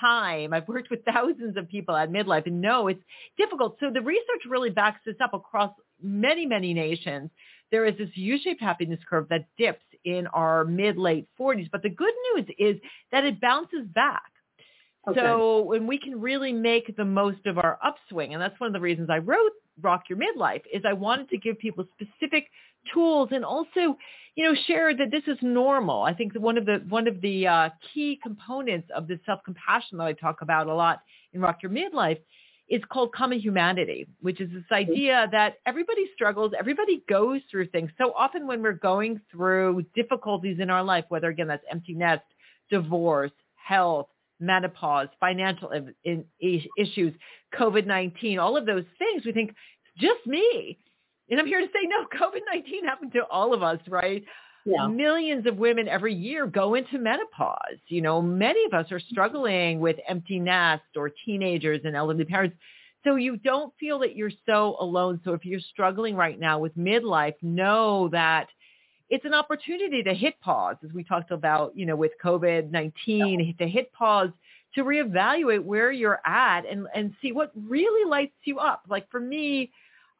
time. 0.00 0.54
I've 0.54 0.66
worked 0.66 0.90
with 0.90 1.04
thousands 1.12 1.56
of 1.56 1.68
people 1.68 1.94
at 1.94 2.10
midlife 2.10 2.46
and 2.46 2.60
know 2.60 2.88
it's 2.88 3.02
difficult. 3.36 3.76
So 3.80 3.90
the 3.90 4.00
research 4.00 4.42
really 4.48 4.70
backs 4.70 5.00
this 5.04 5.16
up 5.22 5.34
across 5.34 5.72
many, 6.02 6.46
many 6.46 6.72
nations. 6.72 7.30
There 7.70 7.86
is 7.86 7.98
this 7.98 8.10
U-shaped 8.14 8.62
happiness 8.62 9.00
curve 9.08 9.28
that 9.28 9.46
dips 9.58 9.84
in 10.04 10.26
our 10.28 10.64
mid-late 10.64 11.28
40s. 11.38 11.70
But 11.70 11.82
the 11.82 11.90
good 11.90 12.12
news 12.34 12.46
is 12.58 12.76
that 13.12 13.24
it 13.24 13.40
bounces 13.40 13.86
back. 13.94 14.22
Okay. 15.08 15.20
So 15.20 15.62
when 15.62 15.86
we 15.86 15.98
can 15.98 16.20
really 16.20 16.52
make 16.52 16.96
the 16.96 17.04
most 17.04 17.46
of 17.46 17.58
our 17.58 17.78
upswing, 17.84 18.32
and 18.32 18.42
that's 18.42 18.58
one 18.58 18.68
of 18.68 18.72
the 18.72 18.80
reasons 18.80 19.10
I 19.10 19.18
wrote 19.18 19.52
Rock 19.82 20.04
Your 20.08 20.18
Midlife, 20.18 20.62
is 20.72 20.82
I 20.86 20.94
wanted 20.94 21.28
to 21.30 21.38
give 21.38 21.58
people 21.58 21.84
specific 21.94 22.48
tools 22.92 23.28
and 23.32 23.44
also, 23.44 23.96
you 24.34 24.44
know, 24.44 24.54
share 24.66 24.96
that 24.96 25.10
this 25.10 25.22
is 25.26 25.38
normal. 25.42 26.02
I 26.02 26.14
think 26.14 26.32
that 26.32 26.40
one 26.40 26.56
of 26.56 26.66
the 26.66 26.84
one 26.88 27.06
of 27.06 27.20
the 27.20 27.46
uh, 27.46 27.68
key 27.92 28.18
components 28.22 28.88
of 28.94 29.06
the 29.06 29.18
self-compassion 29.26 29.98
that 29.98 30.04
I 30.04 30.12
talk 30.14 30.42
about 30.42 30.68
a 30.68 30.74
lot 30.74 31.00
in 31.32 31.40
Rock 31.40 31.58
Your 31.62 31.72
Midlife 31.72 32.18
is 32.68 32.80
called 32.90 33.12
common 33.12 33.38
humanity, 33.38 34.06
which 34.22 34.40
is 34.40 34.50
this 34.50 34.64
idea 34.72 35.28
that 35.32 35.56
everybody 35.66 36.06
struggles, 36.14 36.52
everybody 36.58 37.02
goes 37.08 37.42
through 37.50 37.66
things. 37.68 37.90
So 37.98 38.14
often 38.16 38.46
when 38.46 38.62
we're 38.62 38.72
going 38.72 39.20
through 39.30 39.84
difficulties 39.94 40.58
in 40.60 40.70
our 40.70 40.82
life, 40.82 41.04
whether 41.10 41.28
again 41.28 41.48
that's 41.48 41.64
empty 41.70 41.92
nest, 41.92 42.22
divorce, 42.70 43.32
health, 43.56 44.06
menopause, 44.40 45.08
financial 45.20 45.70
in, 45.70 45.94
in 46.04 46.24
issues, 46.76 47.14
COVID-19, 47.58 48.38
all 48.38 48.56
of 48.56 48.66
those 48.66 48.84
things, 48.98 49.24
we 49.24 49.32
think, 49.32 49.54
just 49.98 50.26
me. 50.26 50.78
And 51.30 51.40
I'm 51.40 51.46
here 51.46 51.60
to 51.60 51.66
say, 51.66 51.86
no, 51.86 52.04
COVID-19 52.18 52.86
happened 52.86 53.12
to 53.12 53.24
all 53.30 53.54
of 53.54 53.62
us, 53.62 53.78
right? 53.88 54.24
Yeah. 54.66 54.86
Millions 54.86 55.46
of 55.46 55.56
women 55.56 55.88
every 55.88 56.14
year 56.14 56.46
go 56.46 56.74
into 56.74 56.98
menopause. 56.98 57.78
You 57.88 58.00
know, 58.00 58.22
many 58.22 58.64
of 58.64 58.72
us 58.72 58.90
are 58.92 59.00
struggling 59.00 59.78
with 59.80 59.96
empty 60.08 60.40
nest 60.40 60.84
or 60.96 61.10
teenagers 61.26 61.80
and 61.84 61.94
elderly 61.94 62.24
parents. 62.24 62.56
So 63.04 63.16
you 63.16 63.36
don't 63.36 63.74
feel 63.78 63.98
that 63.98 64.16
you're 64.16 64.30
so 64.46 64.76
alone. 64.80 65.20
So 65.22 65.34
if 65.34 65.44
you're 65.44 65.60
struggling 65.60 66.16
right 66.16 66.40
now 66.40 66.58
with 66.58 66.74
midlife, 66.78 67.34
know 67.42 68.08
that 68.12 68.48
it's 69.10 69.24
an 69.24 69.34
opportunity 69.34 70.02
to 70.02 70.14
hit 70.14 70.40
pause, 70.40 70.76
as 70.84 70.92
we 70.92 71.04
talked 71.04 71.30
about, 71.30 71.76
you 71.76 71.86
know, 71.86 71.96
with 71.96 72.12
COVID-19, 72.24 73.58
to 73.58 73.68
hit 73.68 73.92
pause 73.92 74.30
to 74.74 74.82
reevaluate 74.82 75.62
where 75.62 75.92
you're 75.92 76.20
at 76.26 76.62
and, 76.68 76.86
and 76.94 77.14
see 77.22 77.32
what 77.32 77.52
really 77.54 78.08
lights 78.08 78.34
you 78.44 78.58
up. 78.58 78.82
Like 78.88 79.08
for 79.10 79.20
me, 79.20 79.70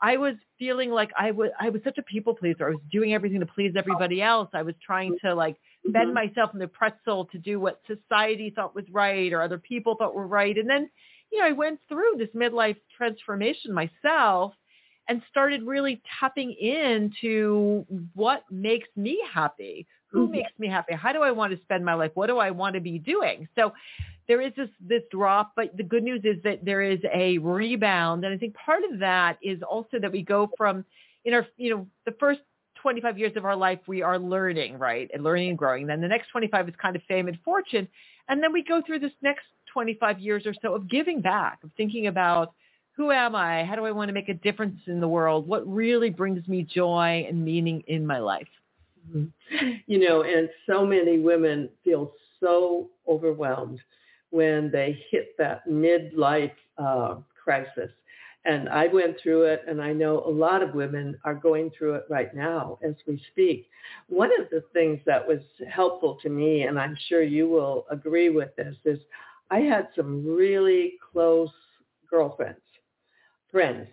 I 0.01 0.17
was 0.17 0.35
feeling 0.59 0.91
like 0.91 1.11
I 1.19 1.31
was 1.31 1.51
I 1.59 1.71
was 1.71 1.81
such 1.83 1.99
a 1.99 2.03
people 2.03 2.35
pleaser. 2.35 2.67
I 2.67 2.71
was 2.71 2.81
doing 2.93 3.15
everything 3.15 3.41
to 3.41 3.47
please 3.47 3.73
everybody 3.77 4.21
else. 4.21 4.49
I 4.53 4.63
was 4.63 4.75
trying 4.85 5.17
to 5.25 5.35
like 5.35 5.57
bend 5.85 6.15
mm-hmm. 6.15 6.29
myself 6.29 6.51
in 6.53 6.61
the 6.61 6.69
pretzel 6.69 7.27
to 7.27 7.39
do 7.39 7.59
what 7.59 7.81
society 7.87 8.53
thought 8.55 8.75
was 8.75 8.85
right 8.91 9.33
or 9.33 9.41
other 9.41 9.59
people 9.59 9.97
thought 9.97 10.15
were 10.15 10.27
right. 10.27 10.57
And 10.57 10.69
then, 10.69 10.91
you 11.33 11.41
know, 11.41 11.47
I 11.47 11.53
went 11.53 11.81
through 11.89 12.17
this 12.19 12.29
midlife 12.37 12.77
transformation 12.97 13.73
myself 13.73 14.53
and 15.09 15.23
started 15.31 15.63
really 15.63 16.01
tapping 16.19 16.53
into 16.53 17.85
what 18.15 18.45
makes 18.51 18.89
me 18.97 19.23
happy. 19.33 19.87
Who 20.09 20.25
mm-hmm. 20.25 20.33
makes 20.33 20.53
me 20.59 20.69
happy? 20.69 20.95
How 20.95 21.13
do 21.13 21.23
I 21.23 21.33
want 21.33 21.53
to 21.53 21.63
spend 21.63 21.85
my 21.85 21.95
life? 21.95 22.13
What 22.15 22.29
do 22.29 22.39
I 22.39 22.51
want 22.51 22.75
to 22.75 22.81
be 22.81 22.99
doing? 22.99 23.49
So 23.55 23.73
there 24.27 24.41
is 24.41 24.53
this 24.57 24.69
this 24.81 25.03
drop, 25.11 25.53
but 25.57 25.77
the 25.77 25.83
good 25.83 26.03
news 26.03 26.21
is 26.25 26.43
that 26.45 26.65
there 26.65 26.83
is 26.83 27.01
a 27.13 27.39
rebound, 27.39 28.25
and 28.25 28.33
I 28.33 28.39
think 28.39 28.55
part 28.55 28.83
of 28.91 29.01
that 29.01 29.39
is 29.43 29.63
also 29.63 29.99
that 30.01 30.11
we 30.11 30.23
go 30.23 30.51
from 30.57 30.85
in 31.25 31.35
our 31.35 31.47
you 31.57 31.71
know 31.71 31.87
the 32.07 32.13
first 32.19 32.41
25 32.81 33.19
years 33.19 33.33
of 33.37 33.45
our 33.45 33.57
life 33.57 33.79
we 33.87 34.03
are 34.03 34.19
learning 34.19 34.79
right 34.79 35.11
and 35.13 35.25
learning 35.25 35.51
and 35.51 35.59
growing. 35.59 35.87
Then 35.87 36.01
the 36.01 36.09
next 36.09 36.29
25 36.29 36.69
is 36.69 36.75
kind 36.81 36.97
of 36.97 37.03
fame 37.09 37.29
and 37.29 37.39
fortune, 37.45 37.87
and 38.29 38.43
then 38.43 38.53
we 38.53 38.63
go 38.63 38.81
through 38.87 39.01
this 39.01 39.13
next 39.21 39.45
25 39.73 40.21
years 40.21 40.47
or 40.47 40.55
so 40.63 40.75
of 40.75 40.89
giving 40.89 41.21
back, 41.21 41.59
of 41.63 41.71
thinking 41.77 42.07
about 42.07 42.55
who 42.97 43.11
am 43.11 43.35
I? 43.35 43.65
How 43.65 43.77
do 43.77 43.85
I 43.85 43.91
want 43.91 44.09
to 44.09 44.13
make 44.13 44.29
a 44.29 44.35
difference 44.35 44.81
in 44.87 45.01
the 45.01 45.09
world? 45.09 45.47
What 45.49 45.67
really 45.67 46.11
brings 46.11 46.47
me 46.49 46.63
joy 46.63 47.27
and 47.29 47.45
meaning 47.45 47.83
in 47.87 48.07
my 48.07 48.19
life? 48.19 48.49
Mm-hmm. 49.11 49.71
You 49.87 50.09
know, 50.09 50.23
and 50.23 50.49
so 50.67 50.87
many 50.87 51.19
women 51.19 51.69
feel 51.83 52.13
so 52.41 52.89
overwhelmed 53.09 53.81
when 54.31 54.71
they 54.71 54.99
hit 55.11 55.37
that 55.39 55.69
midlife 55.69 56.53
uh, 56.79 57.17
crisis. 57.43 57.91
And 58.47 58.69
I 58.69 58.89
went 58.89 59.17
through 59.23 59.45
it, 59.45 59.63
and 59.67 59.81
I 59.81 59.93
know 59.93 60.23
a 60.27 60.31
lot 60.31 60.63
of 60.63 60.75
women 60.75 61.19
are 61.25 61.35
going 61.35 61.71
through 61.77 61.95
it 61.95 62.05
right 62.11 62.35
now 62.35 62.79
as 62.87 62.95
we 63.07 63.23
speak. 63.33 63.69
One 64.09 64.31
of 64.39 64.51
the 64.51 64.63
things 64.75 65.01
that 65.07 65.27
was 65.27 65.41
helpful 65.71 66.19
to 66.23 66.29
me, 66.29 66.63
and 66.63 66.79
I'm 66.79 66.97
sure 67.09 67.23
you 67.23 67.49
will 67.49 67.87
agree 67.91 68.29
with 68.29 68.55
this, 68.57 68.77
is 68.85 68.99
I 69.51 69.61
had 69.61 69.89
some 69.97 70.27
really 70.27 70.95
close 71.13 71.49
girlfriends, 72.11 72.61
friends, 73.55 73.87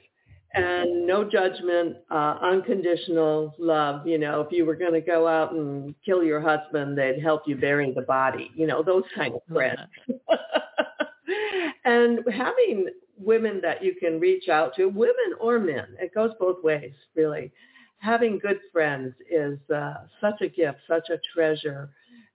and 0.56 1.06
no 1.06 1.24
judgment, 1.24 1.98
uh, 2.10 2.40
unconditional 2.42 3.54
love. 3.60 4.08
You 4.08 4.18
know, 4.18 4.42
if 4.42 4.52
you 4.52 4.66
were 4.66 4.76
going 4.76 4.94
to 4.94 5.02
go 5.02 5.28
out 5.28 5.54
and 5.54 5.94
kill 6.04 6.24
your 6.24 6.42
husband, 6.42 6.98
they'd 6.98 7.22
help 7.22 7.44
you 7.46 7.56
bury 7.56 7.94
the 7.94 8.02
body. 8.02 8.50
You 8.56 8.66
know, 8.66 8.82
those 8.82 9.04
kind 9.16 9.36
of 9.36 9.42
friends. 9.48 9.88
and 11.86 12.22
having 12.34 12.88
women 13.18 13.62
that 13.62 13.84
you 13.84 13.94
can 13.94 14.20
reach 14.20 14.50
out 14.50 14.76
to, 14.78 14.88
women 14.88 15.36
or 15.40 15.60
men, 15.60 15.86
it 16.00 16.12
goes 16.14 16.32
both 16.40 16.64
ways, 16.64 16.94
really. 17.16 17.52
Having 18.00 18.40
good 18.40 18.60
friends 18.74 19.14
is 19.30 19.60
uh, 19.70 19.94
such 20.20 20.42
a 20.42 20.50
gift, 20.50 20.80
such 20.88 21.10
a 21.12 21.20
treasure. 21.34 21.92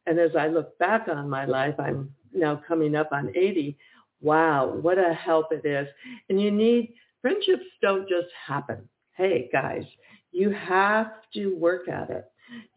And 0.07 0.21
as 0.21 0.31
I 0.39 0.47
look 0.47 0.79
back 0.79 1.09
on 1.09 1.29
my 1.29 1.45
life, 1.45 1.75
I'm 1.81 2.15
now 2.33 2.63
coming 2.69 2.95
up 2.95 3.09
on 3.11 3.31
80. 3.31 3.77
Wow, 4.21 4.79
what 4.81 4.97
a 4.97 5.13
help 5.13 5.47
it 5.51 5.67
is. 5.67 5.89
And 6.31 6.41
you 6.41 6.51
need 6.53 6.95
friendships 7.27 7.65
don't 7.83 8.09
just 8.09 8.29
happen. 8.47 8.89
Hey, 9.17 9.49
guys, 9.53 9.83
you 10.31 10.51
have 10.51 11.11
to 11.35 11.57
work 11.57 11.89
at 11.89 12.09
it. 12.09 12.25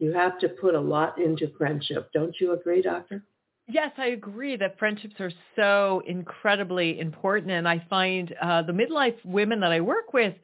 You 0.00 0.12
have 0.12 0.40
to 0.40 0.48
put 0.48 0.74
a 0.74 0.80
lot 0.80 1.20
into 1.20 1.52
friendship. 1.56 2.10
Don't 2.12 2.34
you 2.40 2.52
agree, 2.52 2.82
Doctor? 2.82 3.22
Yes, 3.68 3.92
I 3.96 4.06
agree 4.06 4.56
that 4.56 4.76
friendships 4.76 5.14
are 5.20 5.30
so 5.54 6.02
incredibly 6.04 6.98
important. 6.98 7.52
And 7.52 7.68
I 7.68 7.86
find 7.88 8.34
uh, 8.42 8.62
the 8.62 8.72
midlife 8.72 9.24
women 9.24 9.60
that 9.60 9.70
I 9.70 9.80
work 9.82 10.12
with, 10.12 10.34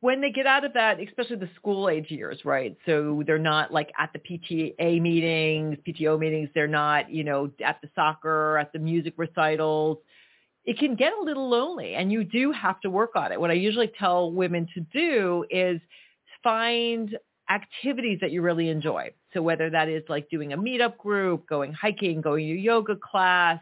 when 0.00 0.20
they 0.20 0.32
get 0.32 0.48
out 0.48 0.64
of 0.64 0.72
that, 0.72 0.98
especially 1.00 1.36
the 1.36 1.48
school 1.54 1.88
age 1.88 2.10
years, 2.10 2.40
right? 2.44 2.76
So 2.86 3.22
they're 3.24 3.38
not 3.38 3.72
like 3.72 3.92
at 3.96 4.10
the 4.12 4.18
PTA 4.18 5.00
meetings, 5.00 5.78
PTO 5.86 6.18
meetings. 6.18 6.48
They're 6.56 6.66
not, 6.66 7.08
you 7.08 7.22
know, 7.22 7.52
at 7.64 7.80
the 7.82 7.88
soccer, 7.94 8.58
at 8.58 8.72
the 8.72 8.80
music 8.80 9.14
recitals 9.16 9.98
it 10.64 10.78
can 10.78 10.94
get 10.94 11.12
a 11.12 11.22
little 11.22 11.48
lonely 11.48 11.94
and 11.94 12.10
you 12.10 12.24
do 12.24 12.52
have 12.52 12.80
to 12.80 12.90
work 12.90 13.16
on 13.16 13.32
it. 13.32 13.40
What 13.40 13.50
I 13.50 13.54
usually 13.54 13.92
tell 13.98 14.32
women 14.32 14.66
to 14.74 14.80
do 14.80 15.44
is 15.50 15.80
find 16.42 17.16
activities 17.50 18.18
that 18.20 18.30
you 18.30 18.40
really 18.40 18.70
enjoy. 18.70 19.10
So 19.34 19.42
whether 19.42 19.68
that 19.70 19.88
is 19.88 20.02
like 20.08 20.30
doing 20.30 20.52
a 20.52 20.56
meetup 20.56 20.96
group, 20.96 21.46
going 21.46 21.72
hiking, 21.72 22.20
going 22.20 22.46
to 22.46 22.54
yoga 22.54 22.96
class, 22.96 23.60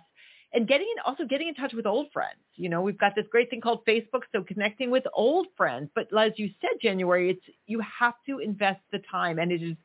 and 0.53 0.69
getting 0.69 0.87
in, 0.97 1.03
also 1.07 1.25
getting 1.25 1.49
in 1.49 1.55
touch 1.55 1.73
with 1.73 1.87
old 1.87 2.09
friends. 2.13 2.39
You 2.57 2.69
know, 2.69 2.83
we've 2.83 2.99
got 2.99 3.15
this 3.17 3.25
great 3.31 3.49
thing 3.51 3.61
called 3.61 3.85
Facebook, 3.87 4.21
so 4.33 4.43
connecting 4.43 4.91
with 4.91 5.05
old 5.15 5.47
friends. 5.57 5.91
But 5.95 6.09
as 6.17 6.33
you 6.37 6.51
said, 6.61 6.79
January, 6.81 7.31
it's 7.31 7.57
you 7.67 7.81
have 7.81 8.15
to 8.27 8.39
invest 8.39 8.81
the 8.93 9.01
time, 9.11 9.39
and 9.39 9.51
it 9.51 9.63
is 9.63 9.77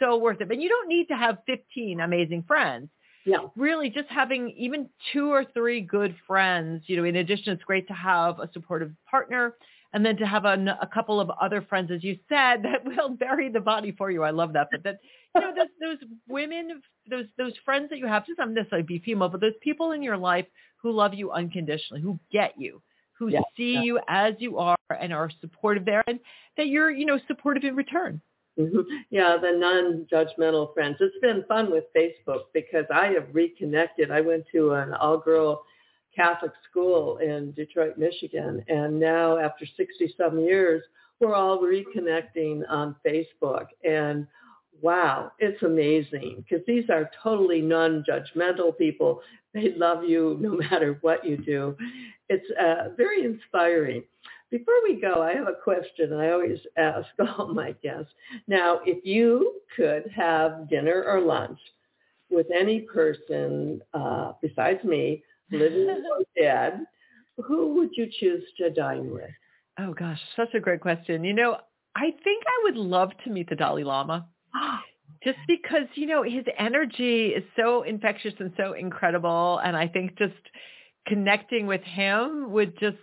so 0.00 0.16
worth 0.16 0.40
it. 0.40 0.48
But 0.48 0.60
you 0.60 0.68
don't 0.68 0.88
need 0.88 1.06
to 1.08 1.16
have 1.16 1.38
15 1.46 2.00
amazing 2.00 2.44
friends 2.46 2.88
yeah. 3.26 3.38
really 3.56 3.90
just 3.90 4.08
having 4.08 4.50
even 4.56 4.88
two 5.12 5.30
or 5.30 5.44
three 5.44 5.80
good 5.80 6.14
friends, 6.26 6.84
you 6.86 6.96
know, 6.96 7.04
in 7.04 7.16
addition, 7.16 7.52
it's 7.52 7.64
great 7.64 7.86
to 7.88 7.94
have 7.94 8.38
a 8.38 8.48
supportive 8.52 8.92
partner 9.10 9.54
and 9.92 10.04
then 10.04 10.16
to 10.18 10.26
have 10.26 10.44
a, 10.44 10.78
a 10.80 10.86
couple 10.86 11.20
of 11.20 11.30
other 11.40 11.62
friends, 11.62 11.90
as 11.90 12.04
you 12.04 12.18
said, 12.28 12.62
that 12.62 12.84
will 12.84 13.10
bury 13.10 13.50
the 13.50 13.60
body 13.60 13.92
for 13.92 14.10
you. 14.10 14.22
I 14.22 14.30
love 14.30 14.52
that. 14.52 14.68
But 14.70 14.84
that, 14.84 14.98
you 15.34 15.40
know, 15.40 15.54
those, 15.54 15.98
those 15.98 16.08
women, 16.28 16.80
those, 17.10 17.26
those 17.36 17.52
friends 17.64 17.90
that 17.90 17.98
you 17.98 18.06
have, 18.06 18.26
just 18.26 18.38
not 18.38 18.50
necessarily 18.50 18.86
be 18.86 19.00
female, 19.00 19.28
but 19.28 19.40
those 19.40 19.52
people 19.60 19.92
in 19.92 20.02
your 20.02 20.16
life 20.16 20.46
who 20.76 20.92
love 20.92 21.14
you 21.14 21.32
unconditionally, 21.32 22.00
who 22.00 22.18
get 22.30 22.54
you, 22.56 22.80
who 23.18 23.28
yeah. 23.28 23.40
see 23.56 23.74
yeah. 23.74 23.82
you 23.82 24.00
as 24.08 24.34
you 24.38 24.58
are 24.58 24.76
and 25.00 25.12
are 25.12 25.30
supportive 25.40 25.84
there 25.84 26.04
and 26.06 26.20
that 26.56 26.68
you're, 26.68 26.90
you 26.90 27.06
know, 27.06 27.18
supportive 27.26 27.64
in 27.64 27.74
return. 27.74 28.20
Yeah, 29.10 29.36
the 29.40 29.52
non-judgmental 29.52 30.72
friends. 30.74 30.96
It's 31.00 31.18
been 31.20 31.44
fun 31.48 31.70
with 31.70 31.84
Facebook 31.96 32.44
because 32.52 32.86
I 32.92 33.08
have 33.08 33.26
reconnected. 33.32 34.10
I 34.10 34.20
went 34.20 34.44
to 34.52 34.72
an 34.72 34.94
all-girl 34.94 35.62
Catholic 36.14 36.52
school 36.68 37.18
in 37.18 37.52
Detroit, 37.52 37.98
Michigan, 37.98 38.64
and 38.68 38.98
now 38.98 39.38
after 39.38 39.66
60-some 39.66 40.40
years, 40.40 40.82
we're 41.20 41.34
all 41.34 41.58
reconnecting 41.58 42.62
on 42.68 42.96
Facebook. 43.06 43.66
And 43.84 44.26
wow, 44.80 45.32
it's 45.38 45.62
amazing 45.62 46.44
because 46.48 46.64
these 46.66 46.88
are 46.90 47.10
totally 47.22 47.60
non-judgmental 47.60 48.76
people. 48.78 49.20
They 49.54 49.72
love 49.76 50.04
you 50.04 50.36
no 50.40 50.56
matter 50.70 50.98
what 51.02 51.24
you 51.24 51.36
do. 51.36 51.76
It's 52.28 52.46
uh, 52.58 52.94
very 52.96 53.24
inspiring. 53.24 54.02
Before 54.50 54.74
we 54.84 55.00
go, 55.00 55.22
I 55.22 55.32
have 55.34 55.48
a 55.48 55.54
question 55.62 56.12
I 56.12 56.30
always 56.30 56.58
ask 56.76 57.08
all 57.38 57.48
my 57.52 57.72
guests. 57.82 58.12
Now, 58.46 58.80
if 58.84 59.04
you 59.04 59.60
could 59.74 60.10
have 60.14 60.68
dinner 60.68 61.04
or 61.06 61.20
lunch 61.20 61.58
with 62.30 62.46
any 62.56 62.80
person 62.80 63.80
uh, 63.94 64.32
besides 64.40 64.82
me, 64.84 65.22
living 65.50 65.88
or 66.18 66.24
dead, 66.40 66.86
who 67.44 67.74
would 67.74 67.90
you 67.94 68.08
choose 68.20 68.44
to 68.58 68.70
dine 68.70 69.10
with? 69.10 69.30
Oh 69.78 69.92
gosh, 69.92 70.20
such 70.36 70.54
a 70.54 70.60
great 70.60 70.80
question. 70.80 71.22
You 71.24 71.34
know, 71.34 71.58
I 71.96 72.10
think 72.24 72.44
I 72.46 72.60
would 72.64 72.76
love 72.76 73.10
to 73.24 73.30
meet 73.30 73.48
the 73.48 73.56
Dalai 73.56 73.84
Lama. 73.84 74.26
just 75.24 75.38
because, 75.46 75.86
you 75.94 76.06
know, 76.06 76.22
his 76.22 76.44
energy 76.58 77.28
is 77.28 77.44
so 77.56 77.82
infectious 77.82 78.34
and 78.38 78.52
so 78.56 78.72
incredible. 78.72 79.60
And 79.64 79.76
I 79.76 79.88
think 79.88 80.16
just 80.18 80.34
connecting 81.06 81.66
with 81.66 81.82
him 81.82 82.50
would 82.52 82.78
just 82.78 82.96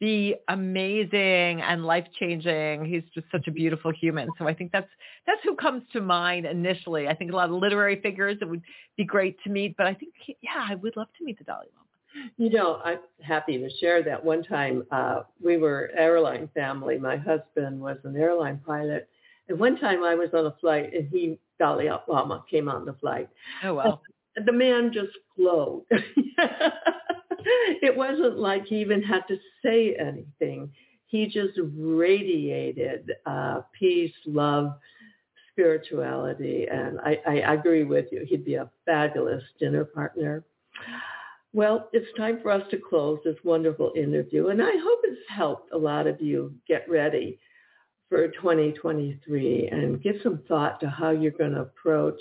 be 0.00 0.36
amazing 0.48 1.60
and 1.62 1.84
life 1.84 2.06
changing. 2.18 2.84
He's 2.84 3.02
just 3.14 3.26
such 3.32 3.48
a 3.48 3.50
beautiful 3.50 3.92
human. 3.92 4.28
So 4.38 4.46
I 4.46 4.54
think 4.54 4.72
that's 4.72 4.88
that's 5.26 5.40
who 5.42 5.56
comes 5.56 5.82
to 5.92 6.00
mind 6.00 6.46
initially. 6.46 7.08
I 7.08 7.14
think 7.14 7.32
a 7.32 7.36
lot 7.36 7.50
of 7.50 7.56
literary 7.56 8.00
figures 8.00 8.38
that 8.40 8.48
would 8.48 8.62
be 8.96 9.04
great 9.04 9.36
to 9.44 9.50
meet, 9.50 9.76
but 9.76 9.86
I 9.86 9.94
think 9.94 10.14
yeah, 10.40 10.66
I 10.68 10.76
would 10.76 10.96
love 10.96 11.08
to 11.18 11.24
meet 11.24 11.38
the 11.38 11.44
Dalai 11.44 11.66
Lama. 11.74 12.30
You 12.36 12.50
know, 12.50 12.80
I'm 12.84 12.98
happy 13.22 13.58
to 13.58 13.68
share 13.80 14.02
that. 14.02 14.24
One 14.24 14.42
time, 14.42 14.84
uh, 14.90 15.22
we 15.44 15.56
were 15.56 15.90
airline 15.96 16.48
family. 16.54 16.98
My 16.98 17.16
husband 17.16 17.80
was 17.80 17.98
an 18.04 18.16
airline 18.16 18.60
pilot, 18.64 19.08
and 19.48 19.58
one 19.58 19.78
time 19.78 20.02
I 20.02 20.14
was 20.14 20.30
on 20.32 20.46
a 20.46 20.54
flight, 20.60 20.92
and 20.94 21.08
he 21.10 21.38
Dalai 21.58 21.90
Lama 22.06 22.44
came 22.50 22.68
on 22.68 22.84
the 22.84 22.94
flight. 22.94 23.28
Oh 23.64 23.74
wow! 23.74 24.00
the 24.46 24.52
man 24.52 24.92
just 24.92 25.12
glowed. 25.36 25.84
it 27.82 27.96
wasn't 27.96 28.38
like 28.38 28.66
he 28.66 28.80
even 28.80 29.02
had 29.02 29.22
to 29.28 29.36
say 29.64 29.96
anything. 29.98 30.70
He 31.06 31.26
just 31.26 31.58
radiated 31.76 33.10
uh, 33.26 33.62
peace, 33.78 34.12
love, 34.26 34.74
spirituality, 35.52 36.66
and 36.70 37.00
I, 37.00 37.18
I 37.26 37.54
agree 37.54 37.84
with 37.84 38.06
you. 38.12 38.24
He'd 38.28 38.44
be 38.44 38.54
a 38.54 38.70
fabulous 38.84 39.42
dinner 39.58 39.84
partner. 39.84 40.44
Well, 41.54 41.88
it's 41.92 42.06
time 42.16 42.40
for 42.42 42.50
us 42.50 42.62
to 42.70 42.76
close 42.76 43.18
this 43.24 43.36
wonderful 43.42 43.92
interview, 43.96 44.48
and 44.48 44.62
I 44.62 44.70
hope 44.70 45.00
it's 45.04 45.20
helped 45.28 45.72
a 45.72 45.78
lot 45.78 46.06
of 46.06 46.20
you 46.20 46.54
get 46.68 46.88
ready 46.88 47.38
for 48.08 48.28
2023 48.28 49.68
and 49.70 50.02
give 50.02 50.16
some 50.22 50.40
thought 50.48 50.80
to 50.80 50.88
how 50.88 51.10
you're 51.10 51.30
going 51.30 51.52
to 51.52 51.62
approach. 51.62 52.20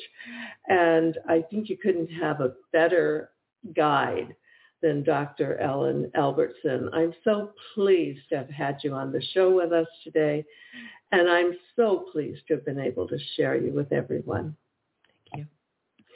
And 0.67 1.17
I 1.27 1.43
think 1.49 1.69
you 1.69 1.77
couldn't 1.77 2.07
have 2.07 2.41
a 2.41 2.53
better 2.73 3.31
guide 3.75 4.35
than 4.81 5.03
Dr. 5.03 5.57
Ellen 5.59 6.11
Albertson. 6.15 6.89
I'm 6.93 7.13
so 7.23 7.51
pleased 7.73 8.21
to 8.29 8.37
have 8.37 8.49
had 8.49 8.77
you 8.83 8.93
on 8.93 9.11
the 9.11 9.21
show 9.33 9.55
with 9.55 9.71
us 9.71 9.87
today. 10.03 10.45
And 11.11 11.29
I'm 11.29 11.53
so 11.75 12.05
pleased 12.11 12.41
to 12.47 12.55
have 12.55 12.65
been 12.65 12.79
able 12.79 13.07
to 13.07 13.17
share 13.35 13.55
you 13.55 13.71
with 13.71 13.91
everyone. 13.91 14.55
Thank 15.31 15.47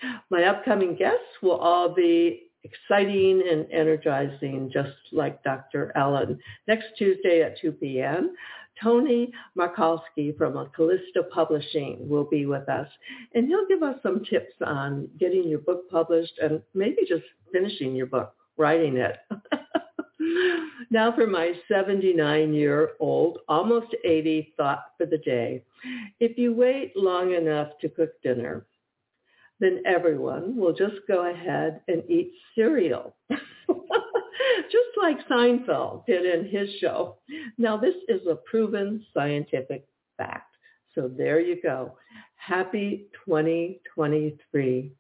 you. 0.04 0.10
My 0.30 0.44
upcoming 0.46 0.96
guests 0.96 1.42
will 1.42 1.58
all 1.58 1.94
be 1.94 2.48
exciting 2.64 3.44
and 3.50 3.66
energizing, 3.72 4.70
just 4.72 4.92
like 5.12 5.44
Dr. 5.44 5.92
Ellen. 5.96 6.40
Next 6.68 6.88
Tuesday 6.98 7.42
at 7.42 7.60
2 7.60 7.72
p.m., 7.74 8.36
Tony 8.82 9.32
Markowski 9.58 10.36
from 10.38 10.54
Callisto 10.76 11.24
Publishing 11.32 12.08
will 12.08 12.24
be 12.24 12.46
with 12.46 12.68
us, 12.70 12.88
and 13.36 13.48
he'll 13.48 13.68
give 13.68 13.84
us 13.84 13.96
some 14.02 14.24
tips 14.24 14.54
on 14.66 15.08
getting 15.20 15.48
your 15.48 15.60
book 15.60 15.90
published 15.90 16.34
and 16.42 16.62
maybe 16.74 17.02
just 17.08 17.24
finishing 17.52 17.96
your 17.96 18.08
book, 18.08 18.34
writing 18.58 18.98
it. 18.98 19.18
now 20.90 21.12
for 21.14 21.28
my 21.28 21.54
79-year-old, 21.72 23.40
almost 23.48 23.96
80 24.06 24.54
thought 24.58 24.86
for 24.98 25.06
the 25.06 25.18
day. 25.18 25.64
If 26.20 26.38
you 26.38 26.54
wait 26.54 26.96
long 26.96 27.34
enough 27.34 27.70
to 27.82 27.90
cook 27.90 28.22
dinner, 28.22 28.66
then 29.60 29.84
everyone 29.86 30.58
will 30.58 30.74
just 30.74 30.96
go 31.08 31.30
ahead 31.30 31.82
and 31.88 32.04
eat 32.10 32.34
cereal. 32.56 33.16
just 33.30 34.90
like 35.02 35.28
Seinfeld 35.28 36.06
did 36.06 36.26
in 36.26 36.50
his 36.50 36.70
show. 36.80 37.18
Now, 37.58 37.78
this 37.78 37.96
is 38.08 38.22
a 38.28 38.36
proven 38.36 39.06
scientific 39.14 39.86
fact. 40.18 40.56
So 40.96 41.10
there 41.16 41.40
you 41.40 41.62
go. 41.62 41.96
Happy 42.36 43.08
2023. 43.26 44.92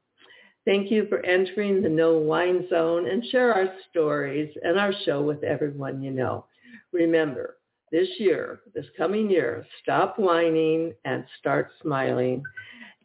Thank 0.63 0.91
you 0.91 1.07
for 1.09 1.25
entering 1.25 1.81
the 1.81 1.89
No 1.89 2.19
Whine 2.19 2.67
Zone 2.69 3.07
and 3.09 3.25
share 3.25 3.53
our 3.53 3.73
stories 3.89 4.55
and 4.61 4.79
our 4.79 4.93
show 5.05 5.21
with 5.21 5.43
everyone 5.43 6.03
you 6.03 6.11
know. 6.11 6.45
Remember, 6.91 7.57
this 7.91 8.07
year, 8.19 8.61
this 8.75 8.85
coming 8.95 9.29
year, 9.29 9.65
stop 9.81 10.19
whining 10.19 10.93
and 11.03 11.25
start 11.39 11.71
smiling. 11.81 12.43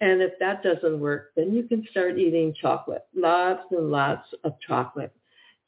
And 0.03 0.21
if 0.21 0.33
that 0.39 0.63
doesn't 0.63 1.01
work, 1.01 1.33
then 1.35 1.55
you 1.55 1.63
can 1.63 1.87
start 1.91 2.19
eating 2.19 2.55
chocolate, 2.61 3.07
lots 3.15 3.65
and 3.71 3.91
lots 3.91 4.29
of 4.45 4.53
chocolate. 4.61 5.15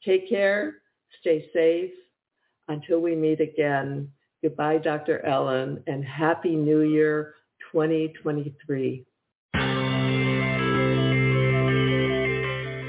Take 0.05 0.29
care, 0.29 0.75
stay 1.21 1.49
safe. 1.53 1.91
Until 2.67 2.99
we 2.99 3.15
meet 3.15 3.41
again, 3.41 4.11
goodbye, 4.43 4.77
Dr. 4.77 5.25
Ellen, 5.25 5.83
and 5.87 6.05
Happy 6.05 6.55
New 6.55 6.81
Year 6.81 7.33
2023. 7.71 9.05